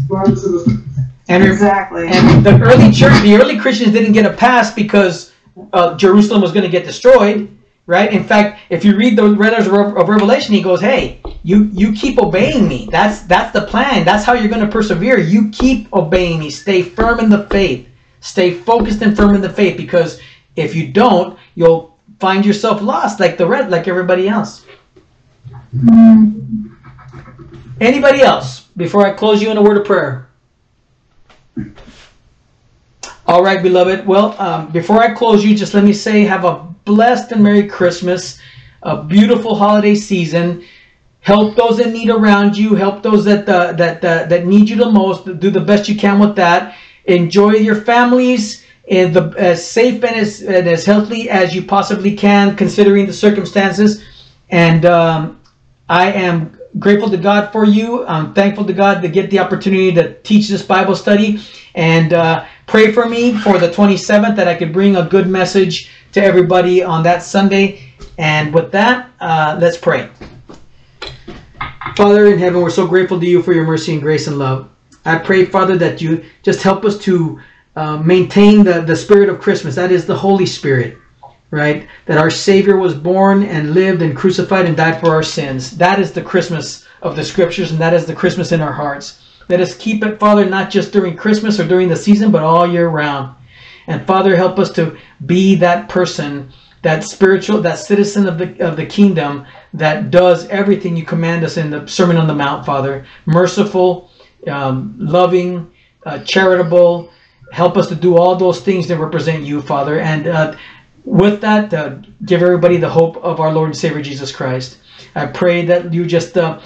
And, 1.29 1.43
Exactly. 1.45 2.07
and 2.07 2.47
the 2.47 2.61
early 2.61 2.93
church, 2.93 3.21
the 3.23 3.35
early 3.37 3.59
Christians 3.59 3.93
didn't 3.93 4.13
get 4.13 4.27
a 4.27 4.33
pass 4.33 4.73
because 4.73 5.33
uh, 5.73 5.97
Jerusalem 5.97 6.41
was 6.41 6.53
going 6.53 6.65
to 6.65 6.71
get 6.71 6.85
destroyed, 6.85 7.49
right? 7.93 8.11
In 8.11 8.25
fact, 8.25 8.59
if 8.71 8.87
you 8.87 8.97
read 8.97 9.19
the 9.19 9.29
letters 9.29 9.67
of 9.67 10.09
Revelation, 10.09 10.55
he 10.55 10.63
goes, 10.63 10.81
"Hey, 10.81 11.21
you 11.45 11.69
you 11.75 11.93
keep 11.93 12.19
obeying 12.19 12.67
me. 12.67 12.89
That's 12.91 13.21
that's 13.29 13.53
the 13.53 13.67
plan. 13.67 14.07
That's 14.07 14.25
how 14.25 14.33
you're 14.33 14.49
going 14.49 14.65
to 14.65 14.73
persevere. 14.79 15.19
You 15.21 15.51
keep 15.51 15.93
obeying 15.93 16.41
me. 16.41 16.49
Stay 16.49 16.81
firm 16.81 17.21
in 17.21 17.29
the 17.29 17.45
faith. 17.49 17.87
Stay 18.21 18.55
focused 18.55 19.03
and 19.03 19.15
firm 19.15 19.35
in 19.35 19.43
the 19.43 19.53
faith. 19.61 19.77
Because 19.77 20.21
if 20.57 20.75
you 20.75 20.89
don't, 20.89 21.39
you'll 21.55 21.95
find 22.19 22.47
yourself 22.47 22.81
lost, 22.81 23.21
like 23.21 23.37
the 23.37 23.47
red, 23.47 23.71
like 23.71 23.87
everybody 23.87 24.27
else." 24.27 24.65
Anybody 27.81 28.21
else 28.23 28.69
before 28.77 29.07
I 29.07 29.13
close 29.13 29.43
you 29.43 29.51
in 29.51 29.59
a 29.59 29.63
word 29.63 29.77
of 29.77 29.85
prayer? 29.85 30.29
All 33.27 33.43
right, 33.43 33.63
beloved. 33.63 34.07
Well, 34.07 34.35
um, 34.41 34.73
before 34.73 35.01
I 35.03 35.13
close 35.13 35.45
you, 35.45 35.55
just 35.55 35.75
let 35.75 35.85
me 35.85 35.93
say 35.93 36.25
have 36.25 36.45
a 36.45 36.72
blessed 36.85 37.33
and 37.33 37.43
Merry 37.43 37.69
Christmas, 37.69 38.39
a 38.83 39.03
beautiful 39.03 39.55
holiday 39.55 39.95
season. 39.95 40.65
Help 41.21 41.57
those 41.57 41.79
in 41.79 41.93
need 41.93 42.11
around 42.11 42.57
you. 42.57 42.75
Help 42.75 43.03
those 43.03 43.25
that 43.25 43.49
uh, 43.49 43.73
that 43.73 44.05
uh, 44.05 44.27
that 44.27 44.47
need 44.47 44.69
you 44.69 44.77
the 44.77 44.91
most. 44.91 45.25
Do 45.39 45.51
the 45.51 45.61
best 45.61 45.89
you 45.89 45.97
can 45.97 46.19
with 46.19 46.35
that. 46.37 46.77
Enjoy 47.05 47.53
your 47.53 47.81
families 47.83 48.65
in 48.87 49.13
the 49.13 49.33
as 49.39 49.65
safe 49.65 50.03
and 50.03 50.17
as 50.17 50.43
and 50.43 50.67
as 50.69 50.85
healthy 50.85 51.31
as 51.31 51.55
you 51.55 51.63
possibly 51.63 52.17
can, 52.17 52.57
considering 52.57 53.07
the 53.07 53.13
circumstances. 53.13 54.03
And 54.51 54.85
um, 54.85 55.41
I 55.89 56.11
am 56.11 56.59
grateful 56.79 57.11
to 57.11 57.17
God 57.17 57.53
for 57.53 57.65
you. 57.65 58.05
I'm 58.07 58.35
thankful 58.35 58.65
to 58.65 58.73
God 58.73 59.01
to 59.03 59.09
get 59.09 59.31
the 59.31 59.39
opportunity 59.39 59.93
to 59.93 60.15
teach 60.23 60.49
this 60.49 60.63
Bible 60.63 60.97
study. 60.97 61.41
And 61.75 62.13
uh, 62.13 62.47
pray 62.67 62.93
for 62.93 63.09
me 63.09 63.37
for 63.39 63.59
the 63.59 63.69
27th 63.69 64.37
that 64.37 64.49
I 64.49 64.55
could 64.55 64.73
bring 64.73 64.97
a 64.97 65.05
good 65.05 65.29
message 65.29 65.91
to 66.13 66.23
everybody 66.23 66.83
on 66.83 67.03
that 67.03 67.23
Sunday. 67.23 67.93
And 68.19 68.55
with 68.55 68.71
that, 68.73 69.11
uh, 69.21 69.59
let's 69.61 69.77
pray. 69.77 70.11
Father 71.97 72.27
in 72.27 72.39
heaven, 72.39 72.63
we're 72.63 72.71
so 72.71 72.87
grateful 72.87 73.19
to 73.21 73.27
you 73.27 73.43
for 73.43 73.53
your 73.53 73.65
mercy 73.65 73.93
and 73.93 74.03
grace 74.03 74.27
and 74.27 74.39
love. 74.39 74.69
I 75.05 75.19
pray, 75.19 75.45
Father, 75.45 75.77
that 75.79 76.01
you 76.01 76.25
just 76.43 76.63
help 76.63 76.85
us 76.85 76.97
to 77.01 77.41
uh, 77.75 77.97
maintain 77.97 78.65
the, 78.65 78.83
the 78.83 78.97
spirit 78.97 79.29
of 79.29 79.41
Christmas. 79.41 79.75
That 79.75 79.91
is 79.91 80.07
the 80.07 80.17
Holy 80.17 80.47
Spirit, 80.47 80.97
right? 81.51 81.89
That 82.07 82.19
our 82.19 82.31
Savior 82.31 82.77
was 82.77 82.95
born 82.95 83.43
and 83.43 83.75
lived 83.75 84.03
and 84.03 84.17
crucified 84.17 84.67
and 84.67 84.77
died 84.77 85.01
for 85.01 85.11
our 85.11 85.23
sins. 85.23 85.77
That 85.77 85.99
is 85.99 86.13
the 86.13 86.23
Christmas 86.23 86.87
of 87.03 87.17
the 87.17 87.25
Scriptures, 87.25 87.73
and 87.73 87.81
that 87.81 87.95
is 87.95 88.07
the 88.07 88.15
Christmas 88.15 88.53
in 88.53 88.61
our 88.61 88.73
hearts. 88.73 89.21
Let 89.49 89.61
us 89.61 89.77
keep 89.77 90.05
it, 90.05 90.21
Father, 90.21 90.45
not 90.45 90.71
just 90.71 90.93
during 90.93 91.17
Christmas 91.17 91.59
or 91.59 91.67
during 91.67 91.89
the 91.89 91.97
season, 91.97 92.31
but 92.31 92.45
all 92.45 92.67
year 92.67 92.89
round. 92.89 93.35
And 93.87 94.07
Father, 94.07 94.37
help 94.37 94.59
us 94.59 94.71
to 94.73 94.97
be 95.27 95.55
that 95.57 95.89
person, 95.89 96.53
that 96.83 97.05
spiritual, 97.05 97.61
that 97.63 97.79
citizen 97.79 98.29
of 98.29 98.39
the 98.39 98.59
of 98.65 98.77
the 98.77 98.87
kingdom 98.87 99.47
that 99.75 100.11
does 100.11 100.47
everything 100.49 100.97
you 100.97 101.05
command 101.05 101.45
us 101.45 101.57
in 101.57 101.71
the 101.71 101.87
Sermon 101.87 102.17
on 102.17 102.27
the 102.27 102.35
Mount, 102.35 102.65
Father. 102.67 103.07
Merciful, 103.27 104.11
um, 104.47 104.95
loving, 104.99 105.71
uh, 106.07 106.19
charitable. 106.21 107.11
Help 107.53 107.77
us 107.77 107.89
to 107.89 107.95
do 107.95 108.17
all 108.17 108.37
those 108.37 108.61
things 108.61 108.89
that 108.89 108.99
represent 108.99 109.45
you, 109.45 109.61
Father. 109.61 110.01
And 110.01 110.27
uh, 110.27 110.57
with 111.05 111.41
that, 111.41 111.73
uh, 111.75 111.97
give 112.25 112.43
everybody 112.43 112.77
the 112.77 112.89
hope 112.89 113.17
of 113.19 113.41
our 113.41 113.53
Lord 113.53 113.69
and 113.69 113.77
Savior 113.77 114.03
Jesus 114.03 114.35
Christ. 114.35 114.79
I 115.15 115.27
pray 115.27 115.65
that 115.67 115.93
you 115.93 116.07
just 116.07 116.37
uh, 116.37 116.61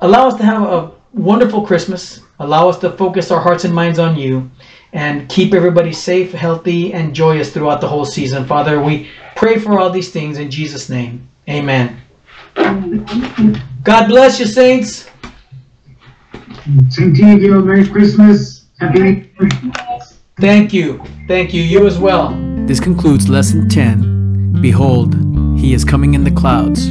allow 0.00 0.28
us 0.28 0.36
to 0.36 0.44
have 0.44 0.62
a 0.62 0.92
wonderful 1.12 1.66
Christmas. 1.66 2.20
Allow 2.38 2.68
us 2.68 2.78
to 2.80 2.90
focus 2.90 3.30
our 3.30 3.40
hearts 3.40 3.64
and 3.64 3.74
minds 3.74 3.98
on 3.98 4.16
you 4.16 4.50
and 4.94 5.28
keep 5.28 5.52
everybody 5.52 5.92
safe, 5.92 6.32
healthy, 6.32 6.94
and 6.94 7.14
joyous 7.14 7.52
throughout 7.52 7.80
the 7.80 7.88
whole 7.88 8.04
season. 8.04 8.46
Father, 8.46 8.80
we 8.80 9.10
pray 9.36 9.58
for 9.58 9.78
all 9.78 9.90
these 9.90 10.10
things 10.10 10.38
in 10.38 10.50
Jesus' 10.50 10.88
name. 10.88 11.28
Amen. 11.48 12.00
God 12.54 14.06
bless 14.06 14.38
you, 14.38 14.46
saints. 14.46 15.10
Same 16.88 17.12
to 17.12 17.26
you, 17.26 17.38
Gil. 17.38 17.62
Merry 17.62 17.86
Christmas. 17.86 18.66
Happy 18.78 18.98
New 19.00 19.06
Year. 19.40 19.50
Thank 20.38 20.72
you. 20.72 21.02
Thank 21.28 21.52
you. 21.52 21.62
You 21.62 21.86
as 21.86 21.98
well. 21.98 22.30
This 22.66 22.80
concludes 22.80 23.28
Lesson 23.28 23.68
10. 23.68 24.60
Behold, 24.60 25.14
he 25.58 25.74
is 25.74 25.84
coming 25.84 26.14
in 26.14 26.24
the 26.24 26.30
clouds. 26.30 26.90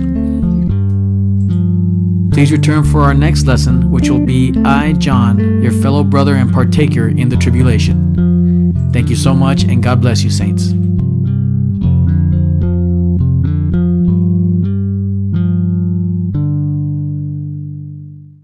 Please 2.33 2.51
return 2.51 2.83
for 2.83 3.01
our 3.01 3.13
next 3.13 3.45
lesson, 3.45 3.91
which 3.91 4.09
will 4.09 4.25
be 4.25 4.53
I, 4.65 4.93
John, 4.93 5.61
your 5.61 5.71
fellow 5.71 6.03
brother 6.03 6.35
and 6.35 6.51
partaker 6.51 7.09
in 7.09 7.29
the 7.29 7.37
tribulation. 7.37 8.91
Thank 8.91 9.09
you 9.09 9.15
so 9.15 9.35
much, 9.35 9.63
and 9.63 9.83
God 9.83 10.01
bless 10.01 10.23
you, 10.23 10.31
saints. 10.31 10.73